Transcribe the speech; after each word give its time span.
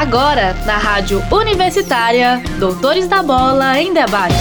Agora, 0.00 0.54
na 0.64 0.78
Rádio 0.78 1.22
Universitária, 1.30 2.42
Doutores 2.58 3.06
da 3.06 3.22
Bola 3.22 3.78
em 3.78 3.92
Debate. 3.92 4.34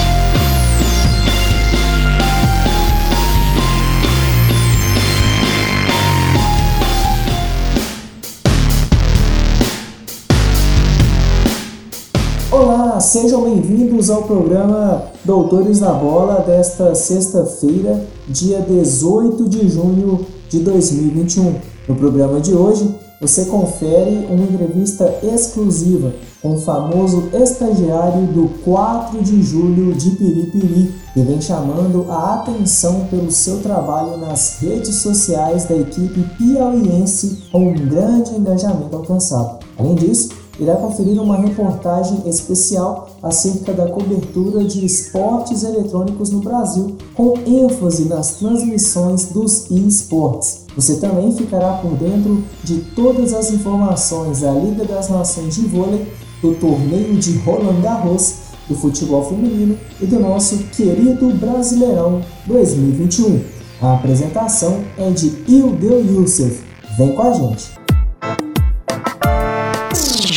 Olá, 12.50 12.98
sejam 13.02 13.44
bem-vindos 13.44 14.10
ao 14.10 14.24
programa 14.24 15.12
Doutores 15.26 15.82
da 15.82 15.92
Bola 15.92 16.36
desta 16.36 16.96
sexta-feira, 16.96 18.02
dia 18.30 18.62
18 18.62 19.50
de 19.50 19.68
junho 19.68 20.26
de 20.48 20.60
2021. 20.60 21.56
No 21.86 21.96
programa 21.96 22.40
de 22.40 22.54
hoje, 22.54 23.09
você 23.20 23.46
confere 23.46 24.28
uma 24.30 24.46
entrevista 24.46 25.20
exclusiva 25.24 26.14
com 26.42 26.54
o 26.54 26.60
famoso 26.60 27.30
estagiário 27.34 28.28
do 28.28 28.48
4 28.64 29.22
de 29.22 29.44
julho 29.44 29.94
de 29.94 30.12
Piripiri, 30.12 30.94
que 31.14 31.22
vem 31.22 31.42
chamando 31.42 32.06
a 32.10 32.36
atenção 32.36 33.08
pelo 33.10 33.30
seu 33.30 33.60
trabalho 33.60 34.16
nas 34.18 34.60
redes 34.62 34.96
sociais 34.96 35.66
da 35.66 35.76
equipe 35.76 36.22
piauiense 36.38 37.44
com 37.52 37.72
um 37.72 37.74
grande 37.74 38.36
engajamento 38.36 38.96
alcançado. 38.96 39.60
Além 39.78 39.96
disso, 39.96 40.30
irá 40.60 40.76
conferir 40.76 41.22
uma 41.22 41.38
reportagem 41.38 42.22
especial 42.26 43.10
acerca 43.24 43.74
da 43.74 43.88
cobertura 43.88 44.64
de 44.66 44.86
esportes 44.86 45.64
eletrônicos 45.64 46.32
no 46.32 46.42
Brasil, 46.42 46.98
com 47.16 47.34
ênfase 47.46 48.06
nas 48.06 48.36
transmissões 48.36 49.26
dos 49.26 49.70
esportes. 49.72 50.66
Você 50.76 50.98
também 50.98 51.32
ficará 51.36 51.74
por 51.74 51.92
dentro 51.96 52.44
de 52.64 52.80
todas 52.96 53.34
as 53.34 53.52
informações 53.52 54.42
da 54.42 54.52
Liga 54.52 54.86
das 54.86 55.10
Nações 55.10 55.56
de 55.56 55.62
Vôlei, 55.62 56.06
do 56.42 56.56
torneio 56.56 57.16
de 57.16 57.38
Roland 57.40 57.82
Garros, 57.82 58.50
do 58.68 58.76
futebol 58.76 59.28
feminino 59.28 59.78
e 60.00 60.06
do 60.06 60.20
nosso 60.20 60.58
querido 60.76 61.30
Brasileirão 61.36 62.22
2021. 62.46 63.42
A 63.82 63.96
apresentação 63.96 64.82
é 64.98 65.10
de 65.10 65.34
Ildeu 65.48 66.06
Youssef. 66.06 66.62
Vem 66.98 67.16
com 67.16 67.22
a 67.22 67.34
gente! 67.34 67.79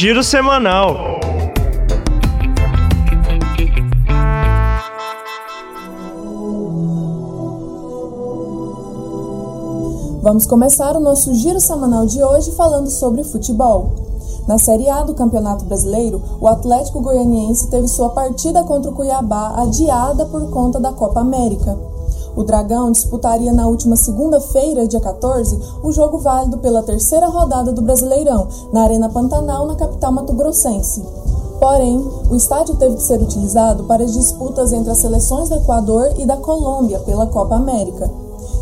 Giro 0.02 0.24
semanal. 0.24 0.96
Vamos 10.20 10.44
começar 10.44 10.96
o 10.96 11.00
nosso 11.00 11.32
giro 11.34 11.60
semanal 11.60 12.04
de 12.04 12.20
hoje 12.20 12.50
falando 12.56 12.90
sobre 12.90 13.22
futebol. 13.22 13.92
Na 14.48 14.58
Série 14.58 14.88
A 14.88 15.04
do 15.04 15.14
Campeonato 15.14 15.64
Brasileiro, 15.66 16.20
o 16.40 16.48
Atlético 16.48 17.00
Goianiense 17.00 17.70
teve 17.70 17.86
sua 17.86 18.08
partida 18.08 18.64
contra 18.64 18.90
o 18.90 18.94
Cuiabá 18.94 19.54
adiada 19.56 20.26
por 20.26 20.50
conta 20.50 20.80
da 20.80 20.92
Copa 20.92 21.20
América. 21.20 21.78
O 22.34 22.44
Dragão 22.44 22.90
disputaria 22.90 23.52
na 23.52 23.66
última 23.66 23.94
segunda-feira, 23.94 24.88
dia 24.88 25.00
14, 25.00 25.58
o 25.82 25.92
jogo 25.92 26.18
válido 26.18 26.58
pela 26.58 26.82
terceira 26.82 27.26
rodada 27.26 27.72
do 27.72 27.82
Brasileirão, 27.82 28.48
na 28.72 28.82
Arena 28.82 29.08
Pantanal, 29.10 29.66
na 29.66 29.74
capital 29.74 30.12
mato-grossense. 30.12 31.02
Porém, 31.60 32.04
o 32.30 32.34
estádio 32.34 32.74
teve 32.76 32.96
que 32.96 33.02
ser 33.02 33.20
utilizado 33.20 33.84
para 33.84 34.02
as 34.02 34.12
disputas 34.12 34.72
entre 34.72 34.90
as 34.90 34.98
seleções 34.98 35.48
do 35.48 35.56
Equador 35.56 36.12
e 36.16 36.24
da 36.24 36.36
Colômbia 36.36 36.98
pela 37.00 37.26
Copa 37.26 37.54
América. 37.54 38.10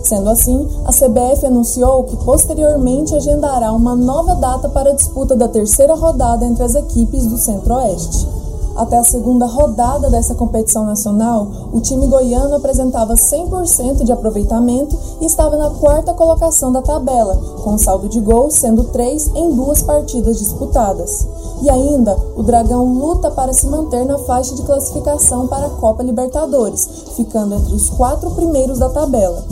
Sendo 0.02 0.28
assim, 0.28 0.68
a 0.84 0.92
CBF 0.92 1.46
anunciou 1.46 2.05
que 2.05 2.16
posteriormente 2.24 3.14
agendará 3.14 3.72
uma 3.72 3.94
nova 3.94 4.34
data 4.34 4.68
para 4.68 4.90
a 4.90 4.94
disputa 4.94 5.36
da 5.36 5.46
terceira 5.46 5.94
rodada 5.94 6.44
entre 6.44 6.64
as 6.64 6.74
equipes 6.74 7.27
do 7.27 7.38
Centro-Oeste. 7.38 8.39
Até 8.76 8.98
a 8.98 9.04
segunda 9.04 9.46
rodada 9.46 10.08
dessa 10.08 10.34
competição 10.34 10.84
nacional, 10.86 11.46
o 11.72 11.80
time 11.80 12.06
goiano 12.06 12.55
apresentava 12.55 13.14
100% 13.14 14.05
de 14.05 14.12
aproveitamento 14.12 14.96
e 15.20 15.27
estava 15.27 15.56
na 15.56 15.70
quarta 15.70 16.14
colocação 16.14 16.72
da 16.72 16.80
tabela, 16.80 17.36
com 17.62 17.77
saldo 17.77 18.08
de 18.08 18.20
gols 18.20 18.55
sendo 18.55 18.84
três 18.84 19.30
em 19.34 19.55
duas 19.55 19.83
partidas 19.83 20.39
disputadas. 20.39 21.27
E 21.62 21.68
ainda, 21.68 22.17
o 22.36 22.42
Dragão 22.42 22.84
luta 22.95 23.30
para 23.30 23.52
se 23.52 23.67
manter 23.67 24.05
na 24.06 24.18
faixa 24.18 24.55
de 24.55 24.62
classificação 24.62 25.46
para 25.46 25.66
a 25.66 25.70
Copa 25.70 26.02
Libertadores, 26.02 26.89
ficando 27.16 27.55
entre 27.55 27.74
os 27.74 27.90
quatro 27.90 28.30
primeiros 28.30 28.78
da 28.78 28.89
tabela. 28.89 29.45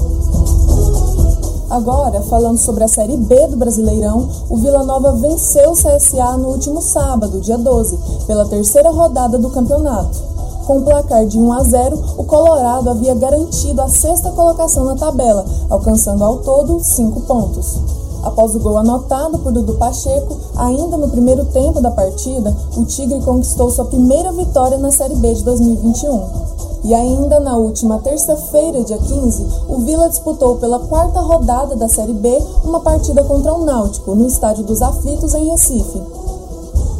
Agora, 1.71 2.23
falando 2.23 2.56
sobre 2.56 2.83
a 2.83 2.89
Série 2.89 3.17
B 3.19 3.47
do 3.49 3.56
Brasileirão, 3.59 4.27
o 4.49 4.56
Vila 4.56 4.83
Nova 4.84 5.12
venceu 5.12 5.73
o 5.73 5.75
CSA 5.75 6.34
no 6.39 6.49
último 6.49 6.81
sábado, 6.81 7.41
dia 7.41 7.59
12, 7.59 7.99
pela 8.27 8.47
terceira 8.47 8.91
rodada 8.91 9.37
do 9.37 9.51
campeonato. 9.51 10.19
Com 10.67 10.79
um 10.79 10.83
placar 10.83 11.27
de 11.27 11.39
1 11.39 11.53
a 11.53 11.62
0, 11.62 12.05
o 12.17 12.25
Colorado 12.25 12.89
havia 12.89 13.15
garantido 13.15 13.83
a 13.83 13.89
sexta 13.89 14.31
colocação 14.31 14.84
na 14.84 14.97
tabela, 14.97 15.45
alcançando 15.69 16.25
ao 16.25 16.39
todo 16.39 16.81
5 16.83 17.21
pontos. 17.23 17.77
Após 18.23 18.55
o 18.55 18.59
gol 18.59 18.79
anotado 18.79 19.39
por 19.39 19.53
Dudu 19.53 19.75
Pacheco, 19.75 20.37
ainda 20.56 20.97
no 20.97 21.09
primeiro 21.09 21.45
tempo 21.47 21.81
da 21.81 21.91
partida, 21.91 22.55
o 22.77 22.84
Tigre 22.84 23.21
conquistou 23.21 23.71
sua 23.71 23.84
primeira 23.84 24.33
vitória 24.33 24.77
na 24.79 24.91
Série 24.91 25.15
B 25.15 25.34
de 25.34 25.45
2021. 25.45 26.49
E 26.84 26.95
ainda 26.95 27.41
na 27.41 27.56
última 27.56 27.99
terça-feira, 27.99 28.83
dia 28.83 28.99
15, 28.99 29.47
o 29.69 29.79
Vila 29.79 30.09
disputou 30.09 30.56
pela 30.56 30.79
quarta 30.79 31.21
rodada 31.21 31.77
da 31.77 31.89
Série 31.89 32.12
B 32.12 32.41
uma 32.65 32.81
partida 32.81 33.23
contra 33.25 33.53
o 33.53 33.65
Náutico, 33.65 34.15
no 34.15 34.27
Estádio 34.27 34.65
dos 34.65 34.81
Aflitos, 34.81 35.35
em 35.35 35.50
Recife. 35.50 36.00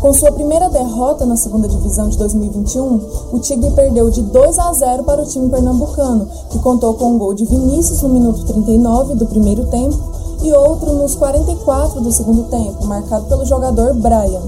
Com 0.01 0.13
sua 0.13 0.31
primeira 0.31 0.69
derrota 0.69 1.27
na 1.27 1.37
segunda 1.37 1.67
divisão 1.67 2.09
de 2.09 2.17
2021, 2.19 3.01
o 3.33 3.39
Tigre 3.41 3.71
perdeu 3.73 4.11
de 4.11 4.23
2 4.23 4.59
a 4.59 4.73
0 4.73 5.03
para 5.03 5.23
o 5.23 5.27
time 5.27 5.49
pernambucano, 5.49 6.29
que 6.51 6.59
contou 6.61 6.95
com 6.95 7.13
um 7.13 7.19
gol 7.19 7.35
de 7.35 7.45
Vinícius 7.45 8.03
no 8.03 8.09
minuto 8.09 8.45
39 8.45 9.17
do 9.17 9.27
primeiro 9.27 9.65
tempo 9.67 10.18
e 10.43 10.53
outro 10.53 10.93
nos 10.95 11.15
44 11.15 12.01
do 12.01 12.13
segundo 12.13 12.45
tempo, 12.45 12.87
marcado 12.87 13.27
pelo 13.27 13.45
jogador 13.45 13.95
Brian. 13.95 14.43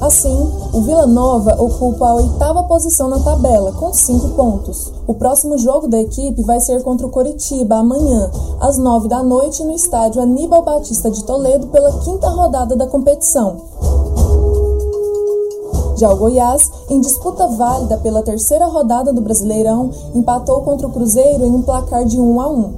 Assim, 0.00 0.50
o 0.72 0.80
Vila 0.80 1.06
Nova 1.06 1.62
ocupa 1.62 2.08
a 2.08 2.14
oitava 2.14 2.62
posição 2.62 3.06
na 3.06 3.20
tabela, 3.20 3.72
com 3.72 3.92
cinco 3.92 4.30
pontos. 4.30 4.90
O 5.06 5.12
próximo 5.12 5.58
jogo 5.58 5.88
da 5.88 6.00
equipe 6.00 6.42
vai 6.42 6.58
ser 6.58 6.82
contra 6.82 7.06
o 7.06 7.10
Coritiba 7.10 7.76
amanhã, 7.76 8.30
às 8.60 8.78
nove 8.78 9.08
da 9.08 9.22
noite, 9.22 9.62
no 9.62 9.72
estádio 9.72 10.22
Aníbal 10.22 10.62
Batista 10.62 11.10
de 11.10 11.22
Toledo, 11.24 11.66
pela 11.66 11.92
quinta 12.00 12.30
rodada 12.30 12.74
da 12.74 12.86
competição. 12.86 13.56
Já 16.00 16.10
o 16.10 16.16
Goiás, 16.16 16.70
em 16.88 16.98
disputa 16.98 17.46
válida 17.46 17.98
pela 17.98 18.22
terceira 18.22 18.64
rodada 18.64 19.12
do 19.12 19.20
Brasileirão, 19.20 19.90
empatou 20.14 20.62
contra 20.62 20.86
o 20.86 20.90
Cruzeiro 20.90 21.44
em 21.44 21.54
um 21.54 21.60
placar 21.60 22.06
de 22.06 22.18
1 22.18 22.40
a 22.40 22.48
1. 22.48 22.72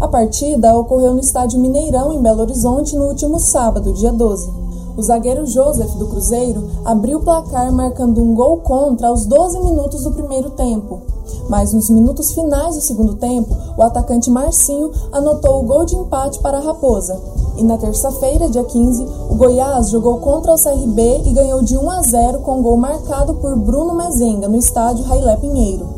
A 0.00 0.08
partida 0.08 0.76
ocorreu 0.76 1.14
no 1.14 1.20
estádio 1.20 1.60
Mineirão, 1.60 2.12
em 2.12 2.22
Belo 2.22 2.42
Horizonte, 2.42 2.96
no 2.96 3.06
último 3.06 3.38
sábado, 3.38 3.92
dia 3.92 4.12
12. 4.12 4.50
O 4.96 5.02
zagueiro 5.02 5.46
Joseph 5.46 5.94
do 5.94 6.08
Cruzeiro 6.08 6.68
abriu 6.84 7.18
o 7.18 7.22
placar 7.22 7.72
marcando 7.72 8.22
um 8.22 8.34
gol 8.34 8.58
contra 8.58 9.08
aos 9.08 9.24
12 9.24 9.60
minutos 9.60 10.02
do 10.04 10.12
primeiro 10.12 10.50
tempo. 10.50 11.00
Mas 11.48 11.72
nos 11.72 11.88
minutos 11.90 12.32
finais 12.32 12.76
do 12.76 12.80
segundo 12.80 13.14
tempo, 13.14 13.56
o 13.76 13.82
atacante 13.82 14.30
Marcinho 14.30 14.90
anotou 15.12 15.60
o 15.60 15.66
gol 15.66 15.84
de 15.84 15.96
empate 15.96 16.38
para 16.40 16.58
a 16.58 16.60
Raposa. 16.60 17.20
E 17.56 17.62
na 17.62 17.76
terça-feira, 17.76 18.48
dia 18.48 18.64
15, 18.64 19.06
o 19.30 19.34
Goiás 19.34 19.90
jogou 19.90 20.18
contra 20.18 20.54
o 20.54 20.58
CRB 20.58 21.22
e 21.26 21.32
ganhou 21.32 21.62
de 21.62 21.76
1 21.76 21.90
a 21.90 22.02
0 22.02 22.40
com 22.40 22.62
gol 22.62 22.76
marcado 22.76 23.34
por 23.34 23.56
Bruno 23.56 23.94
Mezenga 23.94 24.48
no 24.48 24.56
estádio 24.56 25.04
Railé 25.04 25.36
Pinheiro. 25.36 25.88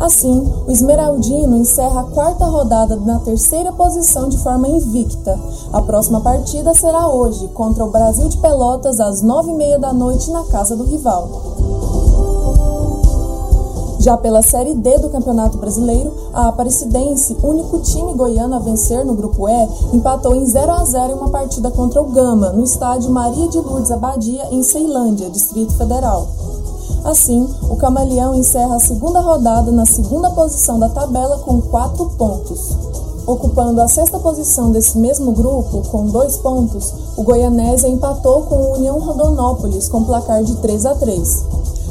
Assim, 0.00 0.50
o 0.66 0.72
Esmeraldino 0.72 1.58
encerra 1.58 2.00
a 2.00 2.04
quarta 2.04 2.46
rodada 2.46 2.96
na 2.96 3.18
terceira 3.18 3.70
posição 3.70 4.30
de 4.30 4.38
forma 4.38 4.66
invicta. 4.66 5.38
A 5.70 5.82
próxima 5.82 6.22
partida 6.22 6.72
será 6.72 7.06
hoje, 7.06 7.46
contra 7.48 7.84
o 7.84 7.90
Brasil 7.90 8.26
de 8.30 8.38
Pelotas, 8.38 8.98
às 8.98 9.20
nove 9.20 9.50
e 9.50 9.54
meia 9.54 9.78
da 9.78 9.92
noite, 9.92 10.30
na 10.30 10.44
casa 10.44 10.74
do 10.74 10.84
rival. 10.84 11.28
Já 13.98 14.16
pela 14.16 14.42
Série 14.42 14.74
D 14.74 14.96
do 14.96 15.10
Campeonato 15.10 15.58
Brasileiro, 15.58 16.10
a 16.32 16.48
Aparecidense, 16.48 17.36
único 17.42 17.80
time 17.80 18.14
goiano 18.14 18.56
a 18.56 18.58
vencer 18.58 19.04
no 19.04 19.12
Grupo 19.12 19.46
E, 19.46 19.68
empatou 19.92 20.34
em 20.34 20.46
0 20.46 20.72
a 20.72 20.82
0 20.82 21.12
em 21.12 21.16
uma 21.16 21.28
partida 21.28 21.70
contra 21.70 22.00
o 22.00 22.06
Gama, 22.06 22.48
no 22.54 22.64
estádio 22.64 23.10
Maria 23.10 23.48
de 23.48 23.60
Lourdes 23.60 23.90
Abadia, 23.90 24.48
em 24.50 24.62
Ceilândia, 24.62 25.28
Distrito 25.28 25.74
Federal. 25.74 26.26
Assim, 27.04 27.48
o 27.68 27.76
Camaleão 27.76 28.34
encerra 28.34 28.76
a 28.76 28.80
segunda 28.80 29.20
rodada 29.20 29.72
na 29.72 29.86
segunda 29.86 30.30
posição 30.30 30.78
da 30.78 30.88
tabela 30.88 31.38
com 31.38 31.60
quatro 31.60 32.06
pontos. 32.10 32.76
Ocupando 33.26 33.80
a 33.80 33.88
sexta 33.88 34.18
posição 34.18 34.70
desse 34.70 34.98
mesmo 34.98 35.32
grupo, 35.32 35.82
com 35.88 36.06
dois 36.06 36.36
pontos, 36.38 36.92
o 37.16 37.22
Goianésia 37.22 37.88
empatou 37.88 38.42
com 38.42 38.56
o 38.56 38.74
União 38.74 38.98
Rondonópolis 38.98 39.88
com 39.88 40.04
placar 40.04 40.42
de 40.42 40.56
3 40.56 40.86
a 40.86 40.94
3. 40.94 41.44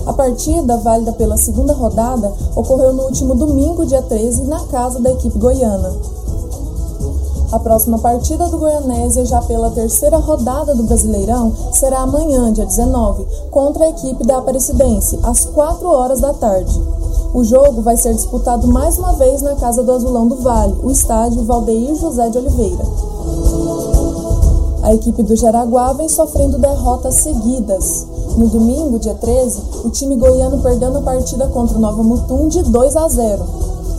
A 0.06 0.14
partida, 0.14 0.78
válida 0.78 1.14
pela 1.14 1.38
segunda 1.38 1.74
rodada, 1.74 2.34
ocorreu 2.56 2.94
no 2.94 3.04
último 3.04 3.36
domingo, 3.36 3.86
dia 3.86 4.02
13, 4.02 4.44
na 4.44 4.60
casa 4.66 5.00
da 5.00 5.12
equipe 5.12 5.38
goiana. 5.38 5.94
A 7.52 7.58
próxima 7.58 7.98
partida 7.98 8.48
do 8.48 8.60
Goianésia, 8.60 9.26
já 9.26 9.42
pela 9.42 9.72
terceira 9.72 10.18
rodada 10.18 10.76
do 10.76 10.84
Brasileirão, 10.84 11.52
será 11.74 12.02
amanhã, 12.02 12.54
dia 12.54 12.66
19, 12.66 13.26
contra 13.50 13.86
a 13.86 13.90
equipe 13.90 14.24
da 14.24 14.38
Aparecidense, 14.38 15.20
às 15.24 15.46
4 15.46 15.88
horas 15.88 16.20
da 16.20 16.32
tarde. 16.32 16.80
O 17.34 17.44
jogo 17.44 17.82
vai 17.82 17.98
ser 17.98 18.14
disputado 18.14 18.68
mais 18.68 19.00
uma 19.00 19.14
vez 19.14 19.42
na 19.42 19.56
Casa 19.56 19.82
do 19.82 19.92
Azulão 19.92 20.28
do 20.28 20.36
Vale, 20.36 20.76
o 20.84 20.92
estádio 20.92 21.44
Valdeir 21.44 21.96
José 21.96 22.30
de 22.30 22.38
Oliveira. 22.38 22.86
A 24.84 24.94
equipe 24.94 25.24
do 25.24 25.36
Jaraguá 25.36 25.94
vem 25.94 26.08
sofrendo 26.08 26.60
derrotas 26.60 27.16
seguidas. 27.16 28.06
No 28.38 28.48
domingo, 28.48 29.00
dia 29.00 29.16
13, 29.16 29.62
o 29.86 29.90
time 29.90 30.16
goiano 30.16 30.62
perdeu 30.62 30.92
na 30.92 31.02
partida 31.02 31.48
contra 31.48 31.78
o 31.78 31.82
Nova 31.82 32.04
Mutum 32.04 32.48
de 32.48 32.62
2 32.62 32.96
a 32.96 33.08
0. 33.08 33.44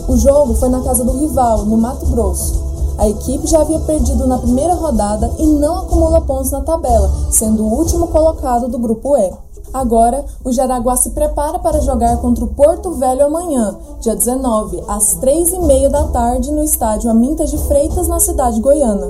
O 0.07 0.15
jogo 0.15 0.53
foi 0.53 0.69
na 0.69 0.79
casa 0.79 1.03
do 1.03 1.11
rival, 1.11 1.65
no 1.65 1.77
Mato 1.77 2.05
Grosso. 2.05 2.70
A 3.01 3.09
equipe 3.09 3.47
já 3.47 3.61
havia 3.61 3.79
perdido 3.79 4.27
na 4.27 4.37
primeira 4.37 4.75
rodada 4.75 5.31
e 5.39 5.47
não 5.47 5.79
acumula 5.79 6.21
pontos 6.21 6.51
na 6.51 6.61
tabela, 6.61 7.11
sendo 7.31 7.63
o 7.63 7.73
último 7.73 8.09
colocado 8.09 8.67
do 8.67 8.77
grupo 8.77 9.17
E. 9.17 9.33
Agora, 9.73 10.23
o 10.45 10.51
Jaraguá 10.51 10.95
se 10.95 11.09
prepara 11.09 11.57
para 11.57 11.81
jogar 11.81 12.17
contra 12.17 12.45
o 12.45 12.49
Porto 12.49 12.91
Velho 12.91 13.25
amanhã, 13.25 13.75
dia 14.01 14.15
19, 14.15 14.83
às 14.87 15.15
3h30 15.15 15.89
da 15.89 16.03
tarde, 16.09 16.51
no 16.51 16.63
estádio 16.63 17.09
Amintas 17.09 17.49
de 17.49 17.57
Freitas, 17.57 18.07
na 18.07 18.19
cidade 18.19 18.61
goiana. 18.61 19.07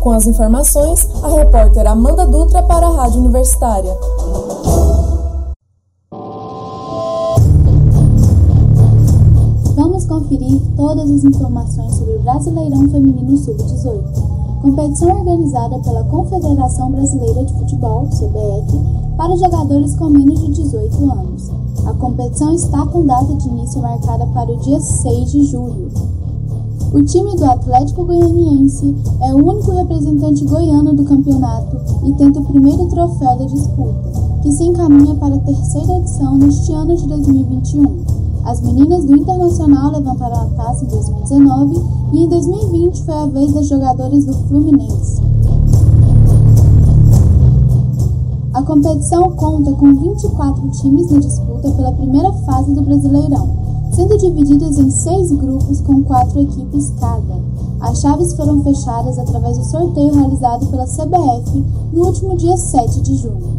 Com 0.00 0.10
as 0.10 0.26
informações, 0.26 1.06
a 1.22 1.28
repórter 1.28 1.86
Amanda 1.86 2.26
Dutra 2.26 2.64
para 2.64 2.88
a 2.88 2.90
Rádio 2.90 3.20
Universitária. 3.20 3.96
Todas 10.78 11.10
as 11.10 11.24
informações 11.24 11.92
sobre 11.96 12.14
o 12.14 12.22
Brasileirão 12.22 12.88
Feminino 12.88 13.36
Sub-18, 13.36 14.62
competição 14.62 15.08
organizada 15.10 15.76
pela 15.80 16.04
Confederação 16.04 16.92
Brasileira 16.92 17.44
de 17.44 17.52
Futebol, 17.54 18.06
CBF, 18.06 18.80
para 19.16 19.36
jogadores 19.36 19.96
com 19.96 20.08
menos 20.08 20.40
de 20.40 20.52
18 20.52 21.10
anos. 21.10 21.50
A 21.84 21.92
competição 21.94 22.54
está 22.54 22.86
com 22.86 23.04
data 23.04 23.34
de 23.34 23.48
início 23.48 23.82
marcada 23.82 24.24
para 24.28 24.52
o 24.52 24.56
dia 24.58 24.78
6 24.78 25.32
de 25.32 25.46
julho. 25.46 25.88
O 26.94 27.02
time 27.02 27.34
do 27.34 27.44
Atlético 27.44 28.04
Goianiense 28.04 28.96
é 29.20 29.34
o 29.34 29.44
único 29.44 29.72
representante 29.72 30.44
goiano 30.44 30.94
do 30.94 31.02
campeonato 31.02 31.76
e 32.06 32.12
tenta 32.12 32.38
o 32.38 32.44
primeiro 32.44 32.86
troféu 32.86 33.36
da 33.36 33.46
disputa, 33.46 34.12
que 34.42 34.52
se 34.52 34.62
encaminha 34.62 35.16
para 35.16 35.34
a 35.34 35.40
terceira 35.40 35.98
edição 35.98 36.38
neste 36.38 36.72
ano 36.72 36.96
de 36.96 37.08
2021. 37.08 38.07
As 38.48 38.62
meninas 38.62 39.04
do 39.04 39.14
Internacional 39.14 39.92
levantaram 39.92 40.40
a 40.40 40.46
taça 40.46 40.82
em 40.82 40.88
2019 40.88 41.84
e 42.14 42.22
em 42.24 42.28
2020 42.30 43.02
foi 43.02 43.14
a 43.14 43.26
vez 43.26 43.52
das 43.52 43.68
jogadoras 43.68 44.24
do 44.24 44.32
Fluminense. 44.32 45.20
A 48.54 48.62
competição 48.62 49.32
conta 49.32 49.70
com 49.72 49.94
24 49.94 50.70
times 50.80 51.10
na 51.10 51.18
disputa 51.18 51.70
pela 51.72 51.92
primeira 51.92 52.32
fase 52.32 52.72
do 52.72 52.80
Brasileirão, 52.80 53.50
sendo 53.92 54.16
divididas 54.16 54.78
em 54.78 54.90
seis 54.92 55.30
grupos 55.30 55.82
com 55.82 56.02
quatro 56.04 56.40
equipes 56.40 56.90
cada. 56.98 57.38
As 57.80 58.00
chaves 58.00 58.32
foram 58.32 58.62
fechadas 58.62 59.18
através 59.18 59.58
do 59.58 59.64
sorteio 59.64 60.14
realizado 60.14 60.66
pela 60.68 60.86
CBF 60.86 61.66
no 61.92 62.06
último 62.06 62.34
dia 62.34 62.56
7 62.56 63.02
de 63.02 63.14
junho. 63.14 63.57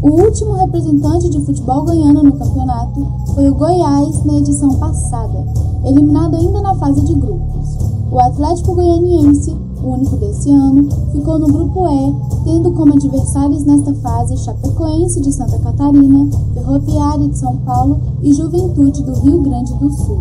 O 0.00 0.10
último 0.10 0.52
representante 0.52 1.28
de 1.28 1.40
futebol 1.40 1.84
goiano 1.84 2.22
no 2.22 2.32
campeonato 2.32 3.04
foi 3.34 3.50
o 3.50 3.54
Goiás 3.56 4.24
na 4.24 4.34
edição 4.34 4.72
passada, 4.76 5.44
eliminado 5.84 6.36
ainda 6.36 6.60
na 6.60 6.72
fase 6.76 7.00
de 7.00 7.14
grupos. 7.14 7.76
O 8.12 8.20
Atlético 8.20 8.76
Goianiense, 8.76 9.56
o 9.82 9.88
único 9.88 10.16
desse 10.18 10.52
ano, 10.52 10.88
ficou 11.10 11.40
no 11.40 11.48
grupo 11.48 11.88
E, 11.88 12.14
tendo 12.44 12.70
como 12.70 12.92
adversários 12.92 13.64
nesta 13.64 13.92
fase 13.94 14.36
Chapecoense 14.36 15.20
de 15.20 15.32
Santa 15.32 15.58
Catarina, 15.58 16.28
Ferroviária 16.54 17.28
de 17.28 17.36
São 17.36 17.56
Paulo 17.56 17.98
e 18.22 18.32
Juventude 18.32 19.02
do 19.02 19.14
Rio 19.14 19.42
Grande 19.42 19.74
do 19.74 19.90
Sul. 19.90 20.18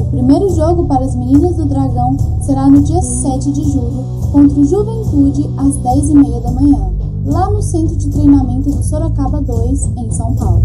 O 0.00 0.04
primeiro 0.10 0.50
jogo 0.50 0.84
para 0.86 1.04
as 1.04 1.14
meninas 1.14 1.54
do 1.54 1.64
Dragão 1.64 2.16
será 2.40 2.68
no 2.68 2.82
dia 2.82 3.00
7 3.00 3.52
de 3.52 3.70
julho, 3.70 4.04
contra 4.32 4.58
o 4.58 4.64
Juventude 4.64 5.48
às 5.58 5.76
10h30 5.76 6.42
da 6.42 6.50
manhã 6.50 6.95
lá 7.26 7.50
no 7.50 7.60
Centro 7.60 7.96
de 7.96 8.08
Treinamento 8.08 8.70
do 8.70 8.82
Sorocaba 8.82 9.40
2, 9.40 9.90
em 9.96 10.10
São 10.12 10.32
Paulo. 10.34 10.62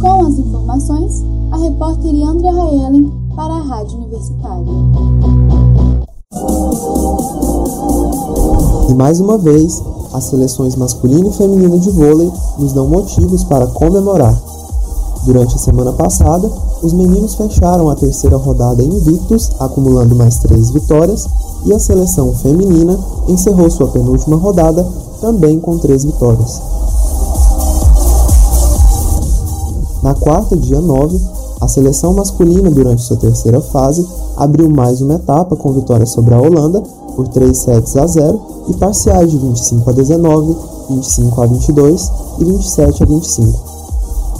Com 0.00 0.26
as 0.26 0.38
informações, 0.38 1.24
a 1.50 1.56
repórter 1.56 2.14
Andrea 2.22 2.52
Raelen 2.52 3.10
para 3.34 3.54
a 3.54 3.62
Rádio 3.62 3.98
Universitária. 3.98 4.72
E 8.88 8.94
mais 8.94 9.18
uma 9.20 9.38
vez, 9.38 9.82
as 10.12 10.24
seleções 10.24 10.76
masculina 10.76 11.28
e 11.28 11.32
feminina 11.32 11.78
de 11.78 11.90
vôlei 11.90 12.30
nos 12.58 12.72
dão 12.72 12.86
motivos 12.86 13.42
para 13.44 13.66
comemorar. 13.68 14.38
Durante 15.24 15.54
a 15.54 15.58
semana 15.58 15.92
passada, 15.92 16.50
os 16.82 16.92
meninos 16.92 17.34
fecharam 17.34 17.88
a 17.88 17.96
terceira 17.96 18.36
rodada 18.36 18.84
invictos, 18.84 19.50
acumulando 19.58 20.14
mais 20.14 20.36
três 20.38 20.70
vitórias, 20.70 21.26
e 21.64 21.72
a 21.72 21.78
seleção 21.78 22.34
feminina 22.34 22.98
encerrou 23.28 23.70
sua 23.70 23.88
penúltima 23.88 24.36
rodada 24.36 24.86
também 25.20 25.58
com 25.58 25.78
três 25.78 26.04
vitórias. 26.04 26.60
Na 30.02 30.14
quarta, 30.14 30.54
dia 30.54 30.80
9, 30.80 31.18
a 31.60 31.66
seleção 31.66 32.12
masculina, 32.12 32.70
durante 32.70 33.02
sua 33.02 33.16
terceira 33.16 33.60
fase, 33.60 34.06
abriu 34.36 34.68
mais 34.68 35.00
uma 35.00 35.14
etapa 35.14 35.56
com 35.56 35.72
vitória 35.72 36.04
sobre 36.04 36.34
a 36.34 36.40
Holanda 36.40 36.82
por 37.16 37.28
3 37.28 37.56
sets 37.56 37.96
a 37.96 38.06
0 38.06 38.40
e 38.68 38.74
parciais 38.74 39.30
de 39.30 39.38
25 39.38 39.88
a 39.88 39.92
19, 39.92 40.56
25 40.90 41.42
a 41.42 41.46
22 41.46 42.12
e 42.38 42.44
27 42.44 43.02
a 43.02 43.06
25. 43.06 43.58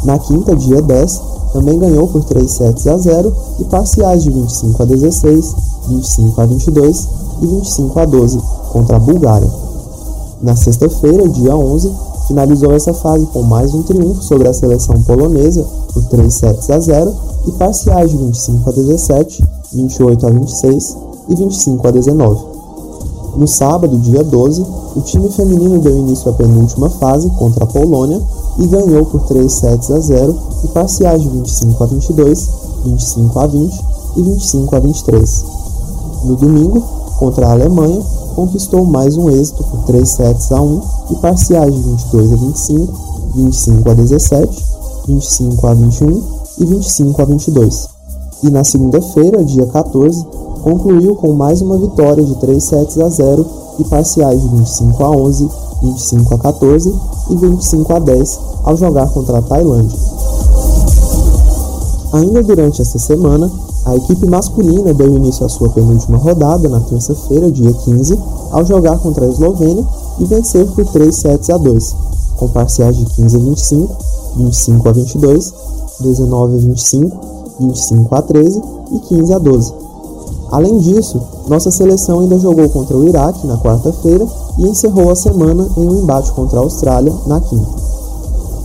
Na 0.05 0.19
quinta, 0.19 0.55
dia 0.55 0.83
10, 0.83 1.23
também 1.55 1.79
ganhou 1.79 2.09
por 2.09 2.25
3 2.25 2.51
sets 2.51 2.87
a 2.87 2.99
0 2.99 3.33
e 3.61 3.65
parciais 3.65 4.23
de 4.23 4.31
25 4.31 4.83
a 4.83 4.87
16, 4.87 5.55
25 5.89 6.41
a 6.41 6.47
22 6.47 7.09
e 7.43 7.47
25 7.47 8.01
a 8.01 8.05
12 8.05 8.41
contra 8.73 8.97
a 8.97 9.01
Bulgária. 9.01 9.51
Na 10.43 10.57
sexta-feira, 10.57 11.29
dia 11.29 11.57
11, 11.57 11.91
finalizou 12.27 12.73
essa 12.73 12.93
fase 12.93 13.27
com 13.27 13.43
mais 13.43 13.75
um 13.75 13.83
triunfo 13.83 14.23
sobre 14.23 14.49
a 14.49 14.55
seleção 14.55 15.03
polonesa 15.03 15.65
por 15.93 16.05
3 16.05 16.33
sets 16.33 16.71
a 16.71 16.79
0 16.79 17.15
e 17.47 17.53
parciais 17.53 18.11
de 18.11 18.17
25 18.17 18.69
a 18.69 18.73
17, 18.73 19.45
28 19.73 20.27
a 20.27 20.31
26 20.31 20.97
e 21.29 21.35
25 21.35 21.89
a 21.89 21.91
19. 21.91 22.55
No 23.37 23.49
sábado, 23.49 23.99
dia 23.99 24.23
12, 24.23 24.65
o 24.97 25.01
time 25.01 25.29
feminino 25.29 25.81
deu 25.81 25.97
início 25.97 26.31
à 26.31 26.35
penúltima 26.35 26.89
fase 26.89 27.29
contra 27.31 27.65
a 27.65 27.67
Polônia 27.67 28.21
e 28.59 28.67
ganhou 28.67 29.05
por 29.07 29.23
3 29.23 29.53
sets 29.53 29.91
a 29.91 29.99
0 29.99 30.37
e 30.65 30.69
parciais 30.69 31.23
de 31.23 31.29
25 31.29 31.83
a 31.83 31.87
22, 31.87 32.51
25 32.85 33.39
a 33.39 33.47
20 33.47 33.85
e 34.17 34.23
25 34.23 34.77
a 34.77 34.79
23. 34.79 35.45
No 36.25 36.37
domingo, 36.37 36.83
contra 37.19 37.47
a 37.47 37.53
Alemanha, 37.53 38.01
conquistou 38.35 38.85
mais 38.87 39.15
um 39.15 39.29
êxito 39.29 39.63
por 39.63 39.85
3 39.85 40.09
sets 40.09 40.51
a 40.51 40.61
1 40.61 40.81
e 41.11 41.15
parciais 41.17 41.75
de 41.75 41.83
22 41.83 42.33
a 42.33 42.37
25, 42.37 42.93
25 43.35 43.91
a 43.91 43.95
17, 43.95 44.65
25 45.07 45.67
a 45.67 45.75
21 45.75 46.23
e 46.59 46.65
25 46.65 47.23
a 47.23 47.25
22. 47.27 47.89
E 48.43 48.51
na 48.51 48.65
segunda-feira, 48.65 49.45
dia 49.45 49.67
14, 49.67 50.27
concluiu 50.63 51.15
com 51.15 51.35
mais 51.35 51.61
uma 51.61 51.77
vitória 51.77 52.25
de 52.25 52.35
3 52.37 52.65
sets 52.65 52.99
a 52.99 53.09
0 53.11 53.47
e 53.79 53.85
parciais 53.85 54.41
de 54.41 54.49
25 54.49 55.05
a 55.05 55.11
11, 55.11 55.51
25 55.83 56.35
a 56.35 56.39
14 56.39 56.95
e 57.29 57.37
25 57.37 57.93
a 57.93 57.99
10 57.99 58.41
ao 58.65 58.77
jogar 58.79 59.11
contra 59.11 59.39
a 59.39 59.43
Tailândia. 59.43 59.99
Ainda 62.15 62.43
durante 62.43 62.81
esta 62.81 62.99
semana, 62.99 63.51
a 63.85 63.95
equipe 63.97 64.27
masculina 64.27 64.95
deu 64.95 65.15
início 65.15 65.45
à 65.45 65.49
sua 65.49 65.69
penúltima 65.69 66.17
rodada 66.17 66.69
na 66.71 66.81
terça-feira, 66.81 67.53
dia 67.53 67.73
15, 67.73 68.19
ao 68.51 68.65
jogar 68.65 68.99
contra 68.99 69.27
a 69.27 69.29
Eslovênia 69.29 69.85
e 70.19 70.25
vencer 70.25 70.67
por 70.69 70.87
3 70.87 71.15
sets 71.15 71.51
a 71.51 71.59
2, 71.59 71.97
com 72.39 72.49
parciais 72.49 72.97
de 72.97 73.05
15 73.05 73.37
a 73.37 73.39
25, 73.41 73.97
25 74.37 74.89
a 74.89 74.93
22, 74.93 75.55
19 76.01 76.55
a 76.55 76.59
25, 76.61 77.17
25 77.61 78.15
a 78.15 78.23
13 78.23 78.63
e 78.93 78.99
15 79.01 79.33
a 79.35 79.39
12. 79.39 79.75
Além 80.51 80.79
disso, 80.79 81.21
nossa 81.49 81.71
seleção 81.71 82.21
ainda 82.21 82.39
jogou 82.39 82.69
contra 82.71 82.97
o 82.97 83.07
Iraque 83.07 83.47
na 83.47 83.59
quarta-feira 83.59 84.27
e 84.59 84.67
encerrou 84.67 85.11
a 85.11 85.17
semana 85.17 85.69
em 85.77 85.87
um 85.87 85.99
embate 85.99 86.33
contra 86.33 86.59
a 86.59 86.63
Austrália 86.63 87.13
na 87.27 87.41
quinta. 87.41 87.85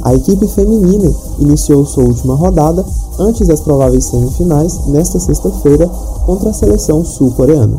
A 0.01 0.13
equipe 0.13 0.47
feminina 0.47 1.11
iniciou 1.39 1.85
sua 1.85 2.05
última 2.05 2.35
rodada 2.35 2.85
antes 3.19 3.47
das 3.47 3.59
prováveis 3.59 4.05
semifinais 4.05 4.79
nesta 4.87 5.19
sexta-feira 5.19 5.89
contra 6.25 6.49
a 6.49 6.53
seleção 6.53 7.03
sul-coreana. 7.03 7.77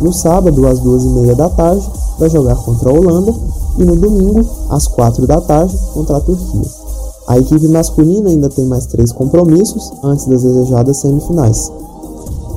No 0.00 0.12
sábado, 0.12 0.66
às 0.66 0.78
duas 0.78 1.02
e 1.02 1.08
meia 1.08 1.34
da 1.34 1.48
tarde, 1.48 1.88
vai 2.18 2.28
jogar 2.28 2.56
contra 2.56 2.90
a 2.90 2.92
Holanda 2.92 3.34
e 3.78 3.84
no 3.84 3.96
domingo, 3.96 4.44
às 4.70 4.86
quatro 4.86 5.26
da 5.26 5.40
tarde, 5.40 5.76
contra 5.94 6.16
a 6.18 6.20
Turquia. 6.20 6.86
A 7.26 7.38
equipe 7.38 7.66
masculina 7.68 8.30
ainda 8.30 8.48
tem 8.48 8.64
mais 8.66 8.86
três 8.86 9.10
compromissos 9.10 9.92
antes 10.02 10.26
das 10.26 10.42
desejadas 10.42 10.98
semifinais. 10.98 11.72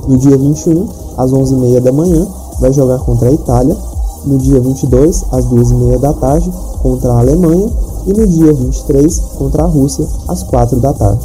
No 0.06 0.16
dia 0.16 0.36
21, 0.36 0.86
às 1.16 1.32
11h30 1.32 1.80
da 1.80 1.92
manhã, 1.92 2.26
vai 2.60 2.72
jogar 2.72 2.98
contra 3.00 3.28
a 3.28 3.32
Itália. 3.32 3.76
No 4.24 4.38
dia 4.38 4.60
22, 4.60 5.24
às 5.32 5.44
2h30 5.46 5.98
da 5.98 6.12
tarde, 6.12 6.52
contra 6.82 7.12
a 7.12 7.18
Alemanha. 7.18 7.68
E 8.06 8.12
no 8.12 8.26
dia 8.26 8.52
23, 8.52 9.18
contra 9.36 9.64
a 9.64 9.66
Rússia, 9.66 10.06
às 10.28 10.42
4 10.44 10.78
da 10.78 10.92
tarde. 10.92 11.20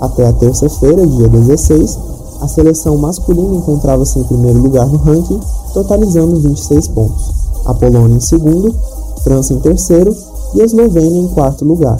Até 0.00 0.26
a 0.26 0.32
terça-feira, 0.32 1.06
dia 1.06 1.28
16, 1.28 1.98
a 2.40 2.48
seleção 2.48 2.96
masculina 2.98 3.54
encontrava-se 3.54 4.18
em 4.18 4.24
primeiro 4.24 4.60
lugar 4.60 4.86
no 4.86 4.98
ranking, 4.98 5.40
totalizando 5.72 6.36
26 6.36 6.88
pontos. 6.88 7.30
A 7.64 7.72
Polônia 7.72 8.16
em 8.16 8.20
segundo, 8.20 8.74
França 9.22 9.52
em 9.52 9.58
terceiro 9.58 10.14
e 10.54 10.60
a 10.60 10.64
Eslovênia 10.64 11.20
em 11.20 11.28
quarto 11.28 11.64
lugar. 11.64 11.98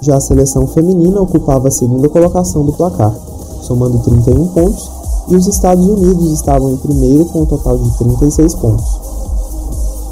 Já 0.00 0.16
a 0.16 0.20
seleção 0.20 0.66
feminina 0.66 1.20
ocupava 1.20 1.68
a 1.68 1.70
segunda 1.70 2.08
colocação 2.08 2.64
do 2.64 2.72
placar, 2.72 3.14
somando 3.62 3.98
31 3.98 4.48
pontos, 4.48 4.90
e 5.28 5.36
os 5.36 5.46
Estados 5.46 5.86
Unidos 5.86 6.30
estavam 6.32 6.70
em 6.70 6.76
primeiro 6.76 7.24
com 7.26 7.42
um 7.42 7.46
total 7.46 7.78
de 7.78 7.90
36 7.98 8.54
pontos. 8.56 8.84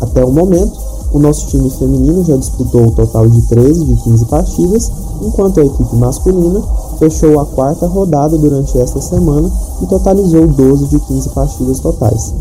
Até 0.00 0.24
o 0.24 0.30
momento, 0.30 0.78
o 1.12 1.18
nosso 1.18 1.46
time 1.48 1.68
feminino 1.70 2.24
já 2.24 2.36
disputou 2.36 2.86
o 2.86 2.92
total 2.92 3.28
de 3.28 3.42
13 3.42 3.84
de 3.84 3.96
15 3.96 4.24
partidas, 4.26 4.90
enquanto 5.20 5.60
a 5.60 5.64
equipe 5.64 5.96
masculina 5.96 6.62
fechou 6.98 7.38
a 7.40 7.46
quarta 7.46 7.86
rodada 7.86 8.36
durante 8.36 8.78
esta 8.78 9.00
semana 9.00 9.50
e 9.80 9.86
totalizou 9.86 10.46
12 10.46 10.86
de 10.86 10.98
15 10.98 11.28
partidas 11.30 11.80
totais. 11.80 12.34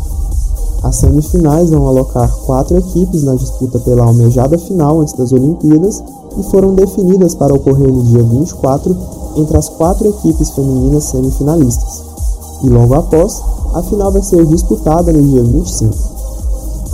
As 0.81 0.95
semifinais 0.95 1.69
vão 1.69 1.87
alocar 1.87 2.33
quatro 2.45 2.77
equipes 2.77 3.23
na 3.23 3.35
disputa 3.35 3.79
pela 3.79 4.05
almejada 4.05 4.57
final 4.57 5.01
antes 5.01 5.13
das 5.13 5.33
Olimpíadas 5.33 6.01
e 6.37 6.43
foram 6.43 6.73
definidas 6.73 7.35
para 7.35 7.53
ocorrer 7.53 7.91
no 7.91 8.03
dia 8.03 8.23
24 8.23 8.95
entre 9.35 9.57
as 9.57 9.67
quatro 9.67 10.07
equipes 10.07 10.49
femininas 10.51 11.05
semifinalistas. 11.05 12.01
E 12.63 12.69
logo 12.69 12.93
após, 12.93 13.41
a 13.73 13.83
final 13.83 14.11
vai 14.11 14.23
ser 14.23 14.45
disputada 14.45 15.11
no 15.11 15.21
dia 15.21 15.43
25. 15.43 15.95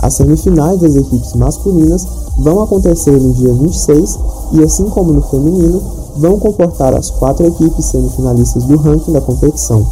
As 0.00 0.14
semifinais 0.14 0.80
das 0.80 0.94
equipes 0.94 1.34
masculinas 1.34 2.06
vão 2.36 2.62
acontecer 2.62 3.18
no 3.20 3.32
dia 3.32 3.52
26 3.52 4.18
e, 4.52 4.62
assim 4.62 4.88
como 4.90 5.12
no 5.12 5.22
feminino, 5.22 5.80
vão 6.16 6.38
comportar 6.38 6.94
as 6.94 7.10
quatro 7.10 7.46
equipes 7.46 7.86
semifinalistas 7.86 8.64
do 8.64 8.76
ranking 8.76 9.12
da 9.12 9.20
competição. 9.20 9.86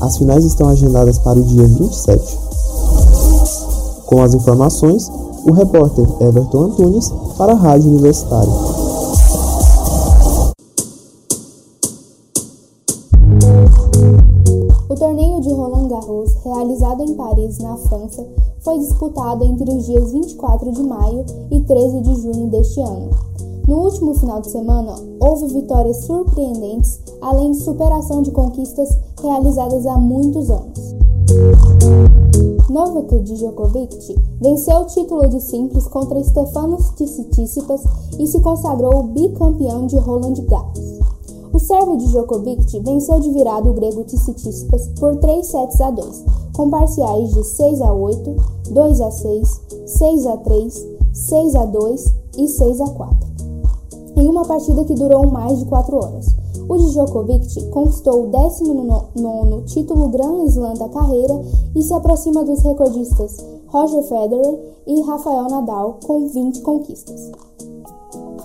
As 0.00 0.16
finais 0.16 0.44
estão 0.44 0.68
agendadas 0.68 1.18
para 1.18 1.38
o 1.38 1.42
dia 1.42 1.66
27. 1.66 2.38
Com 4.06 4.22
as 4.22 4.34
informações, 4.34 5.10
o 5.44 5.52
repórter 5.52 6.06
Everton 6.20 6.64
Antunes 6.64 7.12
para 7.36 7.52
a 7.52 7.56
Rádio 7.56 7.90
Universitária. 7.90 8.91
França, 18.02 18.26
foi 18.60 18.78
disputado 18.78 19.44
entre 19.44 19.70
os 19.70 19.86
dias 19.86 20.12
24 20.12 20.72
de 20.72 20.82
maio 20.82 21.24
e 21.50 21.60
13 21.60 22.00
de 22.00 22.14
junho 22.20 22.50
deste 22.50 22.80
ano. 22.80 23.10
No 23.66 23.84
último 23.84 24.14
final 24.14 24.40
de 24.40 24.50
semana, 24.50 24.94
houve 25.20 25.46
vitórias 25.54 26.04
surpreendentes, 26.04 27.00
além 27.20 27.52
de 27.52 27.58
superação 27.58 28.22
de 28.22 28.32
conquistas 28.32 28.88
realizadas 29.22 29.86
há 29.86 29.96
muitos 29.96 30.50
anos. 30.50 30.94
Novak 32.68 33.18
Djokovic 33.20 34.16
venceu 34.40 34.78
o 34.78 34.86
título 34.86 35.28
de 35.28 35.40
simples 35.40 35.86
contra 35.86 36.22
Stefanos 36.24 36.90
Tsitsipas 36.96 37.82
e 38.18 38.26
se 38.26 38.40
sagrou 38.60 39.04
bicampeão 39.04 39.86
de 39.86 39.96
Roland 39.96 40.34
Garros. 40.48 41.01
Sérvio 41.62 41.96
Djokovic 41.96 42.80
venceu 42.80 43.20
de 43.20 43.30
virada 43.30 43.70
o 43.70 43.72
grego 43.72 44.02
Tsitsipas 44.02 44.88
por 44.98 45.16
3 45.16 45.46
sets 45.46 45.80
a 45.80 45.90
2, 45.90 46.24
com 46.54 46.68
parciais 46.68 47.32
de 47.32 47.44
6 47.44 47.80
a 47.80 47.92
8, 47.92 48.36
2 48.70 49.00
a 49.00 49.10
6, 49.10 49.60
6 49.86 50.26
a 50.26 50.36
3, 50.38 50.86
6 51.12 51.54
a 51.54 51.64
2 51.64 52.14
e 52.36 52.48
6 52.48 52.80
a 52.80 52.90
4 52.90 53.32
em 54.16 54.28
uma 54.28 54.44
partida 54.44 54.84
que 54.84 54.94
durou 54.94 55.26
mais 55.26 55.58
de 55.58 55.64
4 55.64 55.96
horas. 55.96 56.26
O 56.68 56.76
Djokovic 56.76 57.70
conquistou 57.70 58.24
o 58.24 58.30
19º 58.30 59.64
título 59.64 60.08
Grand 60.08 60.44
Slam 60.46 60.74
da 60.74 60.88
carreira 60.88 61.40
e 61.74 61.82
se 61.82 61.94
aproxima 61.94 62.44
dos 62.44 62.60
recordistas 62.60 63.36
Roger 63.68 64.02
Federer 64.02 64.58
e 64.86 65.00
Rafael 65.02 65.48
Nadal 65.48 65.98
com 66.04 66.28
20 66.28 66.60
conquistas. 66.60 67.30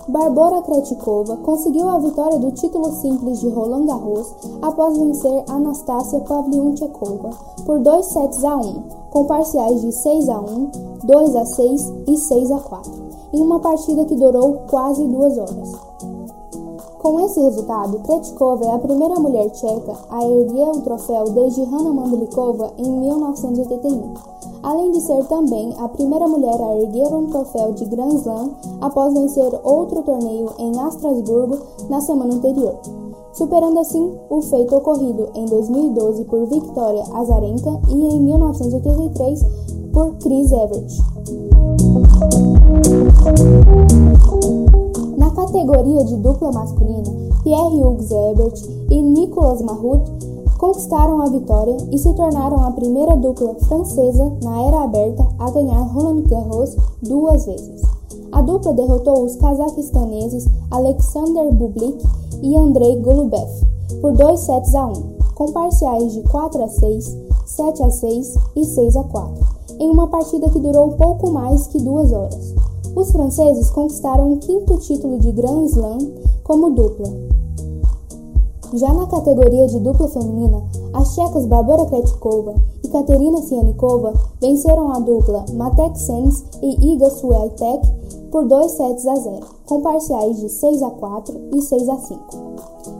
Barbora 0.08 0.62
Krejcikova 0.62 1.36
conseguiu 1.36 1.86
a 1.86 1.98
vitória 1.98 2.38
do 2.38 2.50
título 2.52 2.92
simples 2.92 3.40
de 3.40 3.48
Roland 3.50 3.84
Garros 3.84 4.32
após 4.62 4.96
vencer 4.96 5.44
Anastasia 5.46 6.20
Pavlyuchenkova 6.20 7.30
por 7.66 7.78
2 7.78 8.06
sets 8.06 8.42
a 8.42 8.56
1, 8.56 8.82
com 9.10 9.26
parciais 9.26 9.82
de 9.82 9.92
6 9.92 10.30
a 10.30 10.40
1, 10.40 10.70
2 11.04 11.36
a 11.36 11.44
6 11.44 11.92
e 12.06 12.16
6 12.16 12.52
a 12.52 12.58
4 12.58 12.92
em 13.34 13.42
uma 13.42 13.60
partida 13.60 14.06
que 14.06 14.14
durou 14.14 14.62
quase 14.70 15.06
duas 15.06 15.36
horas. 15.36 15.87
Com 16.98 17.20
esse 17.20 17.40
resultado, 17.40 18.00
Krejcikova 18.00 18.64
é 18.64 18.74
a 18.74 18.78
primeira 18.78 19.14
mulher 19.20 19.48
tcheca 19.50 19.94
a 20.10 20.24
erguer 20.24 20.68
o 20.68 20.80
troféu 20.80 21.30
desde 21.30 21.62
Hanna 21.62 21.92
Mandlikova 21.92 22.72
em 22.76 22.90
1981, 22.90 24.14
além 24.64 24.90
de 24.90 25.00
ser 25.02 25.24
também 25.26 25.74
a 25.78 25.88
primeira 25.88 26.26
mulher 26.26 26.60
a 26.60 26.76
erguer 26.76 27.14
um 27.14 27.26
troféu 27.26 27.72
de 27.72 27.84
Grand 27.84 28.14
Slam 28.16 28.50
após 28.80 29.14
vencer 29.14 29.48
outro 29.62 30.02
torneio 30.02 30.50
em 30.58 30.72
Estrasburgo 30.88 31.58
na 31.88 32.00
semana 32.00 32.34
anterior, 32.34 32.76
superando 33.32 33.78
assim 33.78 34.18
o 34.28 34.42
feito 34.42 34.74
ocorrido 34.74 35.28
em 35.36 35.46
2012 35.46 36.24
por 36.24 36.46
Victoria 36.46 37.04
Azarenka 37.14 37.80
e 37.88 37.94
em 37.94 38.20
1983 38.20 39.44
por 39.92 40.16
Chris 40.16 40.50
Evert. 40.50 40.98
Categoria 45.38 46.04
de 46.04 46.16
dupla 46.16 46.50
masculina, 46.50 47.14
Pierre-Hugues 47.44 48.10
Herbert 48.10 48.60
e 48.90 49.00
Nicolas 49.00 49.62
Mahut 49.62 50.02
conquistaram 50.58 51.22
a 51.22 51.28
vitória 51.28 51.76
e 51.92 51.96
se 51.96 52.12
tornaram 52.14 52.64
a 52.64 52.72
primeira 52.72 53.16
dupla 53.16 53.54
francesa 53.54 54.32
na 54.42 54.62
era 54.62 54.82
aberta 54.82 55.24
a 55.38 55.48
ganhar 55.52 55.80
Roland 55.92 56.22
Garros 56.22 56.74
duas 57.00 57.46
vezes. 57.46 57.82
A 58.32 58.42
dupla 58.42 58.74
derrotou 58.74 59.24
os 59.24 59.36
cazaquistaneses 59.36 60.48
Alexander 60.72 61.54
Bublik 61.54 62.04
e 62.42 62.56
Andrei 62.56 63.00
Golubev 63.00 63.48
por 64.00 64.14
2 64.14 64.40
sets 64.40 64.74
a 64.74 64.86
1, 64.86 64.92
com 65.36 65.52
parciais 65.52 66.14
de 66.14 66.22
4 66.22 66.64
a 66.64 66.66
6, 66.66 67.16
7 67.46 67.82
a 67.84 67.90
6 67.92 68.34
e 68.56 68.64
6 68.64 68.96
a 68.96 69.04
4, 69.04 69.34
em 69.78 69.88
uma 69.88 70.08
partida 70.08 70.50
que 70.50 70.58
durou 70.58 70.94
pouco 70.94 71.30
mais 71.30 71.68
que 71.68 71.78
duas 71.78 72.10
horas. 72.10 72.54
Os 72.94 73.10
franceses 73.10 73.70
conquistaram 73.70 74.32
o 74.32 74.38
quinto 74.38 74.78
título 74.78 75.18
de 75.18 75.32
Grand 75.32 75.66
Slam 75.66 75.98
como 76.44 76.70
dupla. 76.70 77.08
Já 78.74 78.92
na 78.92 79.06
categoria 79.06 79.66
de 79.66 79.78
dupla 79.78 80.08
feminina, 80.08 80.62
as 80.92 81.14
checas 81.14 81.46
Barbara 81.46 81.86
Krejcikova 81.86 82.54
e 82.84 82.88
Katerina 82.88 83.40
Sianikova 83.40 84.12
venceram 84.40 84.92
a 84.92 84.98
dupla 84.98 85.44
Matek 85.54 85.98
Sens 85.98 86.44
e 86.62 86.92
Iga 86.92 87.08
Swiatek 87.10 87.80
por 88.30 88.44
2 88.44 88.70
sets 88.72 89.06
a 89.06 89.14
0, 89.16 89.40
com 89.66 89.80
parciais 89.80 90.38
de 90.38 90.50
6 90.50 90.82
a 90.82 90.90
4 90.90 91.34
e 91.54 91.62
6 91.62 91.88
a 91.88 91.96
5. 91.96 92.18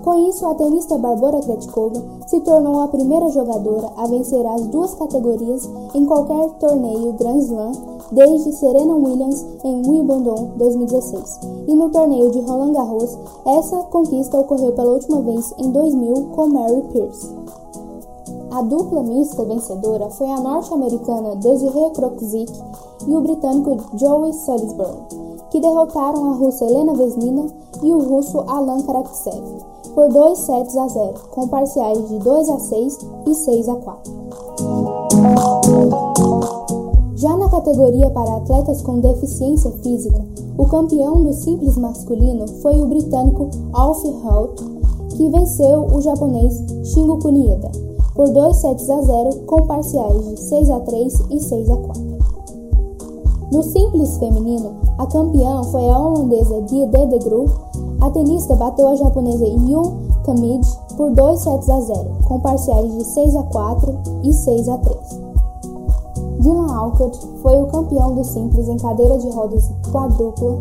Com 0.02 0.28
isso, 0.28 0.46
a 0.46 0.54
tenista 0.54 0.96
Barbara 0.96 1.40
Krejcikova 1.40 2.02
se 2.28 2.40
tornou 2.40 2.80
a 2.80 2.88
primeira 2.88 3.28
jogadora 3.28 3.90
a 3.96 4.06
vencer 4.06 4.46
as 4.46 4.66
duas 4.68 4.94
categorias 4.94 5.68
em 5.94 6.06
qualquer 6.06 6.48
torneio 6.58 7.12
Grand 7.12 7.40
Slam 7.40 7.97
desde 8.12 8.52
Serena 8.52 8.94
Williams 8.94 9.44
em 9.64 9.82
Wimbledon 9.86 10.52
2016. 10.56 11.40
E 11.66 11.74
no 11.74 11.90
torneio 11.90 12.30
de 12.30 12.40
Roland 12.40 12.72
Garros, 12.72 13.18
essa 13.46 13.76
conquista 13.84 14.38
ocorreu 14.38 14.72
pela 14.72 14.92
última 14.92 15.20
vez 15.20 15.52
em 15.58 15.70
2000 15.70 16.14
com 16.34 16.48
Mary 16.48 16.82
Pierce. 16.92 17.28
A 18.50 18.62
dupla 18.62 19.02
mista 19.02 19.44
vencedora 19.44 20.08
foi 20.10 20.28
a 20.30 20.40
norte-americana 20.40 21.36
Desiree 21.36 21.90
Krokzik 21.94 22.52
e 23.06 23.14
o 23.14 23.20
britânico 23.20 23.76
Joey 23.94 24.32
Salisbury, 24.32 24.98
que 25.50 25.60
derrotaram 25.60 26.30
a 26.30 26.36
russa 26.36 26.64
Helena 26.64 26.94
Vesnina 26.94 27.46
e 27.82 27.92
o 27.92 27.98
russo 27.98 28.40
Alan 28.46 28.82
Karatsev 28.82 29.42
por 29.94 30.08
2 30.12 30.38
sets 30.38 30.76
a 30.76 30.86
0, 30.86 31.14
com 31.32 31.48
parciais 31.48 32.08
de 32.08 32.18
2 32.20 32.48
a 32.50 32.58
6 32.60 32.98
e 33.26 33.34
6 33.34 33.68
a 33.68 33.74
4. 33.74 35.57
Já 37.18 37.36
na 37.36 37.48
categoria 37.48 38.08
para 38.10 38.36
atletas 38.36 38.80
com 38.80 39.00
deficiência 39.00 39.72
física, 39.82 40.24
o 40.56 40.64
campeão 40.66 41.20
do 41.24 41.32
simples 41.32 41.76
masculino 41.76 42.46
foi 42.62 42.80
o 42.80 42.86
britânico 42.86 43.50
Alf 43.72 44.04
Holt, 44.04 44.60
que 45.16 45.28
venceu 45.28 45.84
o 45.92 46.00
japonês 46.00 46.54
Shingo 46.84 47.18
Kunieda 47.18 47.72
por 48.14 48.28
2 48.28 48.56
sets 48.56 48.88
a 48.88 49.02
0 49.02 49.30
com 49.46 49.66
parciais 49.66 50.28
de 50.28 50.38
6 50.38 50.70
a 50.70 50.78
3 50.78 51.22
e 51.30 51.40
6 51.40 51.70
a 51.70 51.76
4. 51.76 52.02
No 53.50 53.64
simples 53.64 54.16
feminino, 54.18 54.76
a 54.96 55.06
campeã 55.06 55.64
foi 55.64 55.88
a 55.88 55.98
holandesa 55.98 56.62
Diede 56.62 57.06
de 57.06 57.18
Groot. 57.18 57.52
A 58.00 58.10
tenista 58.10 58.54
bateu 58.54 58.86
a 58.86 58.94
japonesa 58.94 59.44
Yun 59.44 60.06
Kamid 60.24 60.64
por 60.96 61.10
2 61.10 61.40
sets 61.40 61.68
a 61.68 61.80
0, 61.80 62.10
com 62.28 62.38
parciais 62.38 62.96
de 62.96 63.02
6 63.02 63.34
a 63.34 63.42
4 63.42 63.98
e 64.22 64.32
6 64.32 64.68
a 64.68 64.78
3. 64.78 65.27
Dylan 66.38 66.72
Alcott 66.72 67.18
foi 67.42 67.60
o 67.60 67.66
campeão 67.66 68.14
do 68.14 68.22
simples 68.22 68.68
em 68.68 68.76
cadeira 68.76 69.18
de 69.18 69.28
rodas 69.30 69.68
quadrupla. 69.90 70.58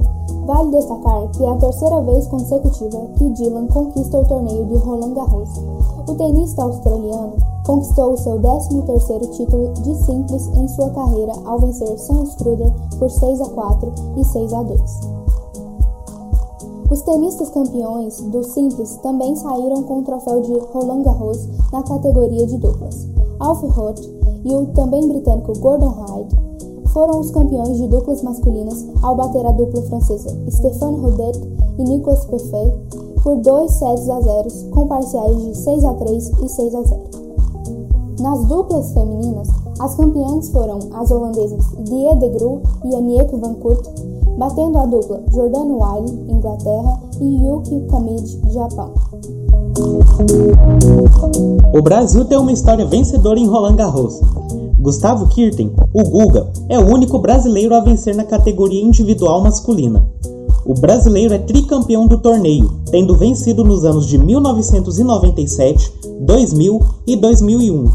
Vale 0.48 0.72
destacar 0.72 1.29
que 1.29 1.43
é 1.43 1.50
a 1.50 1.57
terceira 1.57 2.01
vez 2.01 2.25
consecutiva 2.27 3.07
que 3.15 3.29
Dylan 3.29 3.67
conquista 3.67 4.17
o 4.17 4.25
torneio 4.25 4.65
de 4.65 4.75
Roland 4.77 5.13
Garros. 5.13 5.50
O 6.07 6.15
tenista 6.15 6.63
australiano 6.63 7.34
conquistou 7.63 8.13
o 8.13 8.17
seu 8.17 8.39
13º 8.39 9.29
título 9.29 9.74
de 9.74 9.93
simples 10.03 10.48
em 10.55 10.67
sua 10.69 10.89
carreira 10.89 11.34
ao 11.46 11.60
vencer 11.60 11.96
Sam 12.00 12.25
Schroeder 12.25 12.74
por 12.98 13.12
6 13.12 13.41
a 13.41 13.50
4 13.50 13.93
e 14.17 14.25
6 14.25 14.53
a 14.53 14.63
2. 14.63 14.81
Os 16.89 17.01
tenistas 17.01 17.50
campeões 17.50 18.19
do 18.22 18.43
simples 18.43 18.98
também 19.03 19.36
saíram 19.36 19.84
com 19.84 20.00
o 20.00 20.03
troféu 20.03 20.41
de 20.41 20.57
Roland 20.74 21.03
Garros 21.03 21.48
na 21.72 21.84
categoria 21.84 22.48
de 22.48 22.57
duplas. 22.57 23.05
Alf 23.39 23.62
Roth 23.62 24.16
e 24.44 24.56
o 24.56 24.65
também 24.67 25.08
britânico 25.08 25.58
Gordon 25.60 25.89
Hyde 25.89 26.36
foram 26.94 27.20
os 27.20 27.32
campeões 27.32 27.77
de 27.77 27.88
duplas 27.88 28.22
masculinas 28.22 28.86
ao 29.01 29.15
bater 29.15 29.46
a 29.46 29.51
dupla 29.51 29.82
francesa 29.84 30.36
Stéphane 30.50 30.98
Rodet 30.98 31.39
e 31.77 31.84
Nicolas 31.84 32.25
Buffet 32.25 32.74
por 33.22 33.36
2 33.38 33.72
sets 33.72 34.10
a 34.10 34.22
0 34.22 34.48
com 34.72 34.88
parciais 34.88 35.38
de 35.41 35.56
6 35.56 35.86
a 35.86 35.94
3 35.94 36.32
e 36.44 36.50
6 36.50 36.75
a 36.75 36.82
0. 36.84 37.01
Nas 38.20 38.46
duplas 38.46 38.91
femininas, 38.94 39.48
as 39.79 39.96
campeãs 39.96 40.50
foram 40.50 40.79
as 40.94 41.12
holandesas 41.12 41.63
Die 41.84 42.15
de 42.15 42.29
Gru 42.29 42.62
e 42.86 42.96
Aniek 42.96 43.36
van 43.36 43.53
Kurt, 43.56 43.86
batendo 44.38 44.79
a 44.79 44.86
dupla 44.86 45.22
Jordan 45.32 45.75
Wiley, 45.75 46.32
Inglaterra, 46.32 47.00
e 47.20 47.46
Yuki 47.46 47.82
Kamid, 47.89 48.41
Japão. 48.51 48.94
O 51.74 51.82
Brasil 51.82 52.25
tem 52.25 52.38
uma 52.38 52.51
história 52.51 52.86
vencedora 52.86 53.39
em 53.39 53.48
Roland 53.48 53.75
Garros. 53.75 54.20
Gustavo 54.79 55.27
Kirten, 55.27 55.72
o 55.94 56.03
Guga, 56.03 56.48
é 56.70 56.79
o 56.79 56.88
único 56.88 57.20
brasileiro 57.20 57.75
a 57.75 57.79
vencer 57.79 58.15
na 58.15 58.24
categoria 58.24 58.82
individual 58.82 59.41
masculina. 59.41 60.06
O 60.65 60.74
brasileiro 60.74 61.34
é 61.34 61.39
tricampeão 61.39 62.08
do 62.08 62.17
torneio, 62.17 62.72
tendo 62.91 63.15
vencido 63.15 63.63
nos 63.63 63.86
anos 63.86 64.06
de 64.06 64.17
1997, 64.17 65.94
2000 66.22 66.82
e 67.08 67.15
2001. 67.15 67.89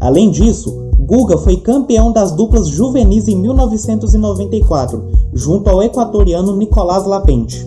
Além 0.00 0.30
disso, 0.30 0.86
Guga 0.98 1.38
foi 1.38 1.56
campeão 1.56 2.10
das 2.10 2.32
duplas 2.32 2.68
juvenis 2.68 3.28
em 3.28 3.36
1994, 3.36 5.04
junto 5.32 5.70
ao 5.70 5.82
equatoriano 5.82 6.56
Nicolás 6.56 7.06
Lapente. 7.06 7.66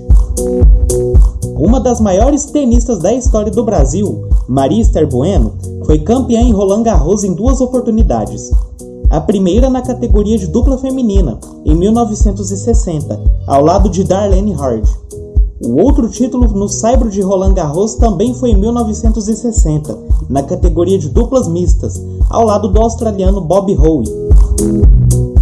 Uma 1.59 1.77
das 1.77 1.99
maiores 1.99 2.45
tenistas 2.45 2.99
da 2.99 3.11
história 3.11 3.51
do 3.51 3.65
Brasil, 3.65 4.29
Maria 4.47 4.81
Esther 4.81 5.05
Bueno, 5.05 5.55
foi 5.85 5.99
campeã 5.99 6.39
em 6.39 6.53
Roland 6.53 6.83
Garros 6.83 7.25
em 7.25 7.33
duas 7.33 7.59
oportunidades. 7.59 8.49
A 9.09 9.19
primeira 9.19 9.69
na 9.69 9.81
categoria 9.81 10.37
de 10.37 10.47
dupla 10.47 10.77
feminina, 10.77 11.37
em 11.65 11.75
1960, 11.75 13.19
ao 13.45 13.61
lado 13.61 13.89
de 13.89 14.05
Darlene 14.05 14.53
Hard. 14.53 14.87
O 15.61 15.81
outro 15.81 16.07
título 16.07 16.47
no 16.47 16.69
Saibro 16.69 17.09
de 17.09 17.19
Roland 17.19 17.55
Garros 17.55 17.95
também 17.95 18.33
foi 18.33 18.51
em 18.51 18.57
1960, 18.57 19.97
na 20.29 20.41
categoria 20.41 20.97
de 20.97 21.09
duplas 21.09 21.49
mistas, 21.49 22.01
ao 22.29 22.45
lado 22.45 22.69
do 22.69 22.81
australiano 22.81 23.41
Bob 23.41 23.75
Howe. 23.75 24.05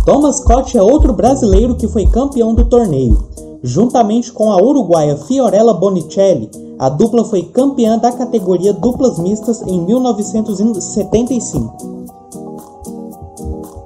Thomas 0.03 0.37
Scott 0.37 0.75
é 0.75 0.81
outro 0.81 1.13
brasileiro 1.13 1.75
que 1.75 1.87
foi 1.87 2.07
campeão 2.07 2.55
do 2.55 2.65
torneio. 2.65 3.19
Juntamente 3.63 4.31
com 4.31 4.51
a 4.51 4.57
uruguaia 4.57 5.17
Fiorella 5.17 5.73
Bonicelli, 5.73 6.49
a 6.77 6.89
dupla 6.89 7.25
foi 7.25 7.43
campeã 7.43 7.97
da 7.97 8.11
categoria 8.11 8.71
duplas 8.71 9.17
mistas 9.17 9.63
em 9.63 9.81
1975. 9.81 11.97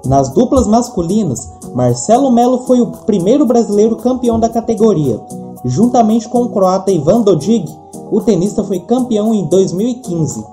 Nas 0.05 0.29
duplas 0.29 0.67
masculinas, 0.67 1.49
Marcelo 1.73 2.31
Melo 2.31 2.63
foi 2.65 2.81
o 2.81 2.87
primeiro 2.87 3.45
brasileiro 3.45 3.95
campeão 3.95 4.39
da 4.39 4.49
categoria. 4.49 5.21
Juntamente 5.63 6.27
com 6.27 6.43
o 6.43 6.49
croata 6.49 6.91
Ivan 6.91 7.21
Dodig, 7.21 7.65
o 8.11 8.19
tenista 8.19 8.63
foi 8.63 8.79
campeão 8.79 9.33
em 9.33 9.45
2015. 9.45 10.45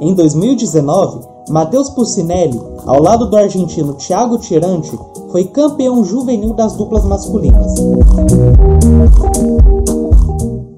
Em 0.00 0.14
2019, 0.14 1.26
Matheus 1.50 1.88
Pucinelli, 1.90 2.60
ao 2.86 3.00
lado 3.00 3.26
do 3.26 3.36
argentino 3.36 3.94
Thiago 3.94 4.38
Tirante, 4.38 4.92
foi 5.30 5.44
campeão 5.44 6.04
juvenil 6.04 6.52
das 6.52 6.76
duplas 6.76 7.04
masculinas. 7.04 7.74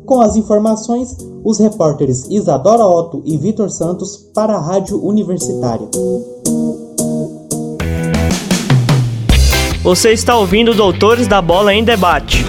Com 0.07 0.21
as 0.21 0.37
informações, 0.37 1.17
os 1.45 1.59
repórteres 1.59 2.27
Isadora 2.29 2.85
Otto 2.85 3.23
e 3.25 3.37
Vitor 3.37 3.71
Santos 3.71 4.17
para 4.35 4.55
a 4.55 4.61
Rádio 4.61 5.05
Universitária. 5.05 5.89
Você 9.83 10.13
está 10.13 10.37
ouvindo 10.37 10.75
Doutores 10.75 11.27
da 11.27 11.41
Bola 11.41 11.75
em 11.75 11.83
Debate. 11.83 12.45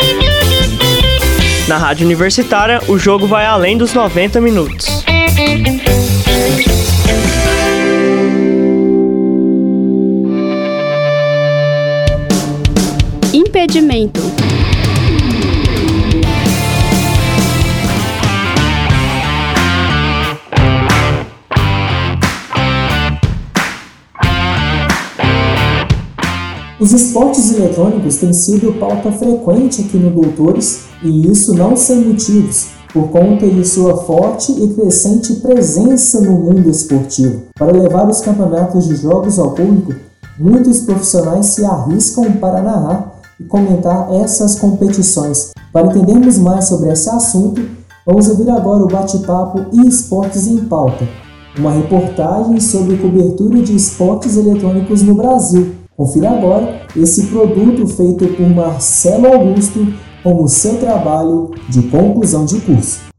Na 1.68 1.78
Rádio 1.78 2.06
Universitária, 2.06 2.82
o 2.88 2.98
jogo 2.98 3.26
vai 3.26 3.46
além 3.46 3.78
dos 3.78 3.94
90 3.94 4.42
minutos. 4.42 5.04
Impedimento. 13.52 14.22
Os 26.80 26.94
esportes 26.94 27.54
eletrônicos 27.54 28.16
têm 28.16 28.32
sido 28.32 28.80
pauta 28.80 29.12
frequente 29.12 29.82
aqui 29.82 29.98
no 29.98 30.12
Doutores, 30.12 30.86
e 31.04 31.30
isso 31.30 31.54
não 31.54 31.76
sem 31.76 32.06
motivos, 32.06 32.68
por 32.94 33.10
conta 33.10 33.46
de 33.46 33.68
sua 33.68 33.98
forte 34.06 34.54
e 34.54 34.74
crescente 34.76 35.34
presença 35.36 36.22
no 36.22 36.32
mundo 36.32 36.70
esportivo. 36.70 37.42
Para 37.60 37.74
levar 37.74 38.10
os 38.10 38.22
campeonatos 38.22 38.88
de 38.88 38.96
jogos 38.96 39.38
ao 39.38 39.52
público, 39.52 39.94
muitos 40.40 40.80
profissionais 40.80 41.48
se 41.48 41.66
arriscam 41.66 42.32
para 42.40 42.62
narrar 42.62 43.11
e 43.42 43.48
comentar 43.48 44.14
essas 44.14 44.60
competições. 44.60 45.52
Para 45.74 45.88
entendermos 45.88 46.38
mais 46.38 46.66
sobre 46.66 46.92
esse 46.92 47.10
assunto, 47.10 47.62
vamos 48.06 48.30
ouvir 48.30 48.50
agora 48.50 48.84
o 48.84 48.88
bate-papo 48.88 49.66
e 49.74 49.88
esportes 49.88 50.48
em 50.48 50.58
pauta, 50.66 51.08
uma 51.58 51.72
reportagem 51.72 52.60
sobre 52.60 52.98
cobertura 52.98 53.62
de 53.62 53.76
esportes 53.76 54.38
eletrônicos 54.38 55.02
no 55.02 55.16
Brasil 55.16 55.82
Confira 56.02 56.32
agora 56.32 56.82
esse 56.96 57.28
produto 57.28 57.86
feito 57.86 58.28
por 58.30 58.50
Marcelo 58.50 59.28
Augusto 59.28 59.94
como 60.24 60.48
seu 60.48 60.80
trabalho 60.80 61.52
de 61.70 61.84
conclusão 61.84 62.44
de 62.44 62.60
curso. 62.62 63.11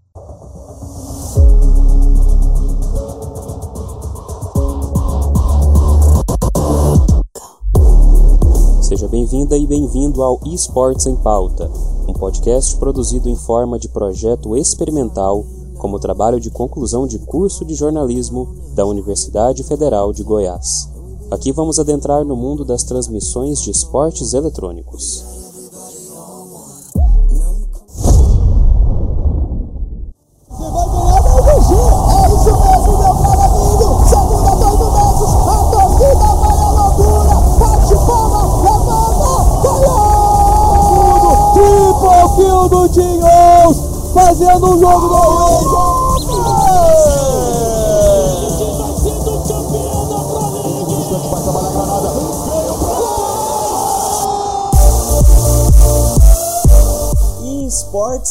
Bem-vinda 9.23 9.57
e 9.57 9.65
bem-vindo 9.69 10.21
ao 10.21 10.41
Esportes 10.47 11.07
em 11.07 11.15
Pauta, 11.15 11.71
um 12.09 12.13
podcast 12.13 12.75
produzido 12.77 13.29
em 13.29 13.37
forma 13.37 13.79
de 13.79 13.89
projeto 13.89 14.57
experimental 14.57 15.47
como 15.79 16.01
trabalho 16.01 16.41
de 16.41 16.51
conclusão 16.51 17.07
de 17.07 17.21
curso 17.21 17.65
de 17.65 17.77
jornalismo 17.77 18.53
da 18.75 18.85
Universidade 18.85 19.63
Federal 19.63 20.13
de 20.13 20.25
Goiás. 20.25 20.89
Aqui 21.31 21.53
vamos 21.53 21.79
adentrar 21.79 22.25
no 22.25 22.35
mundo 22.35 22.65
das 22.65 22.83
transmissões 22.83 23.61
de 23.61 23.71
esportes 23.71 24.35
eletrônicos. 24.35 25.42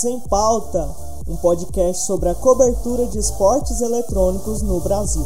Sem 0.01 0.19
Pauta, 0.21 0.89
um 1.27 1.35
podcast 1.35 2.07
sobre 2.07 2.27
a 2.27 2.33
cobertura 2.33 3.05
de 3.05 3.19
esportes 3.19 3.81
eletrônicos 3.81 4.63
no 4.63 4.79
Brasil. 4.79 5.23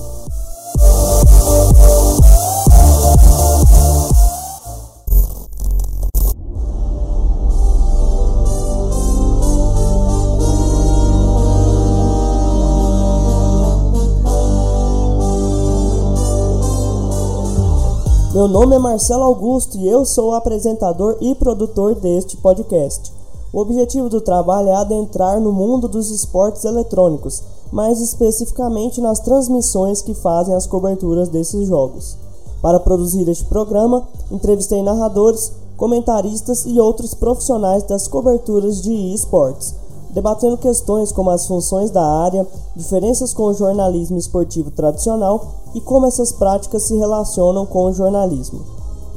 Meu 18.34 18.50
nome 18.50 18.76
é 18.76 18.80
Marcelo 18.80 19.24
Augusto 19.24 19.78
e 19.78 19.88
eu 19.88 20.06
sou 20.06 20.32
o 20.32 20.36
apresentador 20.36 21.16
e 21.22 21.34
produtor 21.34 21.96
deste 21.96 22.36
podcast. 22.36 23.15
O 23.56 23.62
objetivo 23.62 24.10
do 24.10 24.20
trabalho 24.20 24.68
é 24.68 24.76
adentrar 24.76 25.40
no 25.40 25.50
mundo 25.50 25.88
dos 25.88 26.12
esportes 26.12 26.66
eletrônicos, 26.66 27.42
mais 27.72 28.02
especificamente 28.02 29.00
nas 29.00 29.22
transmissões 29.22 30.02
que 30.02 30.14
fazem 30.14 30.54
as 30.54 30.68
coberturas 30.68 31.30
desses 31.30 31.66
jogos. 31.66 32.18
Para 32.62 32.82
produzir 32.82 33.26
este 33.30 33.46
programa, 33.46 34.06
entrevistei 34.30 34.84
narradores, 34.84 35.54
comentaristas 35.78 36.66
e 36.66 36.82
outros 36.82 37.14
profissionais 37.14 37.84
das 37.84 38.10
coberturas 38.10 38.82
de 38.82 38.92
esportes, 39.14 39.74
debatendo 40.10 40.58
questões 40.58 41.14
como 41.14 41.30
as 41.30 41.48
funções 41.48 41.90
da 41.90 42.06
área, 42.06 42.46
diferenças 42.76 43.34
com 43.34 43.44
o 43.44 43.54
jornalismo 43.54 44.18
esportivo 44.18 44.70
tradicional 44.70 45.54
e 45.74 45.80
como 45.80 46.06
essas 46.06 46.34
práticas 46.34 46.84
se 46.84 46.98
relacionam 46.98 47.66
com 47.66 47.86
o 47.86 47.94
jornalismo. 47.94 48.60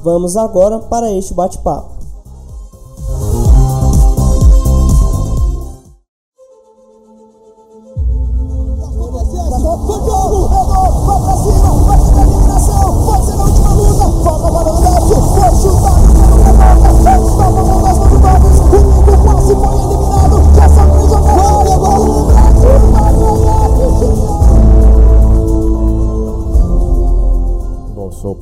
Vamos 0.05 0.37
agora 0.37 0.79
para 0.79 1.13
este 1.13 1.35
bate-papo. 1.35 1.98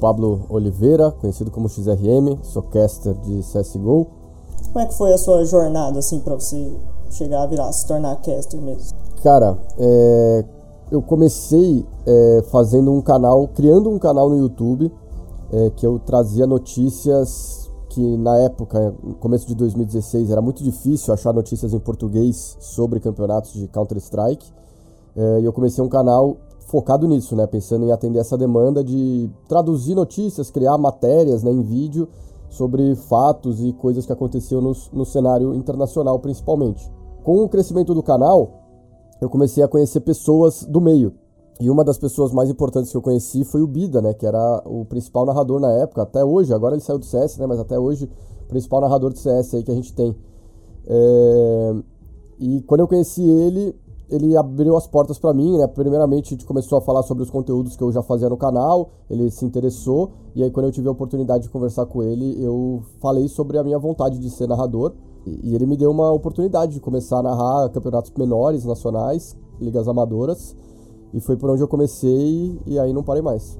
Pablo 0.06 0.46
Oliveira, 0.48 1.10
conhecido 1.10 1.50
como 1.50 1.68
XRM, 1.68 2.38
sou 2.44 2.62
caster 2.62 3.12
de 3.12 3.40
CSGO. 3.40 4.06
Como 4.72 4.78
é 4.78 4.86
que 4.86 4.94
foi 4.94 5.12
a 5.12 5.18
sua 5.18 5.44
jornada, 5.44 5.98
assim, 5.98 6.20
para 6.20 6.36
você 6.36 6.76
chegar 7.10 7.42
a 7.42 7.46
virar, 7.46 7.72
se 7.72 7.88
tornar 7.88 8.14
caster 8.22 8.60
mesmo? 8.60 8.96
Cara, 9.20 9.58
é, 9.76 10.44
eu 10.92 11.02
comecei 11.02 11.84
é, 12.06 12.44
fazendo 12.52 12.92
um 12.92 13.02
canal, 13.02 13.48
criando 13.48 13.90
um 13.90 13.98
canal 13.98 14.30
no 14.30 14.38
YouTube, 14.38 14.92
é, 15.52 15.70
que 15.70 15.84
eu 15.84 15.98
trazia 15.98 16.46
notícias 16.46 17.68
que 17.88 18.16
na 18.16 18.38
época, 18.38 18.94
no 19.02 19.14
começo 19.14 19.48
de 19.48 19.56
2016, 19.56 20.30
era 20.30 20.40
muito 20.40 20.62
difícil 20.62 21.12
achar 21.12 21.32
notícias 21.32 21.74
em 21.74 21.80
português 21.80 22.56
sobre 22.60 23.00
campeonatos 23.00 23.54
de 23.54 23.66
Counter-Strike. 23.66 24.46
É, 25.16 25.40
e 25.40 25.44
eu 25.44 25.52
comecei 25.52 25.82
um 25.82 25.88
canal 25.88 26.36
focado 26.66 27.06
nisso, 27.06 27.34
né? 27.34 27.46
Pensando 27.46 27.86
em 27.86 27.92
atender 27.92 28.18
essa 28.18 28.36
demanda 28.36 28.82
de 28.82 29.30
traduzir 29.48 29.94
notícias, 29.94 30.50
criar 30.50 30.76
matérias 30.76 31.42
né, 31.42 31.50
em 31.50 31.62
vídeo 31.62 32.08
sobre 32.48 32.94
fatos 32.94 33.62
e 33.62 33.72
coisas 33.72 34.04
que 34.04 34.12
aconteciam 34.12 34.60
no, 34.60 34.72
no 34.92 35.04
cenário 35.04 35.54
internacional, 35.54 36.18
principalmente. 36.18 36.90
Com 37.22 37.42
o 37.42 37.48
crescimento 37.48 37.94
do 37.94 38.02
canal, 38.02 38.50
eu 39.20 39.30
comecei 39.30 39.62
a 39.62 39.68
conhecer 39.68 40.00
pessoas 40.00 40.64
do 40.64 40.80
meio. 40.80 41.14
E 41.60 41.70
uma 41.70 41.84
das 41.84 41.98
pessoas 41.98 42.32
mais 42.32 42.50
importantes 42.50 42.90
que 42.90 42.96
eu 42.96 43.02
conheci 43.02 43.44
foi 43.44 43.62
o 43.62 43.66
Bida, 43.66 44.02
né? 44.02 44.12
Que 44.12 44.26
era 44.26 44.62
o 44.66 44.84
principal 44.84 45.24
narrador 45.24 45.60
na 45.60 45.72
época, 45.72 46.02
até 46.02 46.24
hoje. 46.24 46.52
Agora 46.52 46.74
ele 46.74 46.82
saiu 46.82 46.98
do 46.98 47.04
CS, 47.04 47.38
né? 47.38 47.46
Mas 47.46 47.58
até 47.58 47.78
hoje, 47.78 48.10
o 48.44 48.48
principal 48.48 48.80
narrador 48.80 49.12
do 49.12 49.18
CS 49.18 49.54
aí 49.54 49.62
que 49.62 49.70
a 49.70 49.74
gente 49.74 49.92
tem. 49.94 50.14
É... 50.86 51.74
E 52.38 52.60
quando 52.62 52.80
eu 52.80 52.88
conheci 52.88 53.22
ele, 53.22 53.74
ele 54.08 54.36
abriu 54.36 54.76
as 54.76 54.86
portas 54.86 55.18
para 55.18 55.34
mim, 55.34 55.58
né? 55.58 55.66
Primeiramente, 55.66 56.28
a 56.28 56.36
gente 56.36 56.46
começou 56.46 56.78
a 56.78 56.80
falar 56.80 57.02
sobre 57.02 57.22
os 57.22 57.30
conteúdos 57.30 57.76
que 57.76 57.82
eu 57.82 57.90
já 57.90 58.02
fazia 58.02 58.28
no 58.28 58.36
canal, 58.36 58.90
ele 59.10 59.30
se 59.30 59.44
interessou, 59.44 60.10
e 60.34 60.42
aí 60.42 60.50
quando 60.50 60.66
eu 60.66 60.72
tive 60.72 60.88
a 60.88 60.92
oportunidade 60.92 61.44
de 61.44 61.50
conversar 61.50 61.86
com 61.86 62.02
ele, 62.02 62.42
eu 62.42 62.82
falei 63.00 63.28
sobre 63.28 63.58
a 63.58 63.64
minha 63.64 63.78
vontade 63.78 64.18
de 64.18 64.30
ser 64.30 64.46
narrador, 64.46 64.92
e 65.26 65.54
ele 65.54 65.66
me 65.66 65.76
deu 65.76 65.90
uma 65.90 66.12
oportunidade 66.12 66.74
de 66.74 66.80
começar 66.80 67.18
a 67.18 67.22
narrar 67.22 67.68
campeonatos 67.70 68.12
menores, 68.16 68.64
nacionais, 68.64 69.36
ligas 69.60 69.88
amadoras, 69.88 70.54
e 71.12 71.20
foi 71.20 71.36
por 71.36 71.50
onde 71.50 71.62
eu 71.62 71.68
comecei, 71.68 72.60
e 72.64 72.78
aí 72.78 72.92
não 72.92 73.02
parei 73.02 73.22
mais. 73.22 73.58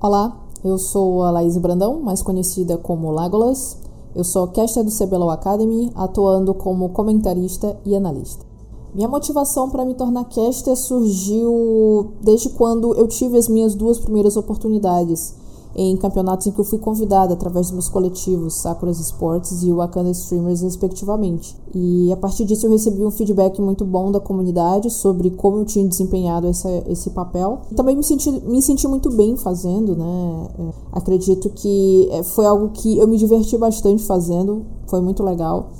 Olá, 0.00 0.36
eu 0.64 0.78
sou 0.78 1.22
a 1.22 1.30
Laís 1.30 1.56
Brandão, 1.58 2.00
mais 2.00 2.22
conhecida 2.22 2.76
como 2.76 3.12
Legolas. 3.12 3.85
Eu 4.16 4.24
sou 4.24 4.48
caster 4.48 4.82
do 4.82 4.90
CBLOL 4.90 5.30
Academy, 5.30 5.92
atuando 5.94 6.54
como 6.54 6.88
comentarista 6.88 7.78
e 7.84 7.94
analista. 7.94 8.46
Minha 8.94 9.08
motivação 9.08 9.68
para 9.68 9.84
me 9.84 9.92
tornar 9.92 10.24
caster 10.24 10.74
surgiu 10.74 12.12
desde 12.22 12.48
quando 12.48 12.94
eu 12.94 13.06
tive 13.08 13.36
as 13.36 13.46
minhas 13.46 13.74
duas 13.74 13.98
primeiras 13.98 14.34
oportunidades 14.34 15.34
em 15.78 15.94
campeonatos 15.98 16.46
em 16.46 16.52
que 16.52 16.58
eu 16.58 16.64
fui 16.64 16.78
convidada 16.78 17.34
através 17.34 17.66
dos 17.66 17.74
meus 17.74 17.88
coletivos 17.90 18.54
Sakuras 18.54 18.98
Sports 18.98 19.62
e 19.62 19.70
Wakanda 19.70 20.10
Streamers, 20.10 20.62
respectivamente. 20.62 21.54
E 21.74 22.10
a 22.10 22.16
partir 22.16 22.46
disso 22.46 22.66
eu 22.66 22.70
recebi 22.70 23.04
um 23.04 23.10
feedback 23.10 23.60
muito 23.60 23.84
bom 23.84 24.10
da 24.10 24.18
comunidade 24.18 24.88
sobre 24.90 25.28
como 25.30 25.58
eu 25.58 25.64
tinha 25.66 25.86
desempenhado 25.86 26.46
essa, 26.46 26.70
esse 26.88 27.10
papel. 27.10 27.60
Também 27.76 27.94
me 27.94 28.02
senti, 28.02 28.30
me 28.30 28.62
senti 28.62 28.88
muito 28.88 29.10
bem 29.10 29.36
fazendo, 29.36 29.94
né? 29.94 30.48
É, 30.58 30.72
acredito 30.92 31.50
que 31.50 32.08
é, 32.10 32.22
foi 32.22 32.46
algo 32.46 32.70
que 32.70 32.96
eu 32.96 33.06
me 33.06 33.18
diverti 33.18 33.58
bastante 33.58 34.02
fazendo, 34.04 34.64
foi 34.86 35.02
muito 35.02 35.22
legal. 35.22 35.72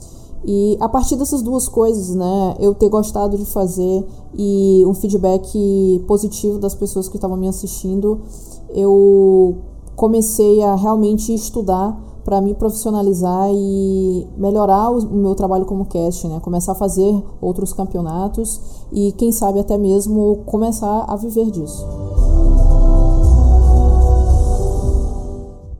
E 0.44 0.76
a 0.78 0.90
partir 0.90 1.16
dessas 1.16 1.40
duas 1.40 1.68
coisas, 1.68 2.14
né, 2.14 2.54
eu 2.60 2.74
ter 2.74 2.90
gostado 2.90 3.38
de 3.38 3.46
fazer 3.46 4.06
e 4.36 4.84
um 4.86 4.92
feedback 4.92 6.04
positivo 6.06 6.58
das 6.58 6.74
pessoas 6.74 7.08
que 7.08 7.16
estavam 7.16 7.36
me 7.36 7.48
assistindo, 7.48 8.20
eu 8.68 9.56
comecei 9.96 10.62
a 10.62 10.74
realmente 10.74 11.32
estudar 11.34 11.98
para 12.22 12.40
me 12.40 12.54
profissionalizar 12.54 13.48
e 13.50 14.26
melhorar 14.36 14.90
o 14.90 15.00
meu 15.16 15.34
trabalho 15.34 15.64
como 15.64 15.86
cast, 15.86 16.28
né? 16.28 16.38
Começar 16.40 16.72
a 16.72 16.74
fazer 16.74 17.22
outros 17.40 17.72
campeonatos 17.72 18.60
e 18.92 19.12
quem 19.12 19.32
sabe 19.32 19.58
até 19.58 19.78
mesmo 19.78 20.42
começar 20.44 21.04
a 21.08 21.16
viver 21.16 21.50
disso. 21.50 21.86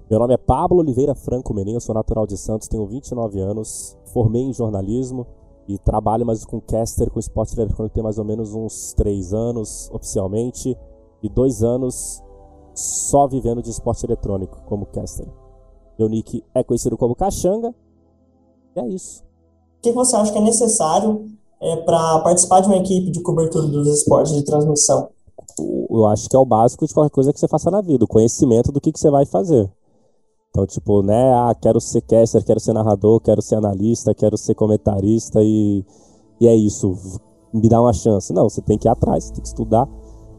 Meu 0.09 0.21
nome 0.21 0.35
é 0.35 0.39
Pablo 0.39 0.79
Oliveira 0.79 1.17
Franco 1.17 1.53
Menin, 1.53 1.79
sou 1.81 1.95
natural 1.95 2.27
de 2.29 2.39
Santos, 2.39 2.69
tenho 2.69 2.87
29 2.87 3.41
anos, 3.41 3.97
formei 4.13 4.43
em 4.43 4.53
jornalismo 4.53 5.27
e 5.69 5.77
trabalho 5.79 6.25
mais 6.25 6.45
com 6.45 6.61
caster, 6.61 7.11
com 7.11 7.19
esporte 7.19 7.59
eletrônico 7.59 7.93
tem 7.93 8.05
mais 8.05 8.17
ou 8.17 8.25
menos 8.25 8.55
uns 8.55 8.95
3 8.95 9.35
anos 9.35 9.91
oficialmente 9.93 10.79
e 11.21 11.29
2 11.29 11.65
anos 11.65 12.23
só 12.77 13.27
vivendo 13.27 13.63
de 13.63 13.71
esporte 13.71 14.05
eletrônico 14.05 14.61
como 14.67 14.87
caster. 14.87 15.27
Meu 15.99 16.09
nick 16.09 16.45
é 16.55 16.63
conhecido 16.63 16.97
como 16.97 17.15
Caxanga. 17.15 17.75
E 18.77 18.81
é 18.81 18.89
isso. 18.89 19.25
O 19.79 19.83
que 19.83 19.93
você 19.93 20.15
acha 20.17 20.31
que 20.31 20.39
é 20.39 20.43
necessário 20.43 21.27
é, 21.61 21.77
para 21.77 22.21
participar 22.21 22.61
de 22.61 22.67
uma 22.67 22.77
equipe 22.77 23.11
de 23.11 23.23
cobertura 23.23 23.67
dos 23.67 23.89
esportes 23.89 24.35
de 24.35 24.45
transmissão? 24.45 25.09
Eu 25.91 26.07
acho 26.07 26.29
que 26.29 26.37
é 26.37 26.39
o 26.39 26.45
básico 26.45 26.87
de 26.87 26.93
qualquer 26.93 27.11
coisa 27.11 27.33
que 27.33 27.41
você 27.41 27.49
faça 27.49 27.71
na 27.71 27.81
vida, 27.81 28.05
o 28.05 28.09
conhecimento 28.09 28.71
do 28.71 28.81
que, 28.81 28.93
que 28.93 29.01
você 29.01 29.11
vai 29.11 29.25
fazer. 29.25 29.71
Então, 30.51 30.67
tipo, 30.67 31.03
né, 31.03 31.33
ah, 31.35 31.55
quero 31.55 31.81
ser 31.81 32.03
caster, 32.03 32.45
quero 32.45 32.61
ser 32.61 32.73
narrador, 32.73 33.21
quero 33.21 33.41
ser 33.43 33.57
analista, 33.57 34.15
quero 34.15 34.37
ser 34.37 34.55
comentarista 34.55 35.43
e, 35.43 35.85
e 36.41 36.47
é 36.47 36.55
isso, 36.55 36.95
me 37.53 37.69
dá 37.69 37.81
uma 37.81 37.93
chance. 37.93 38.33
Não, 38.33 38.49
você 38.49 38.61
tem 38.61 38.79
que 38.79 38.89
ir 38.89 38.91
atrás, 38.91 39.25
você 39.25 39.33
tem 39.35 39.43
que 39.43 39.49
estudar, 39.49 39.89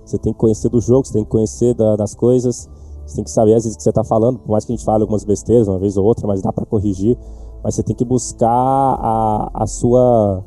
você 0.09 0.17
tem 0.17 0.33
que 0.33 0.39
conhecer 0.39 0.69
do 0.69 0.79
jogo, 0.79 1.05
você 1.05 1.13
tem 1.13 1.23
que 1.23 1.29
conhecer 1.29 1.73
da, 1.73 1.95
das 1.95 2.15
coisas, 2.15 2.69
você 3.05 3.15
tem 3.15 3.23
que 3.23 3.31
saber 3.31 3.53
às 3.53 3.63
vezes 3.63 3.77
que 3.77 3.83
você 3.83 3.89
está 3.89 4.03
falando, 4.03 4.39
por 4.39 4.51
mais 4.51 4.65
que 4.65 4.73
a 4.73 4.75
gente 4.75 4.85
fale 4.85 5.01
algumas 5.01 5.23
besteiras 5.23 5.67
uma 5.67 5.79
vez 5.79 5.97
ou 5.97 6.05
outra, 6.05 6.27
mas 6.27 6.41
dá 6.41 6.51
para 6.51 6.65
corrigir. 6.65 7.17
Mas 7.63 7.75
você 7.75 7.83
tem 7.83 7.95
que 7.95 8.05
buscar 8.05 8.49
a, 8.49 9.49
a 9.53 9.67
sua. 9.67 10.43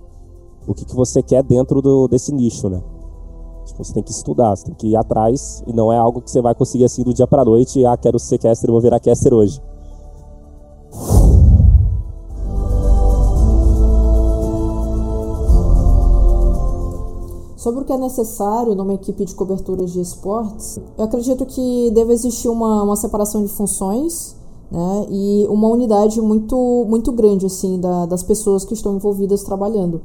o 0.66 0.74
que, 0.74 0.84
que 0.84 0.94
você 0.94 1.22
quer 1.22 1.42
dentro 1.42 1.82
do, 1.82 2.06
desse 2.08 2.32
nicho, 2.32 2.68
né? 2.68 2.82
Tipo, 3.64 3.84
você 3.84 3.92
tem 3.92 4.02
que 4.02 4.10
estudar, 4.10 4.56
você 4.56 4.64
tem 4.64 4.74
que 4.74 4.88
ir 4.88 4.96
atrás 4.96 5.62
e 5.66 5.72
não 5.72 5.92
é 5.92 5.98
algo 5.98 6.20
que 6.20 6.30
você 6.30 6.40
vai 6.40 6.54
conseguir 6.54 6.84
assim 6.84 7.02
do 7.02 7.12
dia 7.12 7.26
para 7.26 7.44
noite. 7.44 7.84
Ah, 7.84 7.96
quero 7.96 8.18
ser 8.18 8.38
caster, 8.38 8.70
vou 8.70 8.80
virar 8.80 9.00
caster 9.00 9.32
hoje. 9.34 9.60
Sobre 17.60 17.82
o 17.82 17.84
que 17.84 17.92
é 17.92 17.98
necessário 17.98 18.74
numa 18.74 18.94
equipe 18.94 19.22
de 19.22 19.34
cobertura 19.34 19.84
de 19.84 20.00
esportes, 20.00 20.80
eu 20.96 21.04
acredito 21.04 21.44
que 21.44 21.90
deve 21.90 22.10
existir 22.10 22.48
uma, 22.48 22.82
uma 22.82 22.96
separação 22.96 23.42
de 23.42 23.48
funções 23.48 24.34
né, 24.70 25.06
e 25.10 25.46
uma 25.46 25.68
unidade 25.68 26.22
muito, 26.22 26.56
muito 26.88 27.12
grande 27.12 27.44
assim 27.44 27.78
da, 27.78 28.06
das 28.06 28.22
pessoas 28.22 28.64
que 28.64 28.72
estão 28.72 28.96
envolvidas 28.96 29.42
trabalhando. 29.42 30.00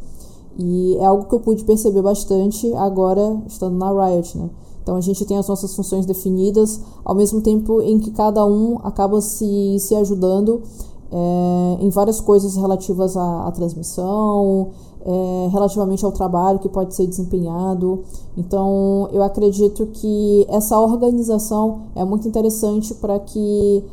E 0.60 0.98
é 0.98 1.06
algo 1.06 1.30
que 1.30 1.34
eu 1.34 1.40
pude 1.40 1.64
perceber 1.64 2.02
bastante 2.02 2.74
agora 2.74 3.42
estando 3.48 3.78
na 3.78 3.90
Riot. 3.90 4.38
Né? 4.38 4.50
Então 4.84 4.98
a 4.98 5.02
gente 5.02 5.24
tem 5.24 5.38
as 5.38 5.48
nossas 5.48 5.74
funções 5.74 6.06
definidas, 6.06 6.82
ao 7.06 7.16
mesmo 7.16 7.40
tempo 7.40 7.82
em 7.82 8.00
que 8.00 8.12
cada 8.12 8.46
um 8.46 8.80
acaba 8.84 9.22
se, 9.22 9.78
se 9.80 9.96
ajudando 9.96 10.62
é, 11.10 11.78
em 11.80 11.90
várias 11.90 12.20
coisas 12.20 12.58
relativas 12.58 13.16
à, 13.16 13.48
à 13.48 13.52
transmissão, 13.54 14.72
é, 15.06 15.48
relativamente 15.52 16.04
ao 16.04 16.12
trabalho 16.12 16.60
que 16.60 16.68
pode 16.68 16.96
ser 16.96 17.06
desempenhado. 17.06 18.04
Então, 18.36 19.08
eu 19.12 19.22
acredito 19.22 19.86
que 19.94 20.46
essa 20.50 20.80
organização 20.80 21.84
é 21.96 22.04
muito 22.04 22.28
interessante 22.28 22.94
para 22.96 23.20
que 23.20 23.84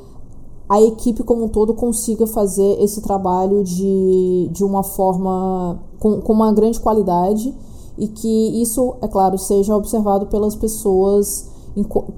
a 0.69 0.81
equipe 0.81 1.23
como 1.23 1.45
um 1.45 1.49
todo 1.49 1.75
consiga 1.75 2.27
fazer 2.27 2.83
esse 2.83 3.03
trabalho 3.03 3.63
de, 3.63 4.49
de 4.51 4.65
uma 4.65 4.83
forma 4.83 5.79
com, 6.01 6.21
com 6.23 6.33
uma 6.33 6.51
grande 6.51 6.81
qualidade 6.81 7.55
e 7.99 8.09
que 8.09 8.63
isso, 8.63 8.95
é 9.03 9.07
claro, 9.07 9.37
seja 9.37 9.77
observado 9.77 10.27
pelas 10.27 10.55
pessoas 10.55 11.51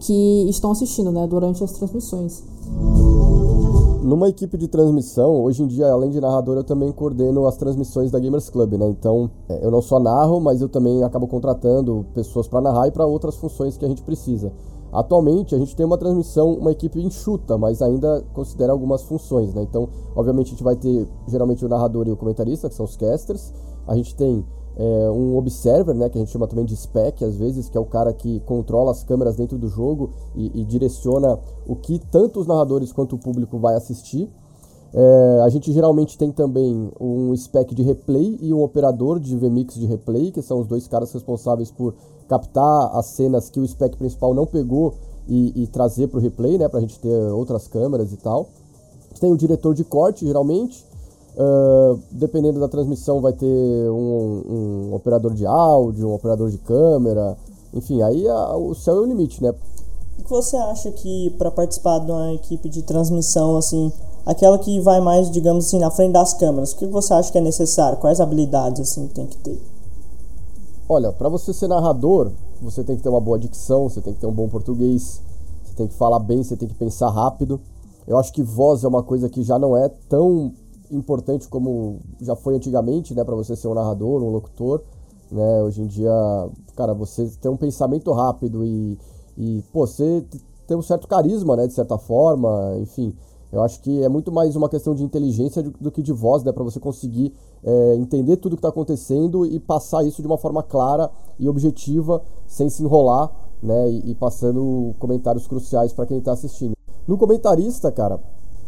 que 0.01 0.47
estão 0.49 0.71
assistindo 0.71 1.11
né, 1.11 1.27
durante 1.27 1.65
as 1.65 1.73
transmissões. 1.73 2.45
Numa 4.05 4.29
equipe 4.29 4.59
de 4.59 4.69
transmissão, 4.69 5.43
hoje 5.43 5.63
em 5.63 5.67
dia, 5.67 5.91
além 5.91 6.11
de 6.11 6.21
narrador, 6.21 6.59
eu 6.59 6.63
também 6.63 6.93
coordeno 6.93 7.47
as 7.47 7.57
transmissões 7.57 8.11
da 8.11 8.19
Gamers 8.19 8.51
Club, 8.51 8.75
né? 8.75 8.87
Então, 8.87 9.31
é, 9.49 9.65
eu 9.65 9.71
não 9.71 9.81
só 9.81 9.99
narro, 9.99 10.39
mas 10.43 10.61
eu 10.61 10.69
também 10.69 11.03
acabo 11.03 11.27
contratando 11.27 12.05
pessoas 12.13 12.47
para 12.47 12.61
narrar 12.61 12.87
e 12.87 12.91
para 12.91 13.07
outras 13.07 13.35
funções 13.37 13.79
que 13.79 13.85
a 13.87 13.89
gente 13.89 14.03
precisa. 14.03 14.53
Atualmente, 14.95 15.57
a 15.57 15.59
gente 15.59 15.75
tem 15.75 15.85
uma 15.85 15.99
transmissão, 15.99 16.55
uma 16.55 16.71
equipe 16.71 17.03
enxuta, 17.03 17.59
mas 17.59 17.83
ainda 17.83 18.25
considera 18.33 18.71
algumas 18.71 19.03
funções, 19.03 19.53
né? 19.53 19.63
Então, 19.63 19.89
obviamente, 20.15 20.47
a 20.47 20.51
gente 20.51 20.63
vai 20.63 20.77
ter 20.77 21.09
geralmente 21.27 21.65
o 21.65 21.69
narrador 21.69 22.07
e 22.07 22.13
o 22.13 22.17
comentarista, 22.17 22.69
que 22.69 22.77
são 22.77 22.85
os 22.85 22.97
casters. 22.97 23.53
A 23.89 23.97
gente 23.97 24.15
tem 24.15 24.47
é, 24.77 25.11
um 25.11 25.37
observer, 25.37 25.97
né, 25.97 26.09
que 26.09 26.17
a 26.17 26.21
gente 26.21 26.31
chama 26.31 26.47
também 26.47 26.65
de 26.65 26.77
spec, 26.77 27.25
às 27.25 27.35
vezes, 27.35 27.69
que 27.69 27.77
é 27.77 27.81
o 27.81 27.85
cara 27.85 28.13
que 28.13 28.39
controla 28.41 28.93
as 28.93 29.03
câmeras 29.03 29.35
dentro 29.35 29.59
do 29.59 29.69
jogo 29.69 30.11
e, 30.35 30.61
e 30.61 30.65
direciona 30.65 31.41
o 31.67 31.75
que 31.75 31.99
tanto 31.99 32.39
os 32.39 32.47
narradores 32.47 32.93
quanto 32.93 33.17
o 33.17 33.19
público 33.19 33.59
vai 33.59 33.75
assistir. 33.75 34.31
É, 34.97 35.41
a 35.45 35.49
gente 35.49 35.73
geralmente 35.73 36.17
tem 36.17 36.31
também 36.31 36.89
um 37.01 37.35
spec 37.37 37.75
de 37.75 37.83
replay 37.83 38.39
e 38.41 38.55
um 38.55 38.63
operador 38.63 39.19
de 39.19 39.37
VMix 39.37 39.75
de 39.75 39.87
replay, 39.87 40.31
que 40.31 40.41
são 40.41 40.61
os 40.61 40.69
dois 40.69 40.87
caras 40.87 41.13
responsáveis 41.13 41.69
por 41.71 41.95
captar 42.29 42.97
as 42.97 43.07
cenas 43.07 43.51
que 43.51 43.59
o 43.59 43.67
spec 43.67 43.97
principal 43.97 44.33
não 44.33 44.47
pegou 44.47 44.95
e, 45.27 45.65
e 45.65 45.67
trazer 45.67 46.07
para 46.07 46.19
o 46.19 46.21
replay, 46.21 46.57
né, 46.59 46.69
para 46.69 46.79
a 46.79 46.81
gente 46.81 46.99
ter 47.01 47.15
outras 47.33 47.67
câmeras 47.67 48.13
e 48.13 48.17
tal. 48.17 48.47
Tem 49.19 49.33
o 49.33 49.37
diretor 49.37 49.75
de 49.75 49.85
corte, 49.85 50.25
geralmente, 50.25 50.87
Uh, 51.37 51.99
dependendo 52.13 52.61
da 52.61 52.69
transmissão, 52.69 53.21
vai 53.21 53.33
ter 53.33 53.91
um, 53.91 54.91
um, 54.93 54.95
operador 54.95 55.35
de 55.35 55.45
áudio, 55.45 56.09
um 56.09 56.15
operador 56.15 56.49
de 56.49 56.59
câmera, 56.59 57.37
enfim, 57.73 58.03
aí 58.03 58.29
a, 58.29 58.57
o 58.57 58.73
céu 58.73 58.99
é 58.99 59.01
o 59.01 59.05
limite, 59.05 59.43
né? 59.43 59.53
O 60.17 60.23
que 60.23 60.31
você 60.31 60.57
acha 60.57 60.93
que 60.93 61.31
para 61.37 61.51
participar 61.51 61.99
de 61.99 62.13
uma 62.13 62.33
equipe 62.35 62.69
de 62.69 62.83
transmissão, 62.83 63.57
assim, 63.57 63.93
aquela 64.25 64.59
que 64.59 64.81
vai 64.81 65.01
mais, 65.01 65.31
digamos 65.31 65.67
assim, 65.67 65.79
na 65.79 65.91
frente 65.91 66.13
das 66.13 66.35
câmeras, 66.35 66.73
o 66.73 66.77
que 66.77 66.87
você 66.87 67.15
acha 67.15 67.31
que 67.31 67.39
é 67.39 67.41
necessário? 67.41 67.99
Quais 67.99 68.21
habilidades, 68.21 68.81
assim, 68.81 69.09
tem 69.09 69.27
que 69.27 69.37
ter? 69.39 69.61
Olha, 70.89 71.13
para 71.13 71.29
você 71.29 71.53
ser 71.53 71.69
narrador, 71.69 72.31
você 72.61 72.85
tem 72.85 72.97
que 72.97 73.03
ter 73.03 73.09
uma 73.09 73.21
boa 73.21 73.39
dicção, 73.39 73.89
você 73.89 74.01
tem 74.01 74.13
que 74.13 74.21
ter 74.21 74.27
um 74.27 74.33
bom 74.33 74.49
português, 74.49 75.21
você 75.65 75.75
tem 75.75 75.87
que 75.87 75.95
falar 75.95 76.19
bem, 76.19 76.43
você 76.43 76.57
tem 76.57 76.69
que 76.69 76.75
pensar 76.75 77.11
rápido. 77.11 77.61
Eu 78.07 78.19
acho 78.19 78.33
que 78.33 78.43
voz 78.43 78.85
é 78.85 78.89
uma 78.89 79.03
coisa 79.03 79.29
que 79.29 79.43
já 79.43 79.59
não 79.59 79.77
é 79.77 79.89
tão 80.09 80.53
importante 80.91 81.49
como 81.49 82.01
já 82.21 82.37
foi 82.37 82.55
antigamente, 82.55 83.15
né, 83.15 83.25
para 83.25 83.35
você 83.35 83.57
ser 83.57 83.69
um 83.69 83.75
narrador, 83.75 84.23
um 84.23 84.31
locutor, 84.31 84.83
né? 85.31 85.63
Hoje 85.63 85.83
em 85.83 85.87
dia, 85.87 86.13
cara, 86.77 86.93
você 86.95 87.31
tem 87.41 87.51
um 87.51 87.57
pensamento 87.57 88.13
rápido 88.13 88.65
e, 88.65 88.99
e 89.37 89.63
pô, 89.73 89.87
você 89.87 90.25
tem 90.67 90.77
um 90.77 90.83
certo 90.83 91.09
carisma, 91.09 91.57
né, 91.57 91.67
de 91.67 91.73
certa 91.73 91.99
forma, 91.99 92.77
enfim. 92.79 93.15
Eu 93.55 93.63
acho 93.63 93.81
que 93.83 94.03
é 94.03 94.09
muito 94.09 94.33
mais 94.33 94.57
uma 94.57 94.69
questão 94.69 94.97
de 94.97 95.05
inteligência 95.05 95.63
do 95.63 95.89
que 95.89 96.03
de 96.03 96.13
voz, 96.13 96.43
né, 96.43 96.51
para 96.51 96.65
você 96.65 96.81
conseguir 96.81 97.33
é, 97.63 97.95
entender 97.95 98.37
tudo 98.37 98.57
que 98.57 98.59
está 98.59 98.69
acontecendo 98.69 99.47
e 99.47 99.61
passar 99.61 100.03
isso 100.03 100.21
de 100.21 100.27
uma 100.27 100.37
forma 100.37 100.61
clara 100.61 101.09
e 101.39 101.49
objetiva, 101.49 102.21
sem 102.49 102.69
se 102.69 102.83
enrolar, 102.83 103.31
né, 103.63 103.89
e, 103.89 104.11
e 104.11 104.15
passando 104.17 104.93
comentários 104.99 105.47
cruciais 105.47 105.93
para 105.93 106.05
quem 106.05 106.19
está 106.19 106.33
assistindo. 106.33 106.73
No 107.07 107.17
comentarista, 107.17 107.93
cara, 107.93 108.21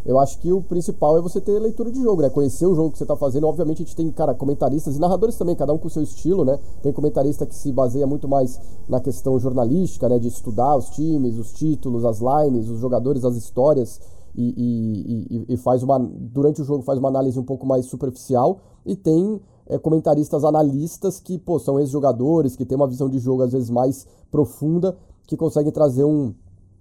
eu 0.05 0.21
acho 0.21 0.39
que 0.39 0.53
o 0.53 0.63
principal 0.63 1.19
é 1.19 1.21
você 1.21 1.41
ter 1.41 1.59
leitura 1.59 1.91
de 1.91 2.01
jogo, 2.01 2.23
né? 2.23 2.31
Conhecer 2.31 2.65
o 2.65 2.77
jogo 2.77 2.93
que 2.93 2.99
você 2.99 3.03
está 3.03 3.17
fazendo. 3.17 3.49
Obviamente 3.49 3.83
a 3.83 3.85
gente 3.85 3.97
tem, 3.97 4.09
cara, 4.13 4.35
comentaristas 4.35 4.95
e 4.95 5.01
narradores 5.01 5.37
também, 5.37 5.57
cada 5.57 5.73
um 5.73 5.79
com 5.79 5.89
o 5.89 5.91
seu 5.91 6.01
estilo, 6.01 6.45
né? 6.45 6.61
Tem 6.81 6.93
comentarista 6.93 7.45
que 7.45 7.57
se 7.57 7.73
baseia 7.73 8.07
muito 8.07 8.29
mais 8.29 8.61
na 8.89 9.01
questão 9.01 9.37
jornalística, 9.37 10.09
né? 10.09 10.21
De 10.21 10.29
estudar 10.29 10.77
os 10.77 10.91
times, 10.91 11.37
os 11.39 11.53
títulos, 11.53 12.05
as 12.05 12.21
lines, 12.21 12.69
os 12.69 12.79
jogadores, 12.79 13.25
as 13.25 13.35
histórias. 13.35 14.01
E, 14.37 15.47
e, 15.49 15.55
e, 15.55 15.57
faz 15.57 15.83
uma. 15.83 15.99
Durante 15.99 16.61
o 16.61 16.65
jogo 16.65 16.83
faz 16.83 16.99
uma 16.99 17.09
análise 17.09 17.39
um 17.39 17.45
pouco 17.45 17.67
mais 17.67 17.87
superficial. 17.87 18.61
E 18.85 18.95
tem 18.95 19.41
é, 19.67 19.79
comentaristas 19.79 20.45
analistas 20.45 21.19
que, 21.19 21.39
pô, 21.39 21.59
são 21.59 21.81
ex-jogadores, 21.81 22.55
que 22.55 22.67
tem 22.67 22.77
uma 22.77 22.87
visão 22.87 23.09
de 23.09 23.19
jogo 23.19 23.43
às 23.43 23.53
vezes 23.53 23.71
mais 23.71 24.07
profunda, 24.31 24.97
que 25.27 25.37
conseguem 25.37 25.73
trazer 25.73 26.05
um 26.05 26.35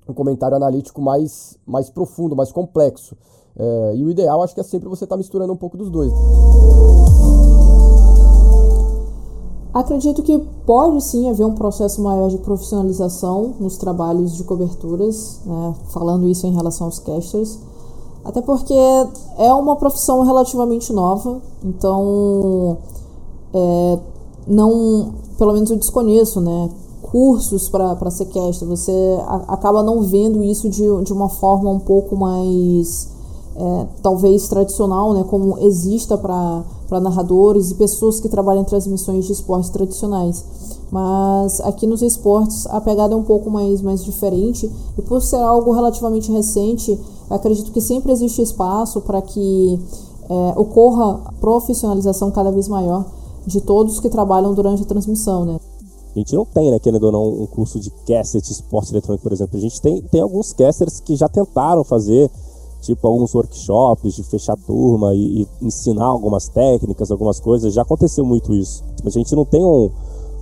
um 0.08 0.14
comentário 0.14 0.56
analítico 0.56 1.02
mais, 1.02 1.58
mais 1.66 1.90
profundo, 1.90 2.36
mais 2.36 2.52
complexo. 2.52 3.18
É, 3.58 3.94
e 3.96 4.04
o 4.04 4.10
ideal 4.10 4.44
acho 4.44 4.54
que 4.54 4.60
é 4.60 4.64
sempre 4.64 4.88
você 4.88 5.06
estar 5.06 5.16
tá 5.16 5.18
misturando 5.18 5.52
um 5.52 5.58
pouco 5.58 5.78
dos 5.78 5.90
dois. 5.90 6.12
Acredito 9.76 10.24
que 10.24 10.40
pode 10.66 11.04
sim 11.04 11.30
haver 11.30 11.46
um 11.46 11.54
processo 11.54 12.02
maior 12.02 12.30
de 12.30 12.38
profissionalização 12.38 13.56
nos 13.60 13.76
trabalhos 13.76 14.34
de 14.38 14.46
coberturas, 14.46 15.42
né? 15.46 15.76
falando 15.90 16.30
isso 16.30 16.48
em 16.48 16.54
relação 16.54 16.88
aos 16.88 16.98
casters, 16.98 17.60
até 18.24 18.42
porque 18.42 18.74
é 19.38 19.54
uma 19.54 19.76
profissão 19.76 20.22
relativamente 20.22 20.94
nova, 20.94 21.42
então 21.62 22.78
é, 23.54 24.00
não, 24.48 25.14
pelo 25.38 25.52
menos 25.52 25.70
eu 25.70 25.76
desconheço, 25.76 26.40
né? 26.40 26.70
cursos 27.02 27.68
para 27.68 28.10
sequestro, 28.10 28.70
você 28.70 29.20
a, 29.28 29.56
acaba 29.56 29.84
não 29.84 30.04
vendo 30.04 30.42
isso 30.42 30.70
de, 30.70 30.86
de 31.04 31.12
uma 31.12 31.28
forma 31.28 31.70
um 31.70 31.80
pouco 31.80 32.16
mais, 32.16 33.10
é, 33.58 33.88
talvez 34.02 34.48
tradicional, 34.48 35.14
né, 35.14 35.26
como 35.30 35.58
exista 35.60 36.18
para 36.18 36.64
narradores 36.92 37.72
e 37.72 37.76
pessoas 37.76 38.20
que 38.20 38.30
trabalham 38.30 38.62
em 38.62 38.66
transmissões 38.66 39.26
de 39.26 39.34
esportes 39.34 39.70
tradicionais. 39.70 40.44
Mas 40.92 41.60
aqui 41.62 41.88
nos 41.88 42.02
esportes 42.02 42.66
a 42.68 42.80
pegada 42.80 43.14
é 43.14 43.18
um 43.18 43.24
pouco 43.24 43.50
mais, 43.50 43.82
mais 43.82 44.04
diferente 44.04 44.72
e 44.98 45.02
por 45.02 45.22
ser 45.22 45.38
algo 45.38 45.72
relativamente 45.72 46.32
recente, 46.32 46.98
acredito 47.30 47.72
que 47.72 47.82
sempre 47.82 48.12
existe 48.12 48.42
espaço 48.42 49.02
para 49.02 49.22
que 49.22 49.80
é, 50.30 50.54
ocorra 50.60 51.34
profissionalização 51.40 52.32
cada 52.32 52.52
vez 52.52 52.68
maior 52.68 53.06
de 53.46 53.62
todos 53.62 54.00
que 54.00 54.10
trabalham 54.10 54.54
durante 54.54 54.84
a 54.84 54.86
transmissão, 54.86 55.46
né? 55.46 55.60
A 56.16 56.20
gente 56.20 56.34
não 56.34 56.46
tem, 56.46 56.72
né, 56.72 56.80
querendo 56.80 57.04
ou 57.04 57.12
não, 57.12 57.28
um 57.44 57.46
curso 57.46 57.78
de 57.78 57.92
caster 58.08 58.42
de 58.42 58.50
esporte 58.50 58.92
eletrônico, 58.94 59.22
por 59.22 59.34
exemplo. 59.34 59.58
A 59.58 59.62
gente 59.62 59.82
tem, 59.82 60.02
tem 60.02 60.22
alguns 60.22 60.54
casters 60.54 61.02
que 61.02 61.14
já 61.14 61.28
tentaram 61.28 61.84
fazer, 61.84 62.32
tipo, 62.86 63.08
alguns 63.08 63.34
workshops 63.34 64.16
de 64.16 64.24
fechar 64.24 64.56
turma 64.58 65.14
e, 65.14 65.42
e 65.42 65.48
ensinar 65.62 66.06
algumas 66.06 66.48
técnicas, 66.48 67.12
algumas 67.12 67.40
coisas. 67.40 67.74
Já 67.74 67.82
aconteceu 67.82 68.24
muito 68.24 68.54
isso. 68.54 68.84
Mas 69.04 69.16
a 69.16 69.20
gente 69.20 69.36
não 69.36 69.46
tem 69.46 69.64
um, 69.64 69.90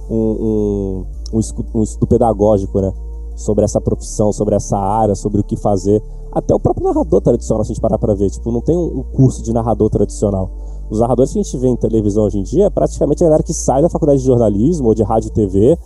um, 0.10 1.06
um, 1.34 1.40
um, 1.74 1.84
estudo, 1.84 2.08
pedagógico, 2.08 2.82
né? 2.82 2.94
Sobre 3.36 3.64
essa 3.64 3.82
profissão, 3.82 4.32
sobre 4.32 4.56
essa 4.56 4.78
área, 4.78 5.16
sobre 5.16 5.42
o 5.42 5.44
que 5.44 5.56
fazer. 5.56 6.02
Até 6.32 6.54
o 6.54 6.60
próprio 6.60 6.86
narrador 6.86 7.22
tradicional, 7.22 7.64
se 7.64 7.72
a 7.72 7.74
gente 7.74 7.82
parar 7.82 7.98
pra 7.98 8.14
ver. 8.14 8.30
Tipo, 8.30 8.52
não 8.52 8.62
tem 8.62 8.78
um 8.78 9.04
curso 9.04 9.42
de 9.42 9.54
narrador 9.54 9.90
tradicional. 9.90 10.50
Os 10.90 11.00
narradores 11.00 11.32
que 11.32 11.40
a 11.40 11.44
gente 11.44 11.58
vê 11.58 11.68
em 11.68 11.76
televisão 11.76 12.24
hoje 12.26 12.40
em 12.40 12.44
dia 12.44 12.66
é 12.66 12.70
praticamente 12.70 13.24
a 13.24 13.28
galera 13.28 13.44
que 13.44 13.54
sai 13.54 13.82
da 13.82 13.90
faculdade 13.90 14.20
de 14.20 14.28
jornalismo 14.28 14.88
ou 14.88 14.94
de 14.94 15.02
rádio 15.02 15.30
e 15.30 15.32
TV 15.32 15.78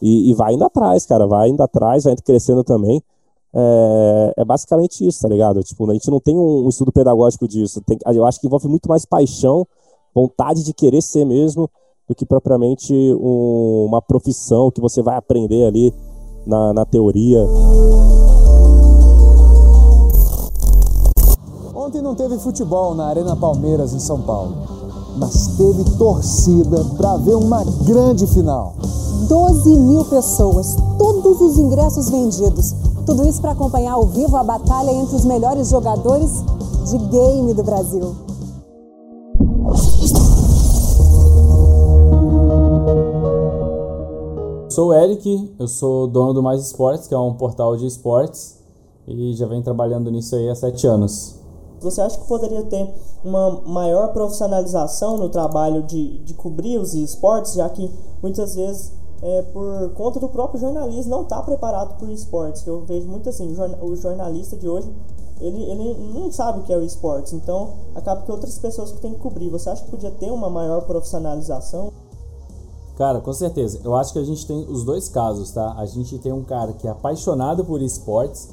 e, 0.00 0.30
e 0.30 0.34
vai 0.34 0.54
indo 0.54 0.64
atrás, 0.64 1.04
cara, 1.04 1.26
vai 1.26 1.48
indo 1.48 1.62
atrás, 1.62 2.04
vai 2.04 2.12
indo 2.12 2.22
crescendo 2.22 2.62
também. 2.62 3.02
É, 3.56 4.34
é, 4.38 4.44
basicamente 4.44 5.06
isso, 5.06 5.20
tá 5.22 5.28
ligado? 5.28 5.62
Tipo, 5.62 5.88
a 5.88 5.94
gente 5.94 6.10
não 6.10 6.18
tem 6.18 6.36
um, 6.36 6.64
um 6.64 6.68
estudo 6.68 6.90
pedagógico 6.90 7.46
disso. 7.46 7.80
Tem, 7.82 7.96
eu 8.06 8.26
acho 8.26 8.40
que 8.40 8.46
envolve 8.48 8.66
muito 8.66 8.88
mais 8.88 9.04
paixão, 9.04 9.64
vontade 10.12 10.64
de 10.64 10.72
querer 10.74 11.00
ser 11.00 11.24
mesmo, 11.24 11.70
do 12.08 12.14
que 12.14 12.26
propriamente 12.26 12.92
um, 13.14 13.86
uma 13.88 14.02
profissão 14.02 14.70
que 14.70 14.80
você 14.80 15.02
vai 15.02 15.16
aprender 15.16 15.64
ali 15.64 15.94
na, 16.44 16.72
na 16.72 16.84
teoria. 16.84 17.46
Ontem 21.74 22.02
não 22.02 22.14
teve 22.16 22.38
futebol 22.38 22.94
na 22.94 23.06
Arena 23.06 23.36
Palmeiras, 23.36 23.94
em 23.94 24.00
São 24.00 24.20
Paulo, 24.22 24.56
mas 25.16 25.56
teve 25.56 25.84
torcida 25.96 26.84
para 26.96 27.16
ver 27.18 27.36
uma 27.36 27.62
grande 27.84 28.26
final. 28.26 28.74
12 29.28 29.78
mil 29.78 30.04
pessoas, 30.06 30.76
todos 30.98 31.40
os 31.40 31.58
ingressos 31.58 32.10
vendidos. 32.10 32.74
Tudo 33.06 33.26
isso 33.26 33.40
para 33.42 33.50
acompanhar 33.50 33.92
ao 33.92 34.06
vivo 34.06 34.34
a 34.34 34.42
batalha 34.42 34.90
entre 34.90 35.14
os 35.14 35.26
melhores 35.26 35.68
jogadores 35.68 36.30
de 36.90 36.98
game 36.98 37.52
do 37.52 37.62
Brasil. 37.62 38.14
Sou 44.70 44.88
o 44.88 44.94
Eric, 44.94 45.54
eu 45.58 45.68
sou 45.68 46.06
dono 46.06 46.32
do 46.32 46.42
Mais 46.42 46.62
Esportes, 46.62 47.06
que 47.06 47.14
é 47.14 47.18
um 47.18 47.34
portal 47.34 47.76
de 47.76 47.86
esportes, 47.86 48.58
e 49.06 49.34
já 49.34 49.46
venho 49.46 49.62
trabalhando 49.62 50.10
nisso 50.10 50.34
aí 50.34 50.48
há 50.48 50.54
sete 50.54 50.86
anos. 50.86 51.36
Você 51.80 52.00
acha 52.00 52.18
que 52.18 52.26
poderia 52.26 52.62
ter 52.62 52.92
uma 53.22 53.60
maior 53.66 54.14
profissionalização 54.14 55.18
no 55.18 55.28
trabalho 55.28 55.82
de, 55.82 56.18
de 56.20 56.32
cobrir 56.32 56.78
os 56.78 56.94
esportes, 56.94 57.52
já 57.52 57.68
que 57.68 57.90
muitas 58.22 58.54
vezes, 58.54 58.92
é, 59.24 59.40
por 59.40 59.90
conta 59.94 60.20
do 60.20 60.28
próprio 60.28 60.60
jornalismo, 60.60 61.10
não 61.10 61.22
está 61.22 61.42
preparado 61.42 61.96
para 61.96 62.06
o 62.06 62.12
esportes? 62.12 62.66
Eu 62.66 62.84
vejo 62.84 63.08
muito 63.08 63.26
assim, 63.30 63.56
o 63.80 63.96
jornalista 63.96 64.54
de 64.54 64.68
hoje, 64.68 64.86
ele, 65.40 65.62
ele 65.62 66.12
não 66.12 66.30
sabe 66.30 66.60
o 66.60 66.62
que 66.62 66.72
é 66.72 66.76
o 66.76 66.82
esportes, 66.82 67.32
então 67.32 67.70
acaba 67.94 68.20
que 68.20 68.30
outras 68.30 68.58
pessoas 68.58 68.92
que 68.92 69.00
têm 69.00 69.14
que 69.14 69.20
cobrir. 69.20 69.48
Você 69.48 69.70
acha 69.70 69.82
que 69.82 69.90
podia 69.90 70.10
ter 70.10 70.30
uma 70.30 70.50
maior 70.50 70.82
profissionalização? 70.82 71.90
Cara, 72.98 73.18
com 73.20 73.32
certeza. 73.32 73.80
Eu 73.82 73.96
acho 73.96 74.12
que 74.12 74.18
a 74.18 74.24
gente 74.24 74.46
tem 74.46 74.58
os 74.68 74.84
dois 74.84 75.08
casos, 75.08 75.50
tá? 75.50 75.74
A 75.78 75.86
gente 75.86 76.18
tem 76.18 76.30
um 76.30 76.44
cara 76.44 76.74
que 76.74 76.86
é 76.86 76.90
apaixonado 76.90 77.64
por 77.64 77.80
esportes, 77.80 78.50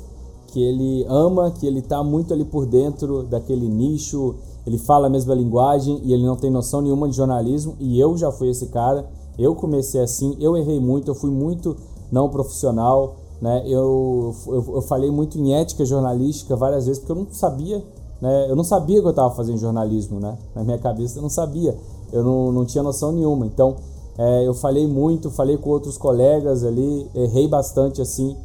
que 0.47 0.63
ele 0.63 1.05
ama, 1.09 1.51
que 1.51 1.67
ele 1.67 1.81
tá 1.81 2.01
muito 2.01 2.33
ali 2.33 2.45
por 2.45 2.65
dentro 2.65 3.23
daquele 3.23 3.67
nicho, 3.67 4.35
ele 4.65 4.77
fala 4.77 5.07
a 5.07 5.09
mesma 5.09 5.35
linguagem 5.35 5.99
e 6.03 6.13
ele 6.13 6.25
não 6.25 6.37
tem 6.37 6.49
noção 6.49 6.81
nenhuma 6.81 7.09
de 7.09 7.15
jornalismo, 7.15 7.75
e 7.77 7.99
eu 7.99 8.17
já 8.17 8.31
fui 8.31 8.49
esse 8.49 8.67
cara. 8.67 9.05
Eu 9.41 9.55
comecei 9.55 10.01
assim, 10.01 10.37
eu 10.39 10.55
errei 10.55 10.79
muito, 10.79 11.09
eu 11.09 11.15
fui 11.15 11.31
muito 11.31 11.75
não 12.11 12.29
profissional, 12.29 13.15
né? 13.41 13.63
Eu, 13.65 14.35
eu, 14.45 14.65
eu 14.75 14.81
falei 14.83 15.09
muito 15.09 15.39
em 15.39 15.53
ética 15.53 15.83
jornalística 15.83 16.55
várias 16.55 16.85
vezes 16.85 16.99
porque 16.99 17.11
eu 17.11 17.15
não 17.15 17.27
sabia, 17.31 17.83
né? 18.21 18.49
Eu 18.49 18.55
não 18.55 18.63
sabia 18.63 18.99
que 18.99 19.05
eu 19.07 19.09
estava 19.09 19.33
fazendo 19.33 19.57
jornalismo, 19.57 20.19
né? 20.19 20.37
Na 20.53 20.63
minha 20.63 20.77
cabeça 20.77 21.17
eu 21.17 21.23
não 21.23 21.29
sabia, 21.29 21.75
eu 22.13 22.23
não, 22.23 22.51
não 22.51 22.65
tinha 22.65 22.83
noção 22.83 23.11
nenhuma. 23.11 23.45
Então, 23.45 23.77
é, 24.17 24.47
eu 24.47 24.53
falei 24.53 24.85
muito, 24.85 25.31
falei 25.31 25.57
com 25.57 25.71
outros 25.71 25.97
colegas 25.97 26.63
ali, 26.63 27.09
errei 27.15 27.47
bastante 27.47 28.01
assim, 28.01 28.37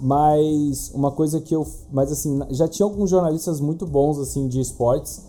mas 0.00 0.90
uma 0.94 1.12
coisa 1.12 1.40
que 1.40 1.54
eu, 1.54 1.64
mas 1.92 2.10
assim, 2.10 2.40
já 2.50 2.66
tinha 2.66 2.84
alguns 2.84 3.10
jornalistas 3.10 3.60
muito 3.60 3.86
bons 3.86 4.18
assim 4.18 4.48
de 4.48 4.60
esportes 4.60 5.22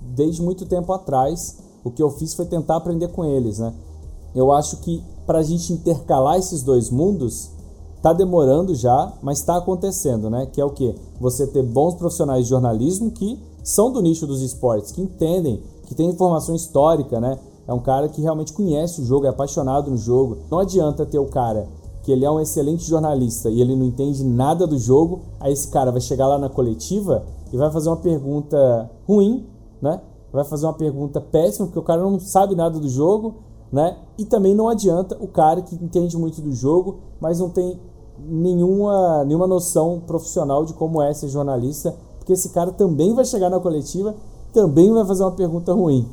desde 0.00 0.42
muito 0.42 0.66
tempo 0.66 0.92
atrás. 0.92 1.58
O 1.84 1.90
que 1.90 2.02
eu 2.02 2.10
fiz 2.10 2.34
foi 2.34 2.46
tentar 2.46 2.76
aprender 2.76 3.08
com 3.08 3.24
eles, 3.24 3.60
né? 3.60 3.72
Eu 4.36 4.52
acho 4.52 4.76
que 4.82 5.02
para 5.26 5.38
a 5.38 5.42
gente 5.42 5.72
intercalar 5.72 6.38
esses 6.38 6.62
dois 6.62 6.90
mundos 6.90 7.50
tá 8.02 8.12
demorando 8.12 8.74
já, 8.74 9.14
mas 9.22 9.38
está 9.38 9.56
acontecendo, 9.56 10.28
né? 10.28 10.46
Que 10.52 10.60
é 10.60 10.64
o 10.64 10.70
que 10.70 10.94
você 11.18 11.46
ter 11.46 11.62
bons 11.62 11.94
profissionais 11.94 12.44
de 12.44 12.50
jornalismo 12.50 13.10
que 13.10 13.40
são 13.64 13.90
do 13.90 14.02
nicho 14.02 14.26
dos 14.26 14.42
esportes, 14.42 14.92
que 14.92 15.00
entendem, 15.00 15.62
que 15.86 15.94
tem 15.94 16.10
informação 16.10 16.54
histórica, 16.54 17.18
né? 17.18 17.38
É 17.66 17.72
um 17.72 17.80
cara 17.80 18.10
que 18.10 18.20
realmente 18.20 18.52
conhece 18.52 19.00
o 19.00 19.04
jogo, 19.06 19.24
é 19.24 19.30
apaixonado 19.30 19.90
no 19.90 19.96
jogo. 19.96 20.36
Não 20.50 20.58
adianta 20.58 21.06
ter 21.06 21.18
o 21.18 21.26
cara 21.26 21.66
que 22.02 22.12
ele 22.12 22.24
é 22.24 22.30
um 22.30 22.38
excelente 22.38 22.84
jornalista 22.84 23.48
e 23.48 23.60
ele 23.60 23.74
não 23.74 23.86
entende 23.86 24.22
nada 24.22 24.66
do 24.66 24.78
jogo, 24.78 25.22
aí 25.40 25.52
esse 25.52 25.68
cara 25.68 25.90
vai 25.90 26.00
chegar 26.00 26.28
lá 26.28 26.38
na 26.38 26.50
coletiva 26.50 27.24
e 27.50 27.56
vai 27.56 27.72
fazer 27.72 27.88
uma 27.88 27.96
pergunta 27.96 28.90
ruim, 29.08 29.46
né? 29.80 30.00
Vai 30.30 30.44
fazer 30.44 30.66
uma 30.66 30.74
pergunta 30.74 31.20
péssima 31.20 31.66
porque 31.66 31.78
o 31.78 31.82
cara 31.82 32.02
não 32.02 32.20
sabe 32.20 32.54
nada 32.54 32.78
do 32.78 32.88
jogo, 32.88 33.45
né? 33.72 33.96
E 34.18 34.24
também 34.24 34.54
não 34.54 34.68
adianta 34.68 35.16
o 35.20 35.28
cara 35.28 35.62
que 35.62 35.74
entende 35.74 36.16
muito 36.16 36.40
do 36.40 36.52
jogo, 36.52 36.98
mas 37.20 37.38
não 37.38 37.50
tem 37.50 37.80
nenhuma, 38.18 39.24
nenhuma 39.24 39.46
noção 39.46 40.00
profissional 40.06 40.64
de 40.64 40.74
como 40.74 41.02
é 41.02 41.12
ser 41.12 41.28
jornalista, 41.28 41.94
porque 42.18 42.32
esse 42.32 42.50
cara 42.50 42.72
também 42.72 43.14
vai 43.14 43.24
chegar 43.24 43.50
na 43.50 43.60
coletiva, 43.60 44.14
também 44.52 44.92
vai 44.92 45.04
fazer 45.04 45.22
uma 45.22 45.32
pergunta 45.32 45.72
ruim. 45.72 46.08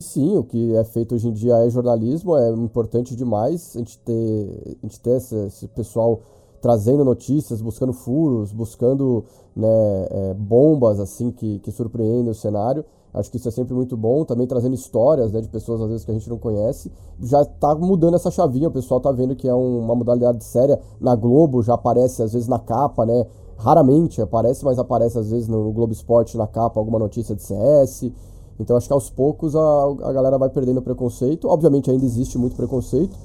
Sim, 0.00 0.36
o 0.36 0.44
que 0.44 0.74
é 0.76 0.84
feito 0.84 1.14
hoje 1.14 1.28
em 1.28 1.32
dia 1.32 1.56
é 1.64 1.70
jornalismo, 1.70 2.36
é 2.36 2.50
importante 2.50 3.16
demais 3.16 3.74
a 3.74 3.78
gente 3.78 3.98
ter, 4.00 4.78
a 4.82 4.86
gente 4.86 5.00
ter 5.00 5.16
esse, 5.16 5.36
esse 5.46 5.68
pessoal 5.68 6.20
trazendo 6.60 7.04
notícias, 7.04 7.62
buscando 7.62 7.92
furos, 7.92 8.52
buscando 8.52 9.24
né, 9.54 9.68
é, 10.10 10.34
bombas 10.34 11.00
assim 11.00 11.30
que, 11.30 11.60
que 11.60 11.70
surpreendem 11.70 12.30
o 12.30 12.34
cenário. 12.34 12.84
Acho 13.16 13.30
que 13.30 13.38
isso 13.38 13.48
é 13.48 13.50
sempre 13.50 13.72
muito 13.72 13.96
bom. 13.96 14.24
Também 14.24 14.46
trazendo 14.46 14.74
histórias 14.74 15.32
né, 15.32 15.40
de 15.40 15.48
pessoas 15.48 15.80
às 15.80 15.88
vezes 15.88 16.04
que 16.04 16.10
a 16.10 16.14
gente 16.14 16.28
não 16.28 16.36
conhece. 16.36 16.92
Já 17.20 17.40
está 17.40 17.74
mudando 17.74 18.14
essa 18.14 18.30
chavinha, 18.30 18.68
o 18.68 18.70
pessoal 18.70 18.98
está 18.98 19.10
vendo 19.10 19.34
que 19.34 19.48
é 19.48 19.54
um, 19.54 19.78
uma 19.80 19.94
modalidade 19.94 20.44
séria. 20.44 20.78
Na 21.00 21.16
Globo 21.16 21.62
já 21.62 21.74
aparece 21.74 22.22
às 22.22 22.34
vezes 22.34 22.46
na 22.46 22.58
capa, 22.58 23.06
né? 23.06 23.26
Raramente 23.56 24.20
aparece, 24.20 24.62
mas 24.62 24.78
aparece 24.78 25.18
às 25.18 25.30
vezes 25.30 25.48
no 25.48 25.72
Globo 25.72 25.94
Esporte 25.94 26.36
na 26.36 26.46
capa 26.46 26.78
alguma 26.78 26.98
notícia 26.98 27.34
de 27.34 27.42
CS. 27.42 28.12
Então 28.60 28.76
acho 28.76 28.86
que 28.86 28.92
aos 28.92 29.08
poucos 29.08 29.56
a, 29.56 29.84
a 30.02 30.12
galera 30.12 30.36
vai 30.36 30.50
perdendo 30.50 30.82
preconceito. 30.82 31.48
Obviamente 31.48 31.90
ainda 31.90 32.04
existe 32.04 32.36
muito 32.36 32.54
preconceito, 32.54 33.16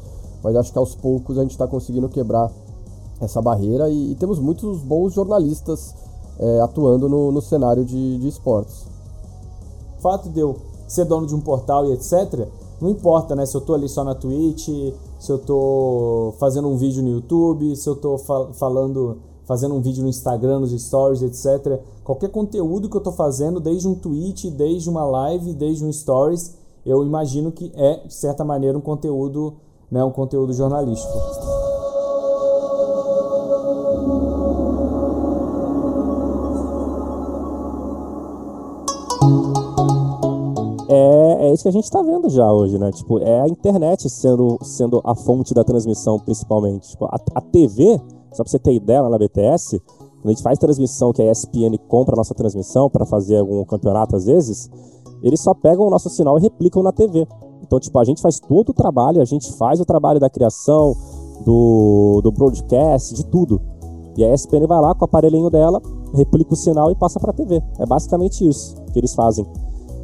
mas 0.41 0.56
acho 0.56 0.71
que 0.71 0.77
aos 0.77 0.95
poucos 0.95 1.38
a 1.38 1.41
gente 1.41 1.51
está 1.51 1.67
conseguindo 1.67 2.08
quebrar 2.08 2.49
essa 3.19 3.41
barreira 3.41 3.89
e, 3.89 4.13
e 4.13 4.15
temos 4.15 4.39
muitos 4.39 4.82
bons 4.82 5.13
jornalistas 5.13 5.93
é, 6.39 6.62
atuando 6.62 7.10
no, 7.10 7.30
no 7.30 7.41
cenário 7.41 7.84
de, 7.84 8.17
de 8.19 8.27
esportes. 8.30 8.90
O 10.01 10.09
fato 10.09 10.29
de 10.29 10.39
eu 10.39 10.57
ser 10.87 11.05
dono 11.05 11.27
de 11.27 11.35
um 11.35 11.39
portal 11.39 11.85
e 11.85 11.93
etc., 11.93 12.47
não 12.81 12.89
importa, 12.89 13.35
né? 13.35 13.45
Se 13.45 13.55
eu 13.55 13.61
tô 13.61 13.75
ali 13.75 13.87
só 13.87 14.03
na 14.03 14.15
Twitch, 14.15 14.67
se 15.19 15.31
eu 15.31 15.37
tô 15.37 16.33
fazendo 16.39 16.67
um 16.67 16.75
vídeo 16.75 17.03
no 17.03 17.09
YouTube, 17.09 17.75
se 17.75 17.87
eu 17.87 17.95
tô 17.95 18.17
fal 18.17 18.51
falando 18.53 19.19
fazendo 19.45 19.75
um 19.75 19.79
vídeo 19.79 20.01
no 20.01 20.09
Instagram, 20.09 20.61
nos 20.61 20.71
stories, 20.71 21.21
etc. 21.21 21.79
Qualquer 22.03 22.29
conteúdo 22.29 22.89
que 22.89 22.95
eu 22.95 22.99
estou 22.99 23.13
fazendo, 23.13 23.59
desde 23.59 23.87
um 23.87 23.93
tweet, 23.93 24.49
desde 24.49 24.89
uma 24.89 25.05
live, 25.05 25.53
desde 25.53 25.85
um 25.85 25.93
stories, 25.93 26.55
eu 26.83 27.05
imagino 27.05 27.51
que 27.51 27.71
é, 27.75 27.97
de 28.07 28.13
certa 28.15 28.43
maneira, 28.43 28.75
um 28.75 28.81
conteúdo, 28.81 29.53
né, 29.91 30.03
um 30.03 30.11
conteúdo 30.11 30.51
jornalístico. 30.51 31.61
É, 41.51 41.53
isso 41.53 41.63
que 41.63 41.69
a 41.69 41.73
gente 41.73 41.83
está 41.83 42.01
vendo 42.01 42.29
já 42.29 42.51
hoje, 42.51 42.77
né? 42.77 42.91
Tipo, 42.91 43.19
é 43.19 43.41
a 43.41 43.47
internet 43.47 44.09
sendo, 44.09 44.57
sendo 44.63 45.01
a 45.03 45.13
fonte 45.13 45.53
da 45.53 45.63
transmissão, 45.63 46.17
principalmente. 46.19 46.89
Tipo, 46.89 47.05
a, 47.05 47.19
a 47.35 47.41
TV 47.41 47.99
só 48.31 48.43
para 48.43 48.51
você 48.51 48.59
ter 48.59 48.73
ideia, 48.73 49.01
lá 49.01 49.09
na 49.09 49.17
BTS, 49.17 49.79
quando 49.79 50.25
a 50.25 50.29
gente 50.29 50.41
faz 50.41 50.57
transmissão, 50.57 51.11
que 51.11 51.21
a 51.21 51.29
ESPN 51.29 51.77
compra 51.87 52.15
a 52.15 52.17
nossa 52.17 52.33
transmissão 52.33 52.89
para 52.89 53.05
fazer 53.05 53.37
algum 53.37 53.63
campeonato 53.65 54.15
às 54.15 54.25
vezes, 54.25 54.69
eles 55.21 55.41
só 55.41 55.53
pegam 55.53 55.85
o 55.85 55.89
nosso 55.89 56.09
sinal 56.09 56.37
e 56.37 56.41
replicam 56.41 56.81
na 56.81 56.91
TV. 56.91 57.27
Então, 57.61 57.79
tipo, 57.79 57.97
a 57.99 58.03
gente 58.03 58.21
faz 58.21 58.39
todo 58.39 58.69
o 58.69 58.73
trabalho, 58.73 59.21
a 59.21 59.25
gente 59.25 59.51
faz 59.53 59.79
o 59.79 59.85
trabalho 59.85 60.19
da 60.19 60.29
criação, 60.29 60.95
do, 61.45 62.21
do 62.23 62.31
broadcast, 62.31 63.13
de 63.13 63.25
tudo. 63.25 63.61
E 64.17 64.23
a 64.23 64.33
ESPN 64.33 64.67
vai 64.67 64.79
lá 64.79 64.93
com 64.93 65.03
o 65.03 65.05
aparelhinho 65.05 65.49
dela, 65.49 65.81
replica 66.13 66.53
o 66.53 66.55
sinal 66.55 66.91
e 66.91 66.95
passa 66.95 67.19
para 67.19 67.31
a 67.31 67.33
TV. 67.33 67.61
É 67.79 67.85
basicamente 67.85 68.47
isso 68.47 68.75
que 68.93 68.99
eles 68.99 69.13
fazem. 69.13 69.45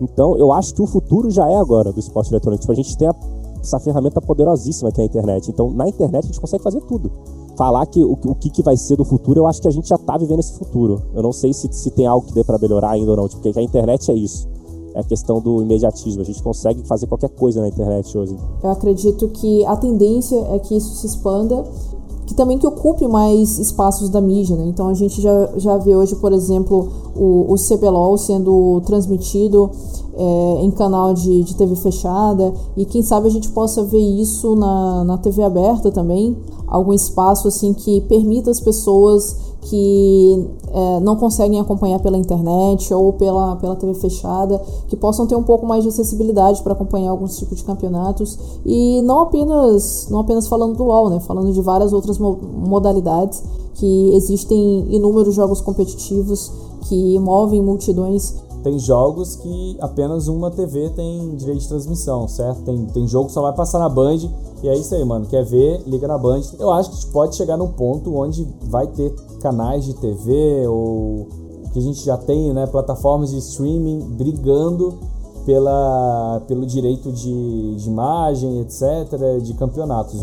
Então, 0.02 0.38
eu 0.38 0.52
acho 0.52 0.74
que 0.74 0.82
o 0.82 0.88
futuro 0.88 1.30
já 1.30 1.50
é 1.50 1.56
agora 1.56 1.92
do 1.92 2.00
esporte 2.00 2.32
eletrônico. 2.32 2.62
Tipo, 2.62 2.74
a 2.74 2.76
gente 2.76 2.98
tem 2.98 3.08
a, 3.08 3.16
essa 3.62 3.80
ferramenta 3.80 4.22
poderosíssima 4.22 4.92
que 4.92 5.02
é 5.02 5.04
a 5.04 5.08
internet. 5.08 5.50
Então, 5.50 5.72
na 5.72 5.88
internet 5.88 6.26
a 6.26 6.28
gente 6.28 6.40
consegue 6.40 6.64
fazer 6.64 6.82
tudo 6.82 7.12
falar 7.58 7.86
que 7.88 8.02
o, 8.02 8.12
o 8.12 8.36
que, 8.36 8.50
que 8.50 8.62
vai 8.62 8.78
ser 8.78 8.96
do 8.96 9.04
futuro, 9.04 9.42
eu 9.42 9.48
acho 9.48 9.60
que 9.62 9.68
a 9.68 9.72
gente 9.72 9.90
já 9.90 9.98
tá 9.98 10.16
vivendo 10.16 10.40
esse 10.40 10.54
futuro. 10.54 11.02
Eu 11.14 11.24
não 11.24 11.34
sei 11.34 11.52
se, 11.52 11.68
se 11.72 11.90
tem 11.90 12.06
algo 12.06 12.28
que 12.28 12.34
dê 12.34 12.44
para 12.44 12.58
melhorar 12.60 12.92
ainda 12.92 13.12
ou 13.12 13.18
não, 13.18 13.28
tipo, 13.28 13.42
porque 13.42 13.60
a 13.60 13.64
internet 13.64 14.10
é 14.12 14.14
isso. 14.14 14.48
É 14.94 15.00
a 15.00 15.04
questão 15.04 15.42
do 15.42 15.62
imediatismo. 15.62 16.22
A 16.22 16.26
gente 16.26 16.42
consegue 16.42 16.84
fazer 16.88 17.08
qualquer 17.08 17.30
coisa 17.30 17.60
na 17.60 17.68
internet 17.68 18.16
hoje. 18.16 18.38
Eu 18.64 18.70
acredito 18.70 19.28
que 19.30 19.66
a 19.66 19.76
tendência 19.76 20.38
é 20.52 20.60
que 20.60 20.78
isso 20.78 20.96
se 20.96 21.08
expanda 21.08 21.64
que 22.28 22.34
também 22.34 22.58
que 22.58 22.68
ocupe 22.68 23.08
mais 23.08 23.58
espaços 23.58 24.10
da 24.10 24.20
mídia, 24.20 24.58
né? 24.58 24.66
Então 24.68 24.90
a 24.90 24.94
gente 24.94 25.22
já, 25.22 25.50
já 25.56 25.78
vê 25.78 25.96
hoje, 25.96 26.14
por 26.18 26.34
exemplo, 26.34 26.90
o, 27.16 27.54
o 27.54 27.56
CBLOL 27.56 28.18
sendo 28.18 28.82
transmitido 28.86 29.72
é, 30.14 30.60
em 30.62 30.70
canal 30.72 31.14
de, 31.14 31.44
de 31.44 31.56
TV 31.56 31.76
fechada 31.78 32.54
e 32.76 32.84
quem 32.84 33.02
sabe 33.02 33.28
a 33.28 33.32
gente 33.32 33.50
possa 33.50 33.82
ver 33.82 34.00
isso 34.00 34.58
na, 34.58 35.06
na 35.06 35.18
TV 35.18 35.42
aberta 35.42 35.90
também, 35.90 36.36
algum 36.68 36.92
espaço 36.92 37.48
assim 37.48 37.74
que 37.74 38.02
permita 38.02 38.52
as 38.52 38.60
pessoas 38.60 39.38
que 39.70 40.48
é, 40.72 41.00
não 41.02 41.16
conseguem 41.16 41.60
acompanhar 41.60 42.00
pela 42.00 42.18
internet 42.18 42.94
ou 42.94 43.14
pela, 43.14 43.56
pela 43.58 43.76
TV 43.76 43.94
fechada, 43.96 44.62
que 44.88 44.96
possam 44.96 45.28
ter 45.28 45.36
um 45.36 45.44
pouco 45.44 45.66
mais 45.66 45.84
de 45.84 45.90
acessibilidade 45.90 46.62
para 46.64 46.74
acompanhar 46.74 47.12
alguns 47.12 47.38
tipos 47.38 47.58
de 47.58 47.64
campeonatos. 47.64 48.38
E 48.66 49.02
não 49.02 49.22
apenas 49.22 50.08
não 50.10 50.20
apenas 50.20 50.48
falando 50.48 50.76
do 50.76 50.84
LoL, 50.84 51.10
né, 51.10 51.20
falando 51.20 51.52
de 51.52 51.62
várias 51.62 51.92
outras 51.92 52.18
mo 52.18 52.38
modalidades 52.68 53.44
que 53.76 54.16
existem 54.16 54.88
inúmeros 54.90 55.36
jogos 55.36 55.62
competitivos 55.62 56.52
que 56.88 57.20
movem 57.20 57.62
multidões 57.62 58.34
tem 58.64 58.78
jogos 58.80 59.36
que 59.36 59.78
apenas 59.80 60.28
uma 60.28 60.52
TV 60.52 60.90
tem 60.90 61.36
direito 61.36 61.62
de 61.62 61.68
transmissão, 61.68 62.28
certo? 62.28 62.62
Tem, 62.64 62.86
tem 62.88 63.08
jogo 63.08 63.28
que 63.28 63.34
só 63.34 63.42
vai 63.42 63.54
passar 63.54 63.80
na 63.80 63.90
Band 63.90 64.18
e 64.64 64.68
é 64.68 64.76
isso 64.76 64.94
aí, 64.96 65.04
mano. 65.06 65.26
Quer 65.26 65.46
ver? 65.46 65.84
Liga 65.86 66.08
na 66.08 66.18
Band. 66.18 66.42
Eu 66.60 66.72
acho 66.72 66.90
que 66.90 66.96
a 66.96 67.00
gente 67.00 67.12
pode 67.12 67.36
chegar 67.36 67.58
num 67.58 67.70
ponto 67.70 68.16
onde 68.16 68.48
vai 68.64 68.88
ter 68.88 69.14
canais 69.40 69.86
de 69.86 69.94
TV 69.94 70.68
ou 70.68 71.28
que 71.72 71.80
a 71.80 71.82
gente 71.82 72.04
já 72.04 72.18
tem, 72.18 72.54
né? 72.54 72.66
Plataformas 72.66 73.30
de 73.32 73.38
streaming 73.38 74.00
brigando 74.18 74.98
pela, 75.46 76.42
pelo 76.48 76.66
direito 76.66 77.12
de, 77.12 77.76
de 77.76 77.88
imagem, 77.88 78.60
etc., 78.62 79.42
de 79.42 79.54
campeonatos. 79.54 80.22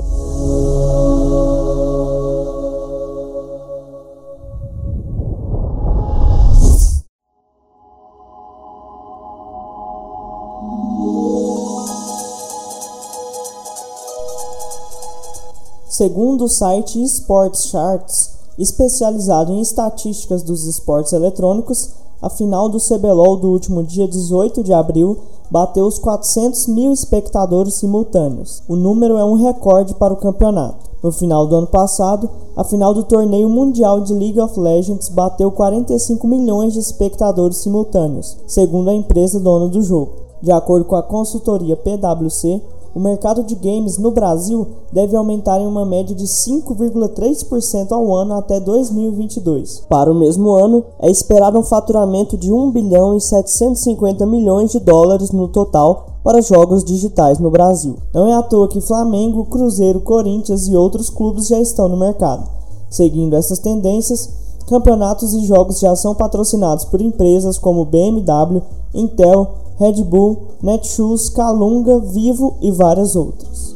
Segundo 15.97 16.47
o 16.47 16.49
site 16.49 17.01
Sports 17.05 17.66
Charts, 17.66 18.32
especializado 18.59 19.53
em 19.53 19.61
estatísticas 19.61 20.42
dos 20.42 20.64
esportes 20.64 21.12
eletrônicos, 21.12 21.90
a 22.20 22.28
final 22.28 22.68
do 22.68 22.80
CBLOL 22.80 23.36
do 23.36 23.53
último 23.53 23.80
dia 23.84 24.09
18 24.09 24.64
de 24.64 24.72
abril 24.72 25.18
bateu 25.49 25.86
os 25.86 26.01
400 26.01 26.66
mil 26.66 26.92
espectadores 26.92 27.74
simultâneos. 27.74 28.61
O 28.68 28.74
número 28.74 29.16
é 29.16 29.24
um 29.24 29.34
recorde 29.34 29.95
para 29.95 30.12
o 30.12 30.16
campeonato. 30.16 30.90
No 31.01 31.12
final 31.12 31.47
do 31.47 31.55
ano 31.55 31.68
passado, 31.68 32.28
a 32.57 32.64
final 32.64 32.92
do 32.92 33.05
torneio 33.05 33.49
mundial 33.49 34.01
de 34.01 34.14
League 34.14 34.40
of 34.40 34.59
Legends 34.59 35.09
bateu 35.09 35.49
45 35.53 36.26
milhões 36.26 36.72
de 36.72 36.80
espectadores 36.80 37.59
simultâneos, 37.59 38.36
segundo 38.49 38.90
a 38.90 38.95
empresa 38.95 39.38
dona 39.38 39.68
do 39.68 39.80
jogo. 39.80 40.24
De 40.42 40.51
acordo 40.51 40.86
com 40.86 40.97
a 40.97 41.03
consultoria 41.05 41.76
PwC, 41.76 42.61
o 42.95 43.01
mercado 43.01 43.42
de 43.42 43.55
games 43.57 43.99
no 43.99 44.12
Brasil 44.12 44.66
deve 44.92 45.16
aumentar 45.16 45.61
em 45.61 45.66
uma 45.66 45.84
média 45.84 46.14
de 46.14 46.24
5,3% 46.24 47.90
ao 47.90 48.14
ano 48.14 48.34
até 48.34 48.61
2022. 48.61 49.82
Para 49.88 50.12
o 50.12 50.14
mesmo 50.14 50.51
ano, 50.53 50.84
é 51.01 51.11
esperado 51.11 51.59
um 51.59 51.62
faturamento 51.62 52.36
de 52.36 52.53
1 52.53 52.70
bilhão 52.70 53.16
e 53.16 53.20
750 53.20 54.24
milhões 54.24 54.70
de 54.70 54.78
dólares 54.78 55.32
no 55.32 55.49
total 55.49 56.07
para 56.22 56.40
jogos 56.40 56.84
digitais 56.84 57.38
no 57.38 57.51
Brasil. 57.51 57.97
Não 58.14 58.28
é 58.28 58.34
à 58.34 58.42
toa 58.42 58.68
que 58.68 58.80
Flamengo, 58.80 59.45
Cruzeiro, 59.45 60.01
Corinthians 60.01 60.68
e 60.68 60.76
outros 60.76 61.11
clubes 61.11 61.49
já 61.49 61.61
estão 61.61 61.88
no 61.88 61.97
mercado. 61.97 62.49
Seguindo 62.88 63.34
essas 63.34 63.59
tendências, 63.59 64.30
campeonatos 64.68 65.34
e 65.34 65.45
jogos 65.45 65.80
já 65.80 65.95
são 65.97 66.14
patrocinados 66.14 66.84
por 66.84 67.03
empresas 67.03 67.59
como 67.59 67.84
BMW, 67.84 68.62
Intel, 68.95 69.63
Red 69.77 70.05
Bull, 70.05 70.49
Netshoes, 70.62 71.29
Calunga, 71.29 71.99
Vivo 71.99 72.57
e 72.61 72.70
várias 72.70 73.16
outras. 73.16 73.75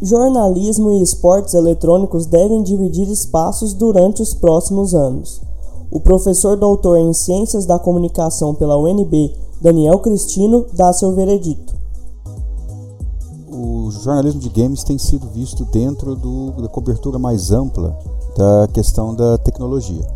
Jornalismo 0.00 0.90
e 0.92 1.02
esportes 1.02 1.54
eletrônicos 1.54 2.26
devem 2.26 2.62
dividir 2.62 3.08
espaços 3.08 3.74
durante 3.74 4.22
os 4.22 4.34
próximos 4.34 4.94
anos. 4.94 5.40
O 5.90 6.00
professor 6.00 6.56
doutor 6.56 6.98
em 6.98 7.12
Ciências 7.12 7.66
da 7.66 7.78
Comunicação 7.78 8.54
pela 8.54 8.78
UNB, 8.78 9.34
Daniel 9.60 9.98
Cristino, 9.98 10.66
dá 10.74 10.92
seu 10.92 11.14
veredito. 11.14 11.74
O 13.50 13.90
jornalismo 13.90 14.40
de 14.40 14.48
games 14.48 14.84
tem 14.84 14.98
sido 14.98 15.26
visto 15.28 15.64
dentro 15.64 16.14
do, 16.14 16.52
da 16.62 16.68
cobertura 16.68 17.18
mais 17.18 17.50
ampla 17.50 17.96
da 18.36 18.68
questão 18.72 19.14
da 19.14 19.38
tecnologia. 19.38 20.06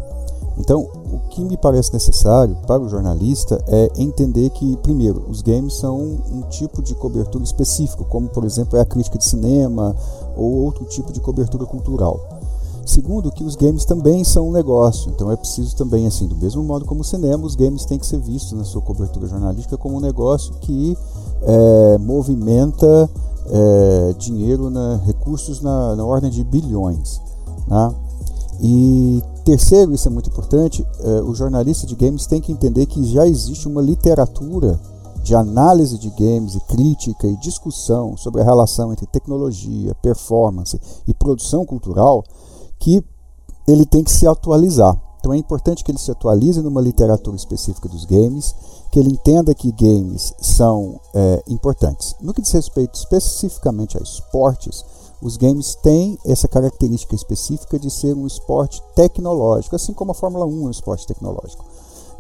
Então, 0.60 0.86
o 1.10 1.18
que 1.30 1.42
me 1.42 1.56
parece 1.56 1.90
necessário 1.92 2.54
para 2.66 2.82
o 2.82 2.88
jornalista 2.88 3.64
é 3.66 3.90
entender 3.96 4.50
que, 4.50 4.76
primeiro, 4.78 5.24
os 5.28 5.40
games 5.40 5.78
são 5.78 5.98
um 5.98 6.42
tipo 6.50 6.82
de 6.82 6.94
cobertura 6.94 7.42
específico, 7.42 8.04
como, 8.04 8.28
por 8.28 8.44
exemplo, 8.44 8.78
é 8.78 8.82
a 8.82 8.84
crítica 8.84 9.16
de 9.16 9.24
cinema 9.24 9.96
ou 10.36 10.64
outro 10.64 10.84
tipo 10.84 11.12
de 11.12 11.20
cobertura 11.20 11.64
cultural. 11.64 12.20
Segundo, 12.84 13.32
que 13.32 13.42
os 13.42 13.56
games 13.56 13.86
também 13.86 14.22
são 14.22 14.48
um 14.48 14.52
negócio, 14.52 15.10
então 15.10 15.30
é 15.32 15.36
preciso 15.36 15.74
também, 15.76 16.06
assim, 16.06 16.26
do 16.26 16.36
mesmo 16.36 16.62
modo 16.62 16.84
como 16.84 17.00
o 17.00 17.04
cinema, 17.04 17.46
os 17.46 17.54
games 17.54 17.86
têm 17.86 17.98
que 17.98 18.06
ser 18.06 18.18
vistos 18.18 18.52
na 18.52 18.64
sua 18.64 18.82
cobertura 18.82 19.26
jornalística 19.26 19.78
como 19.78 19.96
um 19.96 20.00
negócio 20.00 20.52
que 20.60 20.96
é, 21.42 21.98
movimenta 21.98 23.08
é, 23.48 24.14
dinheiro, 24.18 24.68
na, 24.68 25.00
recursos 25.06 25.62
na, 25.62 25.96
na 25.96 26.04
ordem 26.04 26.30
de 26.30 26.44
bilhões. 26.44 27.20
Né? 27.66 27.94
E 28.60 29.22
terceiro, 29.50 29.92
isso 29.92 30.06
é 30.06 30.10
muito 30.10 30.30
importante, 30.30 30.86
eh, 31.00 31.22
o 31.22 31.34
jornalista 31.34 31.84
de 31.84 31.96
games 31.96 32.24
tem 32.24 32.40
que 32.40 32.52
entender 32.52 32.86
que 32.86 33.02
já 33.02 33.26
existe 33.26 33.66
uma 33.66 33.82
literatura 33.82 34.78
de 35.24 35.34
análise 35.34 35.98
de 35.98 36.08
games 36.10 36.54
e 36.54 36.60
crítica 36.60 37.26
e 37.26 37.36
discussão 37.36 38.16
sobre 38.16 38.40
a 38.40 38.44
relação 38.44 38.92
entre 38.92 39.06
tecnologia, 39.06 39.92
performance 39.96 40.80
e 41.06 41.12
produção 41.12 41.66
cultural 41.66 42.24
que 42.78 43.04
ele 43.66 43.84
tem 43.84 44.04
que 44.04 44.12
se 44.12 44.24
atualizar. 44.24 44.96
Então 45.18 45.34
é 45.34 45.36
importante 45.36 45.82
que 45.82 45.90
ele 45.90 45.98
se 45.98 46.12
atualize 46.12 46.62
numa 46.62 46.80
literatura 46.80 47.36
específica 47.36 47.88
dos 47.88 48.04
games, 48.04 48.54
que 48.92 49.00
ele 49.00 49.10
entenda 49.10 49.52
que 49.52 49.72
games 49.72 50.32
são 50.40 51.00
é, 51.12 51.42
importantes. 51.48 52.14
No 52.20 52.32
que 52.32 52.40
diz 52.40 52.52
respeito 52.52 52.94
especificamente 52.94 53.98
a 53.98 54.00
esportes, 54.00 54.84
os 55.22 55.36
games 55.36 55.74
têm 55.74 56.18
essa 56.24 56.48
característica 56.48 57.14
específica 57.14 57.78
de 57.78 57.90
ser 57.90 58.14
um 58.14 58.26
esporte 58.26 58.82
tecnológico, 58.94 59.76
assim 59.76 59.92
como 59.92 60.12
a 60.12 60.14
Fórmula 60.14 60.46
1 60.46 60.48
é 60.48 60.66
um 60.66 60.70
esporte 60.70 61.06
tecnológico. 61.06 61.64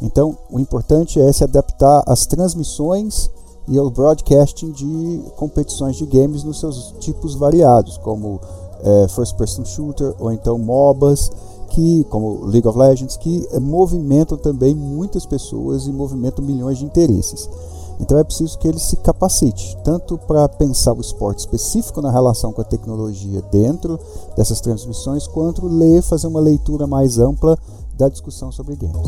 Então, 0.02 0.36
o 0.50 0.58
importante 0.58 1.20
é 1.20 1.32
se 1.32 1.44
adaptar 1.44 2.02
às 2.06 2.26
transmissões 2.26 3.30
e 3.68 3.78
ao 3.78 3.90
broadcasting 3.90 4.72
de 4.72 5.22
competições 5.36 5.96
de 5.96 6.06
games 6.06 6.42
nos 6.42 6.58
seus 6.58 6.94
tipos 6.98 7.34
variados, 7.34 7.98
como 7.98 8.40
é, 8.82 9.08
first 9.08 9.36
person 9.36 9.64
shooter 9.64 10.14
ou 10.18 10.32
então 10.32 10.58
MOBAs, 10.58 11.30
que 11.70 12.04
como 12.04 12.44
League 12.46 12.66
of 12.66 12.78
Legends, 12.78 13.16
que 13.16 13.46
movimentam 13.60 14.36
também 14.36 14.74
muitas 14.74 15.24
pessoas 15.24 15.86
e 15.86 15.92
movimentam 15.92 16.44
milhões 16.44 16.78
de 16.78 16.84
interesses. 16.84 17.48
Então 18.00 18.18
é 18.18 18.24
preciso 18.24 18.58
que 18.58 18.66
ele 18.66 18.78
se 18.78 18.96
capacite, 18.96 19.76
tanto 19.84 20.16
para 20.16 20.48
pensar 20.48 20.94
o 20.94 21.00
esporte 21.00 21.40
específico 21.40 22.00
na 22.00 22.10
relação 22.10 22.50
com 22.50 22.62
a 22.62 22.64
tecnologia 22.64 23.42
dentro 23.52 24.00
dessas 24.34 24.60
transmissões, 24.60 25.26
quanto 25.26 25.66
ler, 25.66 26.02
fazer 26.02 26.26
uma 26.26 26.40
leitura 26.40 26.86
mais 26.86 27.18
ampla 27.18 27.58
da 27.98 28.08
discussão 28.08 28.50
sobre 28.50 28.74
games. 28.74 29.06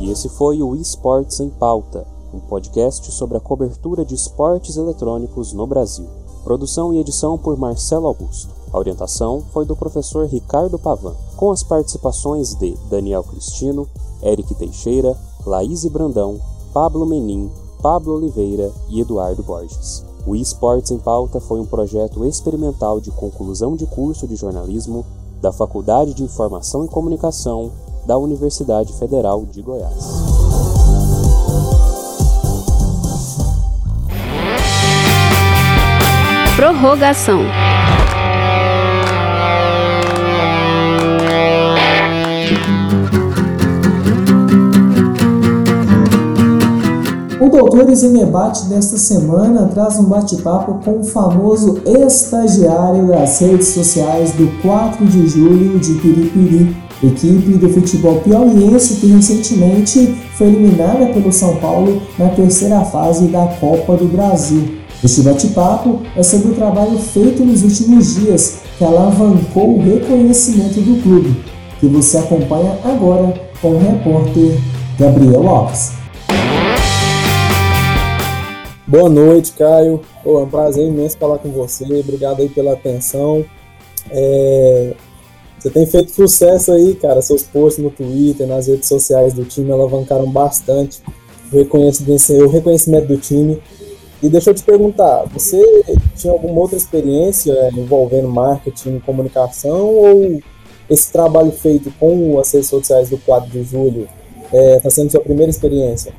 E 0.00 0.10
esse 0.10 0.28
foi 0.28 0.62
o 0.62 0.76
Esportes 0.76 1.40
em 1.40 1.50
Pauta, 1.50 2.06
um 2.32 2.38
podcast 2.38 3.10
sobre 3.10 3.36
a 3.36 3.40
cobertura 3.40 4.04
de 4.04 4.14
esportes 4.14 4.76
eletrônicos 4.76 5.52
no 5.52 5.66
Brasil. 5.66 6.06
Produção 6.44 6.94
e 6.94 6.98
edição 6.98 7.36
por 7.36 7.56
Marcelo 7.56 8.06
Augusto. 8.06 8.61
A 8.72 8.78
orientação 8.78 9.42
foi 9.52 9.66
do 9.66 9.76
professor 9.76 10.26
Ricardo 10.26 10.78
Pavan, 10.78 11.14
com 11.36 11.50
as 11.50 11.62
participações 11.62 12.54
de 12.54 12.74
Daniel 12.88 13.22
Cristino, 13.22 13.86
Eric 14.22 14.54
Teixeira, 14.54 15.14
Laís 15.44 15.84
Brandão, 15.84 16.40
Pablo 16.72 17.04
Menin, 17.04 17.50
Pablo 17.82 18.14
Oliveira 18.14 18.72
e 18.88 19.00
Eduardo 19.00 19.42
Borges. 19.42 20.04
O 20.26 20.34
eSports 20.34 20.90
em 20.90 20.98
Pauta 20.98 21.40
foi 21.40 21.60
um 21.60 21.66
projeto 21.66 22.24
experimental 22.24 23.00
de 23.00 23.10
conclusão 23.10 23.76
de 23.76 23.84
curso 23.86 24.26
de 24.26 24.36
jornalismo 24.36 25.04
da 25.42 25.52
Faculdade 25.52 26.14
de 26.14 26.22
Informação 26.22 26.84
e 26.84 26.88
Comunicação 26.88 27.72
da 28.06 28.16
Universidade 28.16 28.92
Federal 28.94 29.44
de 29.44 29.60
Goiás. 29.60 30.32
Prorrogação. 36.56 37.40
O 47.42 47.48
Doutores 47.48 48.04
em 48.04 48.12
Debate 48.12 48.66
desta 48.66 48.96
semana 48.96 49.66
traz 49.66 49.98
um 49.98 50.04
bate-papo 50.04 50.74
com 50.74 51.00
o 51.00 51.04
famoso 51.04 51.82
estagiário 51.84 53.08
das 53.08 53.40
redes 53.40 53.66
sociais 53.66 54.30
do 54.30 54.46
4 54.62 55.04
de 55.04 55.26
julho 55.26 55.76
de 55.80 55.94
Piripiri, 55.94 56.76
equipe 57.02 57.58
do 57.58 57.68
futebol 57.68 58.20
piauiense 58.20 59.00
que 59.00 59.08
recentemente 59.08 60.16
foi 60.38 60.46
eliminada 60.46 61.06
pelo 61.06 61.32
São 61.32 61.56
Paulo 61.56 62.00
na 62.16 62.28
terceira 62.28 62.84
fase 62.84 63.26
da 63.26 63.44
Copa 63.58 63.96
do 63.96 64.06
Brasil. 64.06 64.76
Este 65.02 65.22
bate-papo 65.22 66.00
é 66.14 66.22
sobre 66.22 66.52
o 66.52 66.54
trabalho 66.54 66.96
feito 66.96 67.44
nos 67.44 67.64
últimos 67.64 68.14
dias 68.14 68.58
que 68.78 68.84
alavancou 68.84 69.78
o 69.78 69.82
reconhecimento 69.82 70.80
do 70.80 71.02
clube, 71.02 71.42
que 71.80 71.86
você 71.88 72.18
acompanha 72.18 72.78
agora 72.84 73.34
com 73.60 73.72
o 73.72 73.78
repórter 73.80 74.60
Gabriel 74.96 75.42
Lopes. 75.42 76.02
Boa 78.92 79.08
noite, 79.08 79.52
Caio. 79.52 80.02
Oh, 80.22 80.40
é 80.40 80.42
um 80.42 80.48
prazer 80.50 80.86
imenso 80.86 81.16
falar 81.16 81.38
com 81.38 81.50
você. 81.50 81.82
Obrigado 82.00 82.42
aí 82.42 82.48
pela 82.50 82.74
atenção. 82.74 83.42
É... 84.10 84.92
Você 85.58 85.70
tem 85.70 85.86
feito 85.86 86.10
sucesso 86.10 86.72
aí, 86.72 86.94
cara. 86.96 87.22
Seus 87.22 87.42
posts 87.42 87.82
no 87.82 87.90
Twitter, 87.90 88.46
nas 88.46 88.66
redes 88.66 88.86
sociais 88.86 89.32
do 89.32 89.46
time 89.46 89.72
alavancaram 89.72 90.30
bastante 90.30 91.00
o 91.50 91.56
reconhecimento, 91.56 92.32
o 92.44 92.48
reconhecimento 92.50 93.06
do 93.06 93.16
time. 93.16 93.62
E 94.22 94.28
deixa 94.28 94.50
eu 94.50 94.54
te 94.54 94.62
perguntar, 94.62 95.24
você 95.32 95.58
tinha 96.14 96.30
alguma 96.30 96.60
outra 96.60 96.76
experiência 96.76 97.70
envolvendo 97.72 98.28
marketing 98.28 98.98
comunicação 98.98 99.86
ou 99.86 100.42
esse 100.90 101.10
trabalho 101.10 101.50
feito 101.50 101.90
com 101.98 102.38
as 102.38 102.52
redes 102.52 102.68
sociais 102.68 103.08
do 103.08 103.16
4 103.16 103.48
de 103.48 103.64
julho 103.64 104.06
está 104.44 104.58
é, 104.58 104.80
tá 104.80 104.90
sendo 104.90 105.10
sua 105.10 105.22
primeira 105.22 105.48
experiência? 105.48 106.12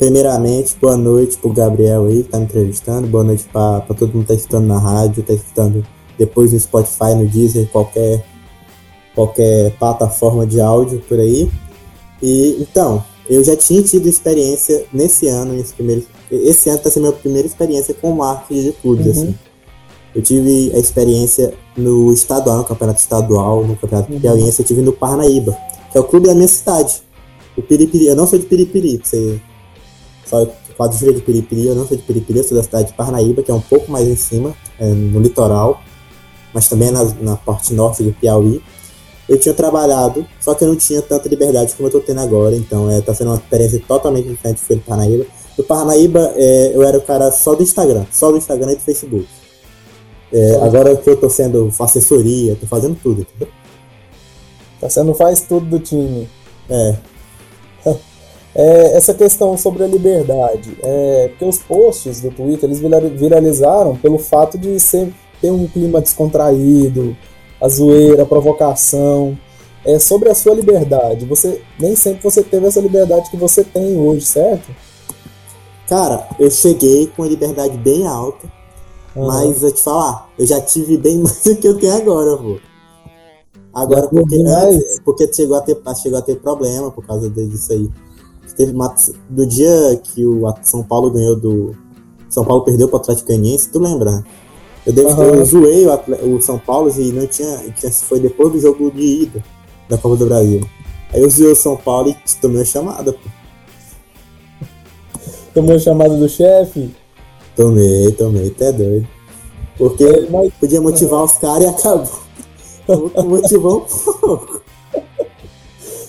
Primeiramente, 0.00 0.78
boa 0.80 0.96
noite 0.96 1.36
pro 1.36 1.52
Gabriel 1.52 2.06
aí 2.06 2.22
que 2.22 2.30
tá 2.30 2.38
me 2.38 2.44
entrevistando, 2.46 3.06
boa 3.06 3.22
noite 3.22 3.44
para 3.52 3.80
todo 3.82 4.06
mundo 4.14 4.22
que 4.22 4.28
tá 4.28 4.34
escutando 4.34 4.64
na 4.66 4.78
rádio, 4.78 5.22
tá 5.22 5.34
escutando 5.34 5.84
depois 6.18 6.54
no 6.54 6.58
Spotify, 6.58 7.14
no 7.14 7.26
Deezer, 7.28 7.68
qualquer, 7.70 8.24
qualquer 9.14 9.72
plataforma 9.78 10.46
de 10.46 10.58
áudio 10.58 11.02
por 11.06 11.20
aí. 11.20 11.50
E 12.22 12.56
então, 12.62 13.04
eu 13.28 13.44
já 13.44 13.54
tinha 13.54 13.82
tido 13.82 14.08
experiência 14.08 14.86
nesse 14.90 15.28
ano, 15.28 15.54
esse 15.60 15.74
primeiro, 15.74 16.06
esse 16.32 16.70
ano 16.70 16.78
está 16.78 16.90
sendo 16.90 17.08
a 17.08 17.10
minha 17.10 17.20
primeira 17.20 17.46
experiência 17.46 17.92
com 17.92 18.12
marketing 18.12 18.62
de 18.62 18.72
clubes, 18.72 19.04
Uhum. 19.04 19.12
assim. 19.12 19.34
Eu 20.14 20.22
tive 20.22 20.72
a 20.74 20.78
experiência 20.78 21.52
no 21.76 22.10
estadual, 22.10 22.56
no 22.56 22.64
campeonato 22.64 23.00
estadual, 23.00 23.66
no 23.66 23.76
campeonato 23.76 24.10
Uhum. 24.10 24.18
piauiense, 24.18 24.60
eu 24.62 24.66
tive 24.66 24.80
no 24.80 24.94
Parnaíba, 24.94 25.54
que 25.92 25.98
é 25.98 26.00
o 26.00 26.04
clube 26.04 26.26
da 26.26 26.34
minha 26.34 26.48
cidade. 26.48 27.02
O 27.54 27.60
Piripiri, 27.60 28.06
eu 28.06 28.16
não 28.16 28.26
sou 28.26 28.38
de 28.38 28.46
Piripiri, 28.46 28.96
pra 28.96 29.06
você 29.06 29.38
só 30.30 30.46
quadrilha 30.76 31.12
de 31.12 31.20
Piripiri, 31.20 31.66
eu 31.66 31.74
não 31.74 31.86
sou 31.86 31.96
de 31.96 32.02
Piripiri, 32.04 32.38
eu 32.38 32.44
sou 32.44 32.56
da 32.56 32.62
cidade 32.62 32.88
de 32.88 32.94
Parnaíba, 32.94 33.42
que 33.42 33.50
é 33.50 33.54
um 33.54 33.60
pouco 33.60 33.90
mais 33.90 34.08
em 34.08 34.16
cima, 34.16 34.54
é, 34.78 34.86
no 34.86 35.20
litoral, 35.20 35.82
mas 36.54 36.68
também 36.68 36.88
é 36.88 36.90
na, 36.90 37.04
na 37.20 37.36
parte 37.36 37.74
norte 37.74 38.02
do 38.02 38.12
Piauí. 38.12 38.62
Eu 39.28 39.38
tinha 39.38 39.54
trabalhado, 39.54 40.26
só 40.40 40.54
que 40.54 40.64
eu 40.64 40.68
não 40.68 40.76
tinha 40.76 41.02
tanta 41.02 41.28
liberdade 41.28 41.74
como 41.74 41.88
eu 41.88 41.92
tô 41.92 42.00
tendo 42.00 42.20
agora, 42.20 42.56
então 42.56 42.90
é, 42.90 43.00
tá 43.00 43.12
sendo 43.12 43.28
uma 43.28 43.36
experiência 43.36 43.82
totalmente 43.86 44.28
diferente 44.28 44.60
do 44.62 44.66
que 44.66 44.74
no 44.74 44.80
Parnaíba. 44.80 45.26
No 45.58 45.64
Parnaíba, 45.64 46.32
é, 46.34 46.72
eu 46.74 46.82
era 46.82 46.96
o 46.96 47.02
cara 47.02 47.30
só 47.30 47.54
do 47.54 47.62
Instagram, 47.62 48.06
só 48.10 48.30
do 48.30 48.38
Instagram 48.38 48.72
e 48.72 48.76
do 48.76 48.80
Facebook. 48.80 49.28
É, 50.32 50.56
agora 50.62 50.96
que 50.96 51.10
eu 51.10 51.16
tô 51.16 51.28
sendo, 51.28 51.70
assessoria, 51.78 52.56
tô 52.56 52.66
fazendo 52.66 52.96
tudo, 53.02 53.20
entendeu? 53.22 53.48
Tá 54.80 54.88
sendo 54.88 55.12
faz 55.12 55.42
tudo 55.42 55.66
do 55.66 55.78
time. 55.78 56.28
É. 56.68 56.96
É, 58.54 58.96
essa 58.96 59.14
questão 59.14 59.56
sobre 59.56 59.84
a 59.84 59.86
liberdade, 59.86 60.76
é, 60.82 61.28
porque 61.28 61.44
os 61.44 61.58
posts 61.58 62.20
do 62.20 62.30
Twitter 62.32 62.68
eles 62.68 62.80
vira- 62.80 63.00
viralizaram 63.00 63.94
pelo 63.96 64.18
fato 64.18 64.58
de 64.58 64.78
ser, 64.80 65.12
ter 65.40 65.50
um 65.52 65.66
clima 65.68 66.00
descontraído, 66.00 67.16
a 67.60 67.68
zoeira, 67.68 68.24
a 68.24 68.26
provocação. 68.26 69.38
É 69.84 69.98
sobre 69.98 70.28
a 70.28 70.34
sua 70.34 70.52
liberdade. 70.54 71.24
Você 71.24 71.62
nem 71.78 71.96
sempre 71.96 72.22
você 72.22 72.42
teve 72.42 72.66
essa 72.66 72.80
liberdade 72.80 73.30
que 73.30 73.36
você 73.36 73.64
tem 73.64 73.96
hoje, 73.96 74.26
certo? 74.26 74.68
Cara, 75.88 76.28
eu 76.38 76.50
cheguei 76.50 77.06
com 77.06 77.22
uma 77.22 77.28
liberdade 77.28 77.78
bem 77.78 78.06
alta, 78.06 78.46
mas 79.16 79.62
eu 79.62 79.72
te 79.72 79.82
falar, 79.82 80.28
eu 80.38 80.46
já 80.46 80.60
tive 80.60 80.96
bem 80.98 81.18
mais 81.22 81.42
do 81.44 81.56
que 81.56 81.66
eu 81.66 81.78
tenho 81.78 81.94
agora, 81.96 82.36
pô. 82.36 82.58
Agora, 83.72 84.06
porque, 84.08 84.36
antes- 84.36 85.00
porque 85.04 85.32
chegou, 85.32 85.56
a 85.56 85.60
ter, 85.60 85.80
chegou 86.02 86.18
a 86.18 86.22
ter 86.22 86.36
problema 86.36 86.90
por 86.90 87.06
causa 87.06 87.30
disso 87.30 87.72
aí. 87.72 87.88
Teve 88.60 88.72
uma, 88.72 88.94
do 89.30 89.46
dia 89.46 89.98
que 90.04 90.26
o 90.26 90.42
São 90.60 90.82
Paulo 90.82 91.10
ganhou 91.10 91.34
do. 91.34 91.74
São 92.28 92.44
Paulo 92.44 92.62
perdeu 92.62 92.88
pro 92.88 92.98
Atlético 92.98 93.28
Goianiense, 93.28 93.70
tu 93.70 93.78
lembra, 93.78 94.10
né? 94.10 94.24
Eu, 94.86 94.92
dei, 94.92 95.06
Aham. 95.06 95.24
eu 95.24 95.44
zoei 95.46 95.86
o, 95.86 96.36
o 96.36 96.42
São 96.42 96.58
Paulo 96.58 96.92
e 96.94 97.10
não 97.10 97.26
tinha, 97.26 97.56
tinha. 97.74 97.90
Foi 97.90 98.20
depois 98.20 98.52
do 98.52 98.60
jogo 98.60 98.90
de 98.90 99.22
ida 99.22 99.42
da 99.88 99.96
Copa 99.96 100.14
do 100.16 100.26
Brasil. 100.26 100.60
Aí 101.10 101.22
eu 101.22 101.30
zoei 101.30 101.52
o 101.52 101.56
São 101.56 101.74
Paulo 101.74 102.10
e 102.10 102.16
tomei 102.38 102.58
uma 102.58 102.64
chamada, 102.66 103.14
pô. 103.14 103.30
Tomou 105.54 105.76
a 105.76 105.78
chamada 105.78 106.14
do 106.14 106.28
chefe. 106.28 106.94
Tomei, 107.56 108.12
tomei, 108.12 108.48
até 108.48 108.72
doido. 108.72 109.08
Porque 109.78 110.04
podia 110.60 110.82
motivar 110.82 111.24
os 111.24 111.32
caras 111.38 111.64
e 111.64 111.66
acabou. 111.66 112.20
Motivou 113.24 113.78
um 113.78 114.20
pouco. 114.20 114.60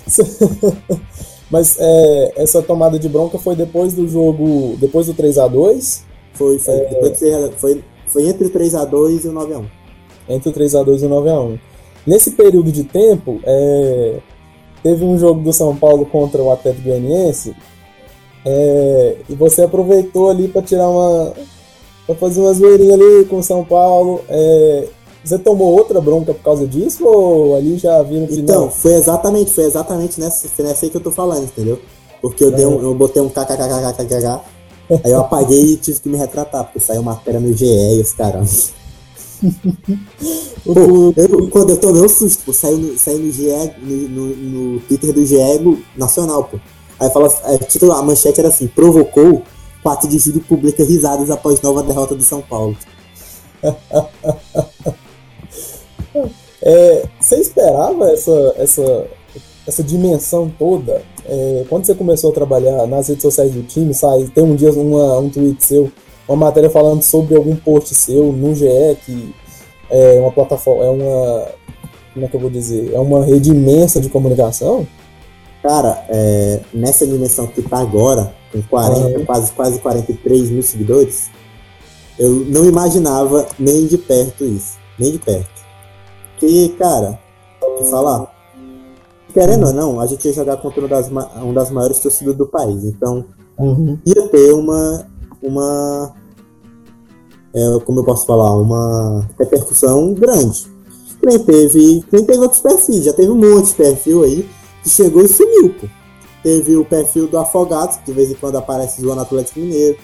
Mas 1.52 1.76
é, 1.80 2.34
essa 2.38 2.62
tomada 2.62 2.98
de 2.98 3.10
bronca 3.10 3.38
foi 3.38 3.56
depois 3.56 3.94
do 3.94 4.08
jogo, 4.08 4.78
depois 4.80 5.08
do 5.08 5.14
3 5.14 5.38
a 5.38 5.48
2 5.48 6.04
Foi, 6.34 6.58
foi, 6.58 6.74
É. 6.74 6.86
depois 6.86 7.20
que 7.20 7.52
foi, 7.58 7.84
foi 8.08 8.28
entre 8.30 8.48
o 8.48 8.50
3x2 8.50 9.26
e 9.26 9.28
o 9.28 9.34
9x1. 9.34 9.66
entre 10.30 10.50
o 10.50 10.54
3 10.54 10.76
a 10.76 10.84
2 10.84 11.04
e 11.04 11.06
o 11.06 11.10
9 11.10 11.30
a 11.30 11.40
1 11.42 11.60
Nesse 12.08 12.32
período 12.32 12.72
de 12.72 12.84
tempo, 12.86 13.40
é, 13.44 14.16
teve 14.82 15.04
um 15.04 15.18
jogo 15.20 15.42
do 15.42 15.52
São 15.54 15.76
Paulo 15.76 16.06
contra 16.06 16.42
o 16.42 16.52
Atlético 16.52 16.86
Goianiense 16.88 17.54
é, 18.46 19.18
e 19.30 19.36
você 19.36 19.64
aproveitou 19.64 20.30
ali 20.30 20.48
para 20.48 20.62
tirar 20.64 20.88
uma. 20.90 21.34
para 22.08 22.16
fazer 22.16 22.42
uma 22.42 22.54
zoeirinha 22.54 22.96
ali 22.96 23.26
com 23.26 23.38
o 23.38 23.44
São 23.44 23.64
Paulo. 23.64 24.22
é, 24.30 24.88
você 25.24 25.38
tomou 25.38 25.74
outra 25.78 26.02
bronca 26.02 26.34
por 26.34 26.44
causa 26.44 26.66
disso 26.68 27.06
ou 27.06 27.56
ali 27.56 27.78
já 27.78 28.02
viram 28.04 28.28
que 28.28 28.40
Então, 28.40 28.62
não? 28.62 28.72
foi 28.72 28.94
exatamente, 28.94 29.52
foi 29.52 29.66
exatamente 29.66 30.20
nessa, 30.20 30.48
foi 30.50 30.66
nessa 30.66 30.86
aí 30.86 30.90
que 30.90 30.98
eu 30.98 31.02
tô 31.02 31.12
falando, 31.12 31.44
entendeu? 31.44 31.80
Porque 32.22 32.44
eu, 32.44 32.52
dei 32.52 32.66
um, 32.66 32.82
eu 32.82 32.94
botei 32.96 33.22
um 33.22 33.30
kkkkkkk, 33.30 34.42
aí 35.04 35.12
eu 35.12 35.20
apaguei 35.22 35.74
e 35.74 35.78
tive 35.78 36.00
que 36.00 36.10
me 36.10 36.18
retratar, 36.18 36.66
porque 36.66 36.80
saiu 36.80 37.02
matéria 37.04 37.40
no 37.40 37.54
GE 37.56 37.66
e 37.66 38.02
os 38.02 38.14
caras. 38.14 38.74
Pô, 40.64 41.14
eu- 41.18 41.50
quando 41.50 41.72
eu 41.72 41.78
tomei 41.78 42.02
um 42.02 42.10
susto, 42.10 42.44
pô, 42.46 42.54
saiu 42.54 42.78
no, 42.78 42.98
saiu 42.98 43.20
no 43.20 43.32
GE, 43.32 43.50
no, 43.82 43.96
no, 44.10 44.36
no 44.76 44.80
Twitter 44.82 45.12
do 45.14 45.26
GE 45.26 45.38
Nacional, 45.98 46.44
pô. 46.44 46.60
Aí 47.00 47.10
fala, 47.10 47.28
é, 47.46 47.58
título, 47.58 47.94
a 47.94 48.04
manchete 48.04 48.40
era 48.40 48.50
assim, 48.50 48.68
provocou, 48.68 49.42
4 49.82 50.08
de 50.08 50.20
julho 50.20 50.42
publica 50.42 50.84
risadas 50.84 51.32
após 51.32 51.60
nova 51.62 51.82
derrota 51.82 52.14
do 52.16 52.24
São 52.24 52.42
Paulo. 52.42 52.78
É, 56.62 57.06
você 57.20 57.38
esperava 57.38 58.12
essa, 58.12 58.54
essa, 58.58 59.06
essa 59.68 59.84
dimensão 59.84 60.52
toda? 60.60 61.02
É, 61.26 61.66
quando 61.70 61.86
você 61.86 61.96
começou 61.96 62.32
a 62.32 62.34
trabalhar 62.34 62.86
nas 62.88 63.08
redes 63.08 63.24
sociais 63.24 63.52
do 63.52 63.64
time, 63.64 63.94
sai, 63.94 64.24
tem 64.34 64.44
um 64.44 64.56
dia 64.56 64.72
uma, 64.72 65.20
um 65.20 65.30
tweet 65.30 65.64
seu, 65.64 65.92
uma 66.28 66.38
matéria 66.38 66.70
falando 66.70 67.02
sobre 67.02 67.36
algum 67.36 67.56
post 67.56 67.94
seu 67.96 68.32
no 68.32 68.54
GE, 68.56 68.68
que 69.06 69.34
é 69.90 70.20
uma 70.20 70.32
plataforma, 70.32 70.84
é 70.84 70.90
uma. 70.90 71.48
Como 72.14 72.26
é 72.26 72.28
que 72.30 72.36
eu 72.36 72.40
vou 72.40 72.50
dizer? 72.50 72.94
É 72.94 73.00
uma 73.00 73.24
rede 73.26 73.52
imensa 73.52 74.00
de 74.02 74.10
comunicação? 74.10 74.86
Cara, 75.64 76.04
é, 76.10 76.60
nessa 76.74 77.06
dimensão 77.06 77.48
que 77.48 77.62
tá 77.62 77.78
agora, 77.80 78.34
com 78.52 78.62
40, 78.64 79.20
Uhum. 79.20 79.26
quase, 79.26 79.52
quase 79.52 79.80
43 79.80 80.50
mil 80.50 80.64
seguidores, 80.64 81.30
eu 82.20 82.30
não 82.30 82.66
imaginava 82.66 83.48
nem 83.58 83.86
de 83.86 83.98
perto 83.98 84.44
isso. 84.44 84.78
Nem 85.00 85.12
de 85.12 85.20
perto. 85.20 85.61
Porque, 86.42 86.70
cara, 86.70 87.20
te 87.78 87.88
falar, 87.92 88.34
querendo 89.32 89.68
ou 89.68 89.74
não, 89.74 90.00
a 90.00 90.08
gente 90.08 90.28
ia 90.28 90.34
jogar 90.34 90.58
contra 90.58 90.80
uma 90.80 90.88
das, 90.88 91.08
uma 91.08 91.54
das 91.54 91.70
maiores 91.70 92.00
torcidas 92.00 92.36
do 92.36 92.48
país. 92.48 92.84
Então, 92.84 93.24
ia 94.04 94.28
ter 94.28 94.52
uma. 94.54 95.08
uma 95.40 96.16
é, 97.54 97.80
como 97.86 98.00
eu 98.00 98.04
posso 98.04 98.26
falar? 98.26 98.56
Uma 98.60 99.30
repercussão 99.38 100.16
grande. 100.16 100.66
Nem 101.24 101.38
teve, 101.38 102.04
nem 102.12 102.26
teve 102.26 102.40
outros 102.40 102.62
perfis, 102.62 103.04
já 103.04 103.14
teve 103.14 103.30
um 103.30 103.36
monte 103.36 103.68
de 103.68 103.76
perfil 103.76 104.24
aí 104.24 104.50
que 104.82 104.90
chegou 104.90 105.22
e 105.24 105.28
sumiu, 105.28 105.76
pô. 105.80 105.88
Teve 106.42 106.76
o 106.76 106.84
perfil 106.84 107.28
do 107.28 107.38
Afogados, 107.38 107.98
que 107.98 108.06
de 108.06 108.14
vez 108.14 108.32
em 108.32 108.34
quando 108.34 108.56
aparece 108.56 109.00
zoando 109.00 109.22
Atlético 109.22 109.60
Mineiro. 109.60 109.96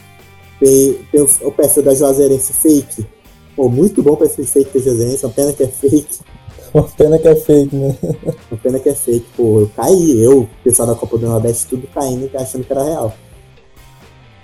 Tem, 0.60 1.00
tem 1.12 1.22
o, 1.22 1.48
o 1.48 1.52
perfil 1.52 1.82
da 1.82 1.96
Juazeirense 1.96 2.54
Fake. 2.54 3.17
Pô, 3.58 3.68
muito 3.68 4.02
bom 4.04 4.12
o 4.14 4.18
perfil 4.18 4.46
fake 4.46 4.78
da 4.78 4.86
Juazeirense, 4.86 5.26
uma 5.26 5.34
pena 5.34 5.52
que 5.52 5.64
é 5.64 5.68
fake. 5.68 6.20
Uma 6.74 6.84
pena 6.84 7.18
que 7.18 7.28
é 7.28 7.36
fake, 7.36 7.76
né? 7.76 7.96
Uma 8.52 8.58
pena 8.62 8.78
que 8.78 8.90
é 8.90 8.94
fake. 8.94 9.26
Pô, 9.36 9.62
eu 9.62 9.72
caí, 9.76 10.22
eu, 10.22 10.42
o 10.42 10.50
pessoal 10.64 10.88
da 10.88 10.96
Copa 10.96 11.18
do 11.18 11.26
Nordeste, 11.26 11.66
tudo 11.68 11.88
caindo, 11.88 12.30
achando 12.36 12.64
que 12.66 12.72
era 12.72 12.84
real. 12.84 13.14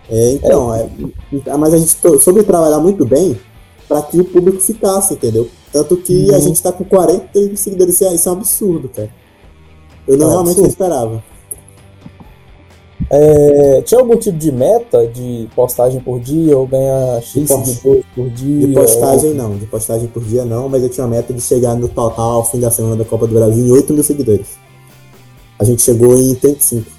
É, 0.09 0.31
então, 0.31 0.73
é, 0.73 0.87
mas 1.57 1.73
a 1.73 1.77
gente 1.77 1.95
soube 2.21 2.43
trabalhar 2.43 2.79
muito 2.79 3.05
bem 3.05 3.37
para 3.87 4.01
que 4.03 4.19
o 4.19 4.25
público 4.25 4.59
ficasse, 4.61 5.13
entendeu? 5.13 5.47
Tanto 5.71 5.97
que 5.97 6.31
a 6.31 6.37
Uhum. 6.37 6.41
gente 6.41 6.63
tá 6.63 6.71
com 6.71 6.83
40 6.85 7.55
seguidores, 7.57 7.95
isso 7.95 8.05
é, 8.05 8.15
isso 8.15 8.29
é 8.29 8.31
um 8.31 8.35
absurdo, 8.35 8.89
cara. 8.89 9.09
Eu 10.07 10.17
não 10.17 10.27
É 10.27 10.31
realmente 10.31 10.51
absurdo. 10.53 10.69
esperava. 10.69 11.23
É, 13.09 13.81
tinha 13.81 13.99
algum 13.99 14.15
tipo 14.17 14.37
de 14.37 14.51
meta 14.51 15.05
de 15.07 15.47
postagem 15.55 15.99
por 15.99 16.19
dia 16.19 16.57
ou 16.57 16.65
ganhar 16.65 17.21
X 17.21 17.47
post- 17.47 17.69
seguidores 17.69 18.05
por 18.15 18.29
dia? 18.29 18.67
De 18.67 18.73
postagem 18.73 19.33
não, 19.33 19.57
de 19.57 19.65
postagem 19.65 20.07
por 20.07 20.23
dia 20.23 20.45
não, 20.45 20.67
mas 20.69 20.81
eu 20.83 20.89
tinha 20.89 21.05
a 21.05 21.09
meta 21.09 21.33
de 21.33 21.41
chegar 21.41 21.75
no 21.75 21.87
total 21.87 22.31
ao 22.31 22.45
fim 22.49 22.59
da 22.59 22.71
semana 22.71 22.95
da 22.95 23.05
Copa 23.05 23.27
do 23.27 23.35
Brasil 23.35 23.65
em 23.65 23.71
8 23.71 23.93
mil 23.93 24.03
seguidores. 24.03 24.47
A 25.59 25.63
gente 25.63 25.81
chegou 25.81 26.17
em 26.17 26.33
35. 26.35 26.91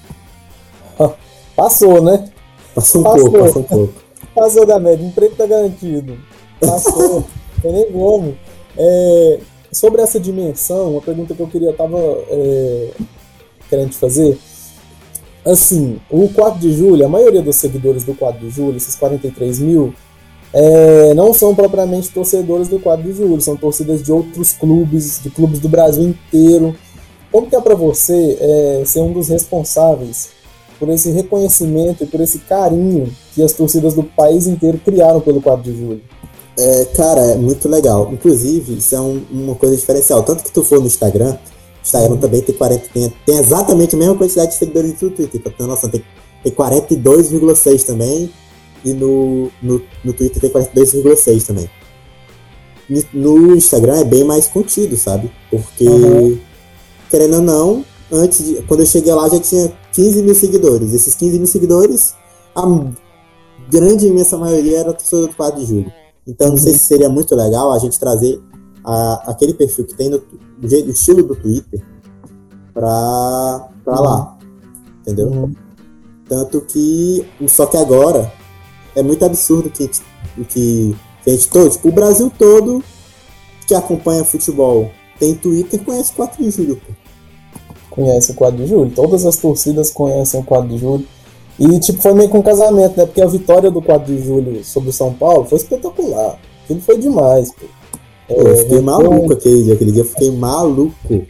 Passou, 1.55 2.01
né? 2.01 2.29
Passou 2.73 3.01
um 3.01 3.03
Passou. 3.03 3.31
pouco, 3.31 3.39
passou 3.45 3.61
um 3.61 3.65
pouco. 3.65 3.93
Passou 4.33 4.65
da 4.65 4.79
média, 4.79 5.05
emprego 5.05 5.35
tá 5.35 5.45
garantido. 5.45 6.17
Passou, 6.59 7.23
tem 7.61 7.71
nem 7.71 7.91
como. 7.91 8.35
É, 8.77 9.39
sobre 9.71 10.01
essa 10.01 10.19
dimensão, 10.19 10.91
uma 10.91 11.01
pergunta 11.01 11.33
que 11.33 11.39
eu 11.39 11.47
queria, 11.47 11.71
tava 11.71 11.97
é, 12.29 12.89
querendo 13.69 13.89
te 13.91 13.97
fazer. 13.97 14.37
Assim, 15.45 15.97
o 16.09 16.27
4 16.29 16.59
de 16.59 16.73
julho, 16.75 17.05
a 17.05 17.09
maioria 17.09 17.41
dos 17.41 17.55
seguidores 17.57 18.03
do 18.03 18.15
4 18.15 18.39
de 18.39 18.49
julho, 18.49 18.77
esses 18.77 18.95
43 18.95 19.59
mil, 19.59 19.93
é, 20.51 21.13
não 21.13 21.33
são 21.33 21.53
propriamente 21.53 22.09
torcedores 22.09 22.67
do 22.67 22.79
4 22.79 23.03
de 23.05 23.13
julho, 23.17 23.39
são 23.41 23.55
torcidas 23.55 24.01
de 24.01 24.11
outros 24.11 24.53
clubes, 24.53 25.19
de 25.21 25.29
clubes 25.29 25.59
do 25.59 25.69
Brasil 25.69 26.03
inteiro. 26.03 26.75
Como 27.31 27.47
que 27.47 27.55
é 27.55 27.61
pra 27.61 27.75
você 27.75 28.37
é, 28.39 28.83
ser 28.85 29.01
um 29.01 29.11
dos 29.11 29.27
responsáveis 29.27 30.29
por 30.79 30.89
esse 30.89 31.11
reconhecimento 31.11 32.03
e 32.03 32.07
por 32.07 32.21
esse 32.21 32.39
carinho 32.39 33.11
que 33.33 33.43
as 33.43 33.53
torcidas 33.53 33.93
do 33.93 34.03
país 34.03 34.47
inteiro 34.47 34.79
criaram 34.83 35.21
pelo 35.21 35.41
4 35.41 35.63
de 35.71 35.77
julho? 35.77 36.01
É, 36.57 36.85
cara, 36.95 37.19
é 37.21 37.35
muito 37.35 37.67
legal. 37.67 38.09
Inclusive, 38.11 38.77
isso 38.77 38.95
é 38.95 38.99
um- 39.01 39.21
uma 39.29 39.55
coisa 39.55 39.75
diferencial. 39.75 40.23
Tanto 40.23 40.43
que 40.43 40.51
tu 40.51 40.63
for 40.63 40.79
no 40.79 40.87
Instagram, 40.87 41.35
Instagram 41.85 42.17
também 42.17 42.41
tem 42.41 42.55
40, 42.55 42.87
tem, 42.91 43.13
tem 43.25 43.37
exatamente 43.37 43.95
a 43.95 43.97
mesma 43.97 44.15
quantidade 44.15 44.51
de 44.51 44.57
seguidores 44.57 44.93
do 44.93 45.11
Twitter, 45.11 45.39
pra 45.39 45.51
ter 45.51 45.63
uma 45.63 45.69
noção, 45.69 45.89
tem, 45.89 46.03
tem 46.43 46.51
42,6 46.51 47.83
também, 47.83 48.31
e 48.83 48.93
no, 48.93 49.51
no, 49.61 49.81
no 50.03 50.13
Twitter 50.13 50.41
tem 50.41 50.49
42,6 50.49 51.45
também. 51.45 51.69
No 53.13 53.55
Instagram 53.55 53.99
é 53.99 54.03
bem 54.03 54.23
mais 54.23 54.47
contido, 54.47 54.97
sabe? 54.97 55.31
Porque, 55.49 55.87
uhum. 55.87 56.39
querendo 57.09 57.35
ou 57.35 57.41
não, 57.41 57.85
antes 58.11 58.45
de, 58.45 58.61
quando 58.63 58.81
eu 58.81 58.85
cheguei 58.85 59.13
lá 59.13 59.27
já 59.29 59.39
tinha 59.39 59.71
15 59.93 60.21
mil 60.21 60.35
seguidores. 60.35 60.93
Esses 60.93 61.15
15 61.15 61.37
mil 61.37 61.47
seguidores, 61.47 62.13
a 62.55 62.63
grande 63.69 64.07
imensa 64.07 64.37
maioria 64.37 64.79
era 64.79 64.93
torcedor 64.93 65.29
do 65.29 65.35
4 65.35 65.59
de 65.59 65.65
julho. 65.67 65.91
Então 66.27 66.49
não 66.49 66.57
sei 66.57 66.73
se 66.73 66.85
seria 66.85 67.09
muito 67.09 67.35
legal 67.35 67.71
a 67.71 67.79
gente 67.79 67.99
trazer 67.99 68.39
a, 68.85 69.31
aquele 69.31 69.53
perfil 69.53 69.85
que 69.85 69.95
tem 69.95 70.09
no 70.09 70.19
do 70.19 70.69
jeito, 70.69 70.89
estilo 70.89 71.23
do 71.23 71.35
Twitter 71.35 71.83
pra, 72.73 73.67
pra 73.83 73.99
lá. 73.99 74.37
Entendeu? 75.01 75.27
Uhum. 75.27 75.53
Tanto 76.29 76.61
que. 76.61 77.25
Só 77.47 77.65
que 77.65 77.77
agora 77.77 78.31
é 78.95 79.01
muito 79.01 79.25
absurdo 79.25 79.69
que, 79.69 79.87
que, 79.87 80.95
que 81.23 81.29
a 81.29 81.29
gente 81.29 81.49
todo, 81.49 81.69
tipo, 81.69 81.89
o 81.89 81.91
Brasil 81.91 82.31
todo 82.37 82.83
que 83.67 83.73
acompanha 83.73 84.23
futebol 84.23 84.91
tem 85.19 85.33
Twitter 85.33 85.83
conhece 85.83 86.11
o 86.11 86.15
4 86.15 86.43
de 86.43 86.51
julho, 86.51 86.75
pô. 86.75 86.93
Conhece 87.89 88.31
o 88.31 88.35
4 88.35 88.57
de 88.57 88.67
julho. 88.67 88.91
Todas 88.91 89.25
as 89.25 89.37
torcidas 89.37 89.89
conhecem 89.91 90.39
o 90.39 90.43
4 90.43 90.67
de 90.67 90.77
julho. 90.77 91.07
E 91.57 91.79
tipo, 91.79 92.01
foi 92.01 92.13
meio 92.13 92.29
com 92.29 92.39
um 92.39 92.43
casamento, 92.43 92.97
né? 92.97 93.05
Porque 93.05 93.21
a 93.21 93.27
vitória 93.27 93.71
do 93.71 93.81
4 93.81 94.13
de 94.13 94.23
julho 94.23 94.63
sobre 94.63 94.89
o 94.89 94.93
São 94.93 95.13
Paulo 95.13 95.45
foi 95.45 95.57
espetacular. 95.57 96.37
Aquilo 96.63 96.81
foi 96.81 96.97
demais, 96.97 97.51
pô. 97.53 97.65
É, 98.29 98.41
eu 98.41 98.57
fiquei 98.57 98.81
maluco 98.81 99.33
aquele 99.33 99.63
dia, 99.63 99.73
aquele 99.73 99.91
dia 99.91 100.01
eu 100.01 100.07
fiquei 100.07 100.31
maluco. 100.31 101.25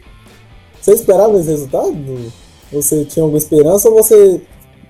Você 0.80 0.92
esperava 0.92 1.38
esse 1.38 1.50
resultado? 1.50 1.96
Você 2.72 3.04
tinha 3.04 3.22
alguma 3.22 3.38
esperança 3.38 3.88
ou 3.88 3.96
você 3.96 4.40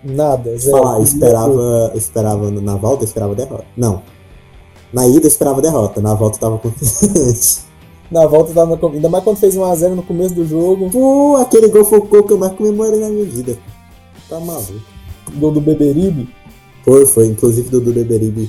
nada? 0.05 0.57
Zero? 0.57 0.79
Falar, 0.79 1.01
esperava, 1.01 1.93
esperava 1.95 2.51
na 2.51 2.77
volta, 2.77 3.05
esperava 3.05 3.35
derrota. 3.35 3.65
Não. 3.77 4.03
Na 4.93 5.07
ida 5.07 5.27
eu 5.27 5.29
esperava 5.29 5.61
derrota, 5.61 6.01
na 6.01 6.15
volta 6.15 6.37
eu 6.37 6.41
tava 6.41 6.59
confiante. 6.59 7.67
Na 8.09 8.25
volta 8.25 8.55
tava 8.55 8.79
ainda 8.87 9.09
mais 9.09 9.25
quando 9.25 9.39
fez 9.39 9.57
1x0 9.57 9.95
no 9.97 10.03
começo 10.05 10.33
do 10.33 10.47
jogo. 10.47 10.89
Pô, 10.91 11.37
aquele 11.39 11.67
gol 11.67 11.85
foi 11.85 11.99
o 11.99 12.05
gol 12.05 12.23
que 12.23 12.33
eu 12.33 12.39
mais 12.39 12.53
comemorei 12.53 13.01
na 13.01 13.09
minha 13.09 13.25
vida. 13.25 13.59
Tá 14.29 14.39
maluco. 14.39 14.75
Gol 15.35 15.51
do 15.51 15.61
Beberibe? 15.61 16.29
Foi, 16.85 17.05
foi. 17.05 17.27
Inclusive 17.27 17.69
do, 17.69 17.81
do 17.81 17.93
Beberibe 17.93 18.49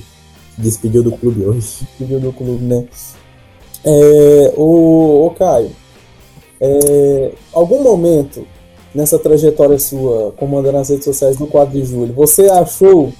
despediu 0.56 1.02
do 1.02 1.10
clube 1.10 1.44
hoje. 1.44 1.78
Despediu 1.80 2.20
do 2.20 2.32
clube, 2.32 2.62
né? 2.62 2.86
É, 3.84 4.54
o, 4.56 5.26
o 5.26 5.30
Caio, 5.30 5.70
é, 6.60 7.32
algum 7.52 7.82
momento 7.82 8.46
nessa 8.94 9.18
trajetória 9.18 9.78
sua 9.78 10.32
comandando 10.32 10.78
as 10.78 10.88
redes 10.88 11.04
sociais 11.04 11.36
do 11.36 11.46
4 11.46 11.72
de 11.72 11.84
julho, 11.84 12.12
você 12.14 12.48
achou 12.48 13.12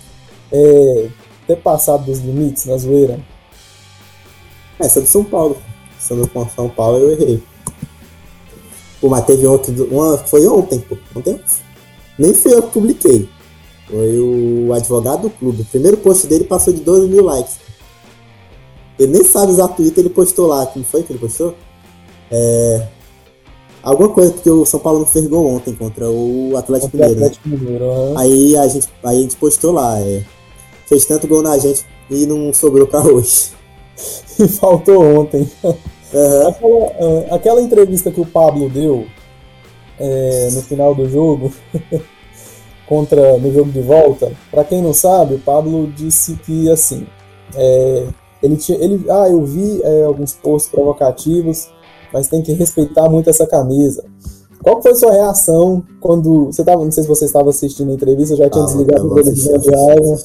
é, 0.52 1.08
ter 1.46 1.56
passado 1.56 2.04
dos 2.04 2.18
limites 2.18 2.66
na 2.66 2.76
zoeira? 2.76 3.18
Essa 4.78 5.00
é 5.00 5.02
do 5.02 5.08
São 5.08 5.24
Paulo. 5.24 5.56
Essa 5.98 6.14
com 6.28 6.48
São 6.48 6.68
Paulo 6.68 6.98
eu 6.98 7.10
errei. 7.10 7.42
Pô, 9.00 9.08
mas 9.08 9.24
teve 9.24 9.46
outro. 9.46 9.72
Uma, 9.90 10.18
foi 10.18 10.46
ontem, 10.46 10.78
pô. 10.80 10.96
Ontem? 11.16 11.40
Nem 12.18 12.34
fui 12.34 12.52
eu 12.52 12.62
que 12.62 12.72
publiquei. 12.72 13.28
Foi 13.88 14.18
o 14.18 14.72
advogado 14.72 15.22
do 15.22 15.30
clube. 15.30 15.62
O 15.62 15.66
primeiro 15.66 15.96
post 15.96 16.26
dele 16.26 16.44
passou 16.44 16.72
de 16.72 16.80
12 16.80 17.08
mil 17.08 17.24
likes. 17.24 17.58
Ele 18.98 19.12
nem 19.12 19.24
sabe 19.24 19.52
usar 19.52 19.68
Twitter, 19.68 20.04
ele 20.04 20.12
postou 20.12 20.46
lá. 20.46 20.66
Como 20.66 20.84
foi 20.84 21.02
que 21.02 21.12
ele 21.12 21.20
postou? 21.20 21.54
É. 22.30 22.86
Alguma 23.82 24.08
coisa, 24.08 24.32
porque 24.32 24.50
o 24.50 24.66
São 24.66 24.80
Paulo 24.80 25.00
não 25.00 25.06
fez 25.06 25.26
gol 25.26 25.46
ontem 25.46 25.74
contra 25.74 26.10
o 26.10 26.56
Atlético 26.56 26.96
Mineiro. 26.96 27.20
Né? 27.20 27.30
Mineiro 27.44 28.18
aí, 28.18 28.56
a 28.56 28.66
gente, 28.66 28.88
aí 29.04 29.18
a 29.18 29.20
gente 29.20 29.36
postou 29.36 29.72
lá. 29.72 29.98
É, 30.00 30.22
fez 30.86 31.04
tanto 31.04 31.28
gol 31.28 31.42
na 31.42 31.56
gente 31.58 31.86
e 32.10 32.26
não 32.26 32.52
sobrou 32.52 32.86
pra 32.86 33.00
hoje. 33.00 33.50
e 34.38 34.48
faltou 34.48 35.02
ontem. 35.20 35.48
Uhum. 35.62 36.48
Aquela, 36.48 36.86
é, 36.86 37.28
aquela, 37.30 37.62
entrevista 37.62 38.10
que 38.10 38.20
o 38.20 38.26
Pablo 38.26 38.68
deu 38.68 39.06
é, 39.98 40.48
no 40.52 40.62
final 40.62 40.94
do 40.94 41.08
jogo. 41.08 41.52
contra 42.88 43.36
no 43.38 43.52
jogo 43.52 43.70
de 43.70 43.82
volta. 43.82 44.32
Para 44.50 44.64
quem 44.64 44.82
não 44.82 44.94
sabe, 44.94 45.34
o 45.34 45.38
Pablo 45.38 45.86
disse 45.94 46.34
que 46.44 46.70
assim, 46.70 47.06
é, 47.54 48.06
ele 48.42 48.56
tinha, 48.56 48.78
ele, 48.78 49.04
ah, 49.10 49.28
eu 49.28 49.44
vi 49.44 49.80
é, 49.82 50.04
alguns 50.04 50.34
posts 50.34 50.70
provocativos, 50.70 51.68
mas 52.12 52.28
tem 52.28 52.42
que 52.42 52.52
respeitar 52.52 53.08
muito 53.08 53.28
essa 53.28 53.46
camisa. 53.46 54.04
Qual 54.62 54.82
foi 54.82 54.94
sua 54.94 55.12
reação 55.12 55.82
quando 56.00 56.46
você 56.46 56.62
estava, 56.62 56.84
não 56.84 56.90
sei 56.90 57.04
se 57.04 57.08
você 57.08 57.24
estava 57.24 57.50
assistindo 57.50 57.90
a 57.90 57.94
entrevista, 57.94 58.34
já 58.34 58.50
tinha 58.50 58.64
ah, 58.64 58.66
desligado 58.66 59.06
o 59.06 59.14
televisão 59.14 59.58
de 59.58 59.70
raiva. 59.70 60.18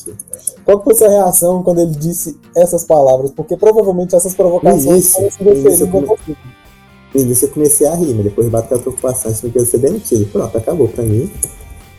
Qual 0.66 0.84
foi 0.84 0.96
sua 0.96 1.10
reação 1.10 1.62
quando 1.62 1.80
ele 1.80 1.92
disse 1.92 2.38
essas 2.56 2.84
palavras? 2.84 3.32
Porque 3.32 3.56
provavelmente 3.56 4.16
essas 4.16 4.34
provocações 4.34 5.06
isso, 5.06 5.24
isso, 5.24 5.44
no 5.44 7.22
início 7.22 7.46
eu 7.46 7.52
comecei 7.52 7.86
a 7.86 7.94
rir, 7.94 8.14
mas 8.16 8.24
depois 8.24 8.50
bateu 8.50 8.78
a 8.78 8.80
preocupação, 8.80 9.32
achando 9.32 9.52
que 9.52 9.58
eu 9.60 9.62
ia 9.62 9.70
ser 9.70 9.78
demitido. 9.78 10.26
Pronto, 10.32 10.58
acabou 10.58 10.88
pra 10.88 11.04
mim. 11.04 11.32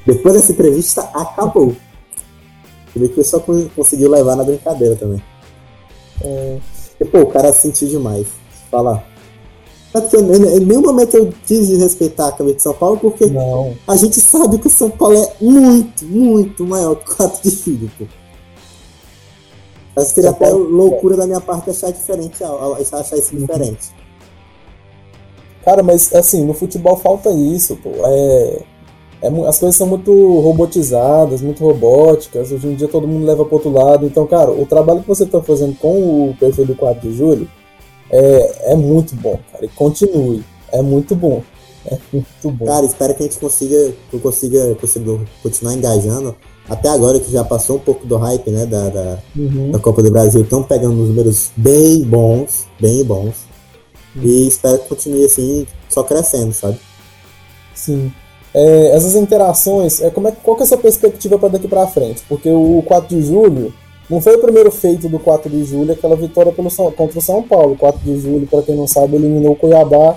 Depois 0.04 0.34
dessa 0.34 0.50
entrevista, 0.50 1.02
acabou. 1.14 1.74
Você 2.94 3.08
que 3.08 3.14
ele 3.14 3.24
só 3.24 3.40
conseguiu 3.74 4.10
levar 4.10 4.36
na 4.36 4.44
brincadeira 4.44 4.96
também. 4.96 5.22
É... 6.20 6.58
E, 7.00 7.04
pô, 7.04 7.20
o 7.20 7.26
cara 7.26 7.52
sentiu 7.52 7.88
demais. 7.88 8.26
Falar. 8.70 9.06
Em 9.94 10.60
nenhum 10.60 10.82
momento 10.82 11.16
eu 11.16 11.32
quis 11.46 11.68
respeitar 11.78 12.28
a 12.28 12.32
camisa 12.32 12.56
de 12.56 12.62
São 12.62 12.74
Paulo, 12.74 12.96
porque 12.96 13.26
Não. 13.26 13.76
a 13.86 13.96
gente 13.96 14.20
sabe 14.20 14.58
que 14.58 14.66
o 14.66 14.70
São 14.70 14.90
Paulo 14.90 15.16
é 15.16 15.32
muito, 15.40 16.04
muito 16.04 16.64
maior 16.66 16.96
que 16.96 17.12
o 17.12 17.16
4 17.16 17.42
de 17.48 17.50
julho, 17.50 17.90
pô. 17.96 18.04
Acho 19.96 20.08
que 20.08 20.14
seria 20.14 20.30
até 20.30 20.50
loucura 20.50 21.16
da 21.16 21.26
minha 21.26 21.40
parte 21.40 21.70
achar 21.70 21.92
diferente, 21.92 22.42
achar 22.42 23.16
isso 23.16 23.36
diferente. 23.36 23.94
Cara, 25.64 25.84
mas 25.84 26.12
assim, 26.12 26.44
no 26.44 26.52
futebol 26.52 26.96
falta 26.96 27.30
isso, 27.30 27.76
pô. 27.76 27.90
É 28.04 28.73
é, 29.24 29.48
as 29.48 29.58
coisas 29.58 29.74
são 29.74 29.86
muito 29.86 30.12
robotizadas, 30.40 31.40
muito 31.40 31.64
robóticas. 31.64 32.52
Hoje 32.52 32.66
em 32.66 32.74
dia 32.74 32.86
todo 32.86 33.08
mundo 33.08 33.24
leva 33.24 33.42
para 33.42 33.54
outro 33.54 33.72
lado. 33.72 34.04
Então, 34.04 34.26
cara, 34.26 34.50
o 34.50 34.66
trabalho 34.66 35.00
que 35.00 35.08
você 35.08 35.24
está 35.24 35.40
fazendo 35.40 35.74
com 35.78 36.28
o 36.28 36.36
perfil 36.38 36.66
do 36.66 36.74
4 36.74 37.08
de 37.08 37.16
julho 37.16 37.48
é, 38.10 38.72
é 38.72 38.76
muito 38.76 39.16
bom, 39.16 39.38
cara. 39.50 39.64
E 39.64 39.68
continue. 39.68 40.44
É 40.70 40.82
muito 40.82 41.16
bom. 41.16 41.42
É 41.86 41.98
muito 42.10 42.50
bom. 42.50 42.64
Cara, 42.64 42.86
espero 42.86 43.14
que 43.14 43.22
a 43.22 43.26
gente 43.26 43.38
consiga, 43.38 43.92
que 44.08 44.16
eu 44.16 44.20
consiga, 44.20 44.74
consiga 44.76 45.20
continuar 45.42 45.74
engajando. 45.74 46.34
Até 46.66 46.88
agora 46.88 47.20
que 47.20 47.30
já 47.30 47.44
passou 47.44 47.76
um 47.76 47.78
pouco 47.78 48.06
do 48.06 48.16
hype, 48.16 48.50
né, 48.50 48.64
da, 48.64 48.88
da, 48.88 49.18
uhum. 49.36 49.70
da 49.70 49.78
Copa 49.78 50.02
do 50.02 50.10
Brasil, 50.10 50.40
estão 50.40 50.62
pegando 50.62 50.94
números 50.94 51.50
bem 51.54 52.02
bons, 52.02 52.66
bem 52.80 53.04
bons. 53.04 53.34
Uhum. 54.16 54.22
E 54.22 54.48
espero 54.48 54.78
que 54.78 54.88
continue 54.88 55.26
assim, 55.26 55.66
só 55.90 56.02
crescendo, 56.02 56.54
sabe? 56.54 56.80
Sim 57.74 58.10
é, 58.54 58.96
essas 58.96 59.16
interações, 59.16 60.00
é, 60.00 60.10
como 60.10 60.28
é, 60.28 60.32
qual 60.42 60.56
que 60.56 60.62
é 60.62 60.64
a 60.64 60.68
sua 60.68 60.78
perspectiva 60.78 61.36
para 61.38 61.50
daqui 61.50 61.66
para 61.66 61.86
frente? 61.88 62.22
Porque 62.28 62.48
o 62.48 62.82
4 62.86 63.08
de 63.08 63.26
julho 63.26 63.74
não 64.08 64.20
foi 64.20 64.36
o 64.36 64.38
primeiro 64.38 64.70
feito 64.70 65.08
do 65.08 65.18
4 65.18 65.50
de 65.50 65.64
julho, 65.64 65.92
aquela 65.92 66.14
vitória 66.14 66.52
pelo 66.52 66.70
São, 66.70 66.90
contra 66.92 67.18
o 67.18 67.22
São 67.22 67.42
Paulo. 67.42 67.74
4 67.76 68.00
de 68.04 68.20
julho, 68.20 68.46
para 68.46 68.62
quem 68.62 68.76
não 68.76 68.86
sabe, 68.86 69.16
eliminou 69.16 69.54
o 69.54 69.56
Cuiabá 69.56 70.16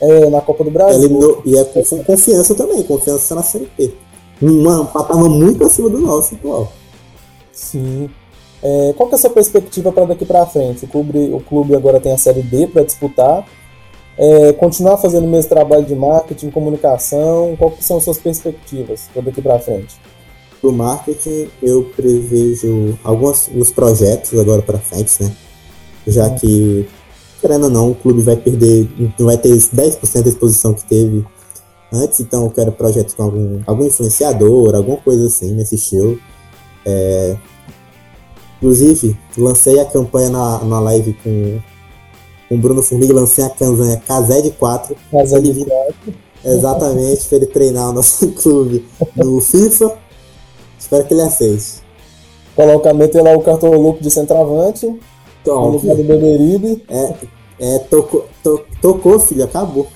é, 0.00 0.30
na 0.30 0.40
Copa 0.40 0.64
do 0.64 0.70
Brasil. 0.70 1.04
Eliminou, 1.04 1.42
e 1.44 1.58
é 1.58 1.64
com 1.64 1.82
confiança 2.04 2.54
também, 2.54 2.82
confiança 2.84 3.34
na 3.34 3.42
Série 3.42 3.66
P. 3.66 3.92
Um 4.42 4.86
patamar 4.86 5.28
muito 5.28 5.64
acima 5.64 5.90
do 5.90 5.98
nosso 5.98 6.34
atual. 6.34 6.72
Sim. 7.52 8.08
É, 8.62 8.94
qual 8.96 9.08
que 9.08 9.14
é 9.14 9.18
a 9.18 9.20
sua 9.20 9.30
perspectiva 9.30 9.92
para 9.92 10.06
daqui 10.06 10.24
para 10.24 10.46
frente? 10.46 10.86
O 10.86 10.88
clube, 10.88 11.30
o 11.32 11.40
clube 11.40 11.74
agora 11.74 12.00
tem 12.00 12.12
a 12.12 12.18
Série 12.18 12.42
D 12.42 12.66
para 12.66 12.82
disputar 12.82 13.44
é, 14.16 14.52
continuar 14.52 14.96
fazendo 14.98 15.24
o 15.26 15.30
mesmo 15.30 15.48
trabalho 15.48 15.84
de 15.84 15.94
marketing, 15.94 16.50
comunicação? 16.50 17.56
Qual 17.56 17.72
que 17.72 17.84
são 17.84 17.96
as 17.96 18.04
suas 18.04 18.18
perspectivas 18.18 19.08
para 19.12 19.22
daqui 19.22 19.42
para 19.42 19.58
frente? 19.58 19.96
Do 20.62 20.72
marketing, 20.72 21.48
eu 21.62 21.84
prevejo 21.96 22.98
alguns 23.02 23.48
os 23.54 23.70
projetos 23.70 24.38
agora 24.38 24.62
para 24.62 24.78
frente, 24.78 25.22
né? 25.22 25.32
Já 26.06 26.28
uhum. 26.28 26.34
que, 26.36 26.88
querendo 27.40 27.64
ou 27.64 27.70
não, 27.70 27.90
o 27.90 27.94
clube 27.94 28.22
vai 28.22 28.36
perder, 28.36 28.88
não 29.18 29.26
vai 29.26 29.36
ter 29.36 29.50
10% 29.50 30.22
da 30.22 30.28
exposição 30.28 30.72
que 30.72 30.84
teve 30.84 31.24
antes, 31.92 32.20
então 32.20 32.44
eu 32.44 32.50
quero 32.50 32.72
projetos 32.72 33.14
com 33.14 33.24
algum, 33.24 33.60
algum 33.66 33.84
influenciador, 33.84 34.74
alguma 34.74 34.96
coisa 34.98 35.26
assim 35.26 35.52
nesse 35.52 35.74
estilo. 35.74 36.18
É, 36.86 37.36
inclusive, 38.56 39.16
lancei 39.36 39.80
a 39.80 39.84
campanha 39.84 40.30
na, 40.30 40.64
na 40.64 40.80
live 40.80 41.14
com 41.22 41.60
com 42.54 42.58
o 42.58 42.58
Bruno 42.58 42.82
Formiga, 42.82 43.12
lancei 43.12 43.44
a 43.44 43.50
campanha 43.50 44.00
Casé 44.06 44.40
de 44.40 44.50
4. 44.52 44.96
Casé 45.10 45.40
de 45.40 45.64
4. 45.64 45.94
Exatamente, 46.44 47.26
para 47.26 47.36
ele 47.36 47.46
treinar 47.46 47.90
o 47.90 47.92
nosso 47.92 48.28
clube 48.32 48.86
no 49.16 49.40
FIFA. 49.40 49.96
Espero 50.78 51.04
que 51.04 51.14
ele 51.14 51.22
aceite. 51.22 51.82
Coloca, 52.54 52.94
meter 52.94 53.22
lá 53.22 53.34
o 53.34 53.42
cartão 53.42 53.72
louco 53.72 54.02
de 54.02 54.10
centroavante. 54.10 54.86
No 55.46 55.68
lugar 55.68 55.96
do 55.96 56.04
Beberibe. 56.04 56.84
É, 56.88 57.14
é 57.58 57.78
tocou, 57.78 58.26
to, 58.42 58.60
tocou, 58.80 59.18
filho, 59.18 59.44
acabou. 59.44 59.86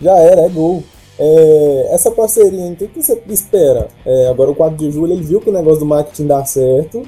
Já 0.00 0.16
era, 0.18 0.42
é 0.42 0.48
gol. 0.48 0.82
É, 1.18 1.88
essa 1.92 2.10
parceria, 2.10 2.72
o 2.72 2.76
que 2.76 3.02
você 3.02 3.20
espera? 3.28 3.88
É, 4.04 4.28
agora 4.28 4.50
o 4.50 4.54
4 4.54 4.76
de 4.76 4.90
julho, 4.90 5.12
ele 5.12 5.22
viu 5.22 5.40
que 5.40 5.50
o 5.50 5.52
negócio 5.52 5.80
do 5.80 5.86
marketing 5.86 6.26
dá 6.26 6.44
certo, 6.44 7.02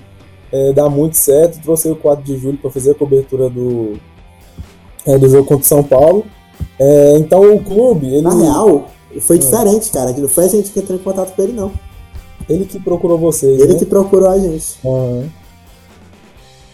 é, 0.52 0.72
dá 0.72 0.88
muito 0.88 1.16
certo, 1.16 1.60
trouxe 1.60 1.88
o 1.88 1.96
4 1.96 2.24
de 2.24 2.36
julho 2.36 2.58
para 2.58 2.70
fazer 2.70 2.92
a 2.92 2.94
cobertura 2.94 3.48
do, 3.48 3.98
é, 5.06 5.18
do 5.18 5.28
jogo 5.28 5.46
contra 5.46 5.64
o 5.64 5.68
São 5.68 5.82
Paulo. 5.82 6.24
É, 6.78 7.18
então 7.18 7.54
o 7.54 7.62
clube. 7.62 8.06
Ele... 8.06 8.22
Na 8.22 8.34
real, 8.34 8.88
foi 9.20 9.38
diferente, 9.38 9.90
cara. 9.90 10.12
Não 10.12 10.28
foi 10.28 10.44
a 10.44 10.48
gente 10.48 10.70
que 10.70 10.80
entrou 10.80 10.98
em 10.98 11.02
contato 11.02 11.34
com 11.34 11.42
ele, 11.42 11.52
não. 11.52 11.72
Ele 12.48 12.64
que 12.64 12.78
procurou 12.78 13.18
vocês. 13.18 13.60
Ele 13.60 13.72
né? 13.72 13.78
que 13.78 13.86
procurou 13.86 14.28
a 14.28 14.38
gente. 14.38 14.78
Uhum. 14.84 15.28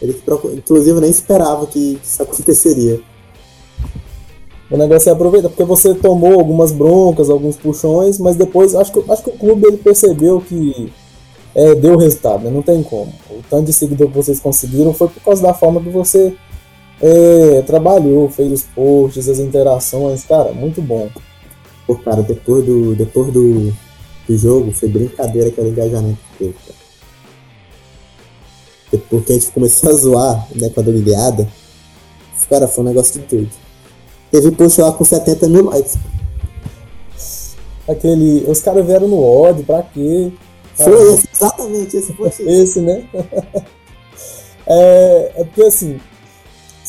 Ele 0.01 0.13
que 0.15 0.23
procurou. 0.23 0.57
Inclusive, 0.57 0.97
eu 0.97 1.01
nem 1.01 1.11
esperava 1.11 1.67
que 1.67 1.99
isso 2.03 2.23
aconteceria. 2.23 3.01
O 4.71 4.77
negócio 4.77 5.09
é 5.09 5.13
aproveitar, 5.13 5.49
porque 5.49 5.65
você 5.65 5.95
tomou 5.95 6.35
algumas 6.35 6.71
broncas, 6.71 7.29
alguns 7.29 7.57
puxões, 7.57 8.19
mas 8.19 8.37
depois 8.37 8.75
acho 8.75 8.93
que, 8.93 9.11
acho 9.11 9.25
que 9.25 9.31
o 9.31 9.37
clube 9.37 9.67
ele 9.67 9.77
percebeu 9.79 10.41
que 10.41 10.93
é, 11.57 11.75
deu 11.75 11.97
resultado, 11.97 12.45
né? 12.45 12.51
não 12.51 12.63
tem 12.63 12.81
como. 12.81 13.13
O 13.29 13.43
tanto 13.51 13.65
de 13.65 13.73
seguidor 13.73 14.07
que 14.09 14.17
vocês 14.17 14.39
conseguiram 14.39 14.95
foi 14.95 15.09
por 15.09 15.21
causa 15.23 15.43
da 15.43 15.53
forma 15.53 15.81
que 15.81 15.89
você 15.89 16.37
é, 17.03 17.63
trabalhou, 17.63 18.29
fez 18.29 18.53
os 18.53 18.63
posts, 18.63 19.29
as 19.29 19.39
interações, 19.39 20.25
cara, 20.25 20.53
muito 20.53 20.83
bom. 20.83 21.09
Pô, 21.87 21.97
cara, 21.97 22.23
depois 22.23 22.65
do, 22.65 22.95
depois 22.95 23.33
do, 23.33 23.73
do 24.29 24.37
jogo, 24.37 24.71
foi 24.73 24.89
brincadeira 24.89 25.49
aquele 25.49 25.71
engajamento 25.71 26.19
que 26.33 26.39
teve, 26.39 26.55
cara. 26.67 26.81
Porque 29.09 29.33
a 29.33 29.35
gente 29.37 29.51
começou 29.53 29.91
a 29.91 29.93
zoar, 29.95 30.49
né, 30.55 30.69
com 30.69 30.81
a 30.81 30.83
domingueada. 30.83 31.49
Cara, 32.49 32.67
foi 32.67 32.83
um 32.83 32.89
negócio 32.89 33.21
de 33.21 33.27
tudo. 33.27 33.49
Teve 34.31 34.51
post 34.51 34.81
lá 34.81 34.93
com 34.93 35.05
70 35.05 35.49
mil 35.49 35.67
likes. 35.67 35.97
Aquele. 37.89 38.45
Os 38.49 38.61
caras 38.61 38.85
vieram 38.85 39.07
no 39.07 39.23
ódio, 39.23 39.65
pra 39.65 39.83
quê? 39.83 40.33
Foi 40.75 41.15
esse, 41.15 41.29
exatamente 41.33 41.97
esse 41.97 42.13
post. 42.13 42.43
esse, 42.43 42.81
né? 42.81 43.05
é, 44.67 45.33
é 45.37 45.45
porque 45.45 45.63
assim, 45.63 46.01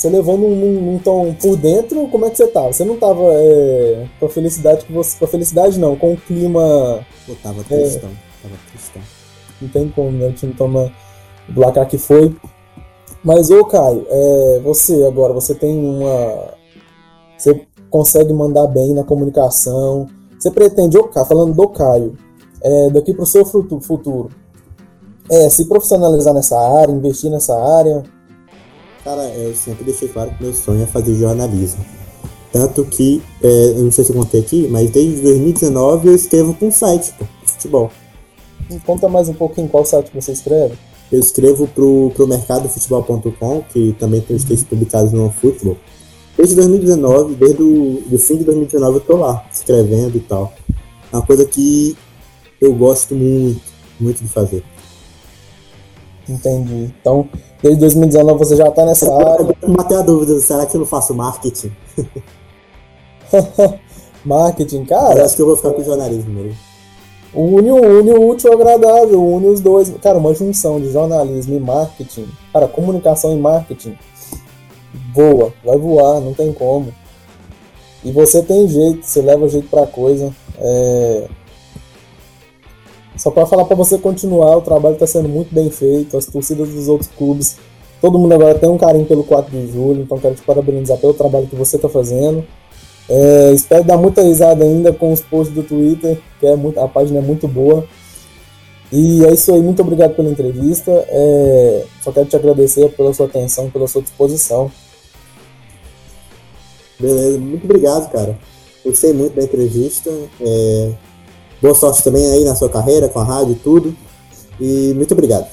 você 0.01 0.09
levou 0.09 0.35
num, 0.35 0.55
num, 0.55 0.81
num, 0.81 0.97
tom 0.97 1.31
por 1.35 1.55
dentro, 1.55 2.07
como 2.07 2.25
é 2.25 2.31
que 2.31 2.37
você 2.37 2.47
tava? 2.47 2.73
Você 2.73 2.83
não 2.83 2.97
tava 2.97 3.21
é, 3.33 4.07
com 4.19 4.25
a 4.25 4.29
felicidade 4.29 4.83
que 4.83 4.91
você. 4.91 5.15
Com 5.15 5.25
a 5.25 5.27
felicidade 5.27 5.79
não, 5.79 5.95
com 5.95 6.13
o 6.13 6.17
clima. 6.17 7.05
Pô, 7.27 7.35
tava 7.43 7.63
tristão, 7.63 8.09
é, 8.09 8.41
tava 8.41 8.55
tristão. 8.71 9.01
Não 9.61 9.69
tem 9.69 9.89
como, 9.89 10.11
né? 10.11 10.29
O 10.29 10.33
time 10.33 10.55
toma 10.55 10.91
o 11.47 11.53
placar 11.53 11.87
que 11.87 11.99
foi. 11.99 12.35
Mas, 13.23 13.51
ô 13.51 13.63
Caio, 13.63 14.07
é, 14.09 14.61
você 14.63 15.03
agora, 15.03 15.33
você 15.33 15.53
tem 15.53 15.77
uma. 15.77 16.55
Você 17.37 17.67
consegue 17.87 18.33
mandar 18.33 18.65
bem 18.65 18.95
na 18.95 19.03
comunicação. 19.03 20.07
Você 20.39 20.49
pretende, 20.49 20.97
ô 20.97 21.03
Caio, 21.03 21.27
falando 21.27 21.53
do 21.53 21.69
Caio, 21.69 22.17
é, 22.63 22.89
daqui 22.89 23.13
pro 23.13 23.27
seu 23.27 23.45
futuro, 23.45 24.29
é, 25.29 25.47
se 25.47 25.65
profissionalizar 25.65 26.33
nessa 26.33 26.59
área, 26.59 26.91
investir 26.91 27.29
nessa 27.29 27.55
área? 27.55 28.03
Cara, 29.03 29.23
eu 29.29 29.55
sempre 29.55 29.83
deixei 29.83 30.07
claro 30.07 30.31
que 30.31 30.43
meu 30.43 30.53
sonho 30.53 30.83
é 30.83 30.85
fazer 30.85 31.15
jornalismo. 31.15 31.83
Tanto 32.51 32.83
que, 32.85 33.21
é, 33.41 33.69
eu 33.69 33.83
não 33.83 33.91
sei 33.91 34.03
se 34.03 34.11
eu 34.11 34.15
contei 34.15 34.41
aqui, 34.41 34.67
mas 34.69 34.89
desde 34.89 35.21
2019 35.21 36.09
eu 36.09 36.15
escrevo 36.15 36.53
para 36.53 36.67
um 36.67 36.71
site, 36.71 37.13
pô, 37.17 37.25
de 37.45 37.51
futebol. 37.53 37.91
Me 38.69 38.79
conta 38.79 39.07
mais 39.07 39.29
um 39.29 39.33
pouquinho 39.33 39.67
qual 39.69 39.85
site 39.85 40.11
você 40.13 40.33
escreve. 40.33 40.75
Eu 41.11 41.19
escrevo 41.19 41.67
pro, 41.67 42.11
pro 42.15 42.27
mercadofutebol.com, 42.27 43.63
que 43.71 43.95
também 43.99 44.21
tem 44.21 44.35
os 44.35 44.43
textos 44.43 44.67
publicados 44.67 45.11
no 45.11 45.29
Futebol. 45.29 45.77
Desde 46.37 46.55
2019, 46.55 47.35
desde 47.35 47.61
o 47.61 48.01
do 48.07 48.17
fim 48.17 48.37
de 48.37 48.45
2019 48.45 48.95
eu 48.95 49.01
tô 49.01 49.17
lá, 49.17 49.45
escrevendo 49.51 50.15
e 50.15 50.21
tal. 50.21 50.53
É 51.11 51.15
uma 51.17 51.25
coisa 51.25 51.45
que 51.45 51.97
eu 52.61 52.73
gosto 52.73 53.13
muito, 53.13 53.61
muito 53.99 54.23
de 54.23 54.29
fazer. 54.29 54.63
Entendi. 56.27 56.93
Então, 57.01 57.27
desde 57.61 57.79
2019 57.79 58.39
você 58.39 58.55
já 58.55 58.69
tá 58.71 58.85
nessa 58.85 59.13
área. 59.13 59.55
Eu 59.61 59.69
matei 59.69 59.97
a 59.97 60.01
dúvida, 60.01 60.39
será 60.39 60.65
que 60.65 60.75
eu 60.75 60.79
não 60.79 60.87
faço 60.87 61.13
marketing? 61.13 61.71
marketing, 64.23 64.85
cara? 64.85 65.19
Eu 65.19 65.25
acho 65.25 65.35
que 65.35 65.41
eu 65.41 65.47
vou 65.47 65.55
ficar 65.55 65.71
com 65.71 65.83
jornalismo 65.83 66.31
mesmo. 66.31 66.71
Une, 67.33 67.71
une 67.71 68.11
o 68.11 68.29
útil 68.29 68.51
ao 68.51 68.59
agradável, 68.59 69.25
une 69.25 69.47
os 69.47 69.61
dois. 69.61 69.89
Cara, 70.01 70.17
uma 70.17 70.33
junção 70.33 70.81
de 70.81 70.91
jornalismo 70.91 71.55
e 71.55 71.59
marketing. 71.59 72.27
Cara, 72.51 72.67
comunicação 72.67 73.33
e 73.33 73.39
marketing. 73.39 73.97
Voa, 75.13 75.53
vai 75.63 75.77
voar, 75.77 76.19
não 76.19 76.33
tem 76.33 76.51
como. 76.51 76.93
E 78.03 78.11
você 78.11 78.41
tem 78.41 78.67
jeito, 78.67 79.05
você 79.05 79.21
leva 79.21 79.47
jeito 79.47 79.69
pra 79.69 79.87
coisa. 79.87 80.33
É... 80.57 81.27
Só 83.21 83.29
para 83.29 83.45
falar 83.45 83.65
para 83.65 83.75
você 83.75 83.99
continuar, 83.99 84.57
o 84.57 84.61
trabalho 84.61 84.95
está 84.95 85.05
sendo 85.05 85.29
muito 85.29 85.53
bem 85.53 85.69
feito, 85.69 86.17
as 86.17 86.25
torcidas 86.25 86.69
dos 86.69 86.87
outros 86.87 87.07
clubes, 87.07 87.55
todo 88.01 88.17
mundo 88.17 88.33
agora 88.33 88.57
tem 88.57 88.67
um 88.67 88.79
carinho 88.79 89.05
pelo 89.05 89.23
4 89.23 89.51
de 89.51 89.71
julho, 89.71 90.01
então 90.01 90.17
quero 90.17 90.33
te 90.33 90.41
parabenizar 90.41 90.97
pelo 90.97 91.13
trabalho 91.13 91.45
que 91.45 91.55
você 91.55 91.75
está 91.75 91.87
fazendo. 91.87 92.43
É, 93.07 93.51
espero 93.53 93.83
dar 93.83 93.95
muita 93.97 94.23
risada 94.23 94.65
ainda 94.65 94.91
com 94.91 95.13
os 95.13 95.21
posts 95.21 95.53
do 95.53 95.61
Twitter, 95.61 96.19
que 96.39 96.47
é 96.47 96.55
muito, 96.55 96.79
a 96.79 96.87
página 96.87 97.19
é 97.19 97.21
muito 97.21 97.47
boa. 97.47 97.85
E 98.91 99.23
é 99.23 99.31
isso 99.31 99.53
aí, 99.53 99.61
muito 99.61 99.83
obrigado 99.83 100.15
pela 100.15 100.27
entrevista. 100.27 100.91
É, 101.07 101.85
só 102.03 102.11
quero 102.11 102.25
te 102.25 102.35
agradecer 102.35 102.89
pela 102.89 103.13
sua 103.13 103.27
atenção, 103.27 103.69
pela 103.69 103.87
sua 103.87 104.01
disposição. 104.01 104.71
Beleza, 106.99 107.37
muito 107.37 107.65
obrigado, 107.65 108.11
cara. 108.11 108.35
Gostei 108.83 109.13
muito 109.13 109.35
da 109.35 109.43
entrevista. 109.43 110.09
É, 110.41 110.91
boa 111.61 111.75
sorte 111.75 112.03
também 112.03 112.25
aí 112.31 112.43
na 112.43 112.55
sua 112.55 112.69
carreira, 112.69 113.07
com 113.07 113.19
a 113.19 113.23
rádio 113.23 113.51
e 113.51 113.55
tudo. 113.55 113.95
E 114.59 114.93
muito 114.95 115.13
obrigado. 115.13 115.45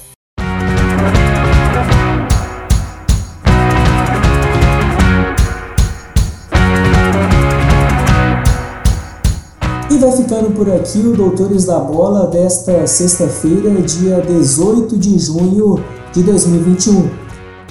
E 9.91 9.97
vai 9.99 10.13
ficando 10.13 10.55
por 10.55 10.71
aqui 10.71 10.99
o 10.99 11.17
Doutores 11.17 11.65
da 11.65 11.79
Bola 11.79 12.27
desta 12.27 12.87
sexta-feira, 12.87 13.71
dia 13.83 14.21
18 14.21 14.97
de 14.97 15.19
junho 15.19 15.83
de 16.13 16.23
2021. 16.23 17.11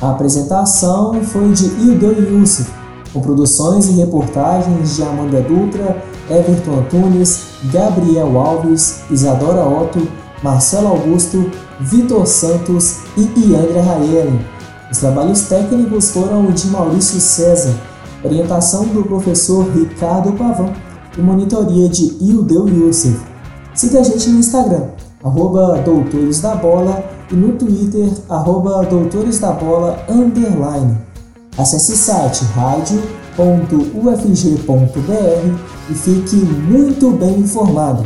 A 0.01 0.11
apresentação 0.11 1.23
foi 1.23 1.51
de 1.53 1.65
Ildeu 1.65 2.13
Yusuf, 2.13 2.69
com 3.11 3.19
produções 3.19 3.87
e 3.87 3.93
reportagens 3.93 4.95
de 4.95 5.03
Amanda 5.03 5.41
Dutra, 5.41 6.03
Everton 6.29 6.79
Antunes, 6.79 7.39
Gabriel 7.71 8.37
Alves, 8.37 9.01
Isadora 9.09 9.67
Otto, 9.67 10.07
Marcelo 10.43 10.87
Augusto, 10.87 11.49
Vitor 11.79 12.25
Santos 12.25 12.97
e 13.15 13.21
Iandra 13.39 13.81
Raelen. 13.81 14.39
Os 14.91 14.99
trabalhos 14.99 15.41
técnicos 15.43 16.11
foram 16.11 16.45
de 16.51 16.67
Maurício 16.67 17.19
César, 17.19 17.73
orientação 18.23 18.85
do 18.85 19.03
professor 19.03 19.67
Ricardo 19.71 20.31
Pavão 20.33 20.71
e 21.17 21.21
monitoria 21.21 21.89
de 21.89 22.15
Ildeu 22.21 22.67
Youssef. 22.67 23.19
Siga 23.73 23.99
a 23.99 24.03
gente 24.03 24.29
no 24.29 24.39
Instagram, 24.39 24.85
arroba 25.23 25.81
Doutores 25.83 26.39
da 26.39 26.55
Bola 26.55 27.03
e 27.31 27.35
no 27.35 27.53
Twitter, 27.53 28.09
arroba 28.29 28.83
Doutores 28.83 29.39
da 29.39 29.51
Bola, 29.51 29.99
underline. 30.09 30.97
Acesse 31.57 31.93
o 31.93 31.95
site 31.95 32.45
radio.ufg.br 33.37 34.97
e 35.89 35.93
fique 35.93 36.35
muito 36.35 37.11
bem 37.11 37.39
informado. 37.39 38.03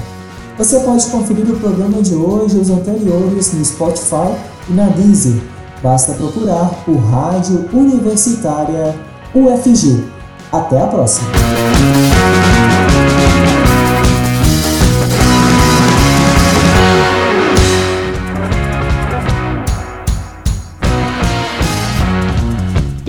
Você 0.57 0.79
pode 0.81 1.05
conferir 1.07 1.49
o 1.49 1.59
programa 1.59 2.01
de 2.01 2.13
hoje 2.13 2.57
e 2.57 2.59
os 2.59 2.69
anteriores 2.69 3.53
no 3.53 3.63
Spotify 3.63 4.35
e 4.69 4.73
na 4.73 4.87
Deezer. 4.89 5.41
Basta 5.81 6.13
procurar 6.13 6.69
por 6.85 6.97
Rádio 6.97 7.67
Universitária 7.73 8.93
UFG. 9.33 10.03
Até 10.51 10.81
a 10.81 10.87
próxima! 10.87 11.31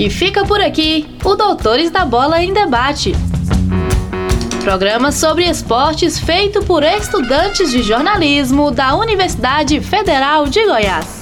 E 0.03 0.11
fica 0.11 0.45
por 0.45 0.61
aqui 0.61 1.07
o 1.25 1.37
Doutores 1.37 1.89
da 1.89 2.05
Bola 2.05 2.43
em 2.43 2.53
Debate. 2.53 3.13
Programa 4.65 5.13
sobre 5.13 5.49
esportes 5.49 6.19
feito 6.19 6.61
por 6.65 6.83
estudantes 6.83 7.71
de 7.71 7.85
jornalismo 7.85 8.73
da 8.73 8.97
Universidade 8.97 9.81
Federal 9.81 10.49
de 10.49 10.67
Goiás. 10.67 11.21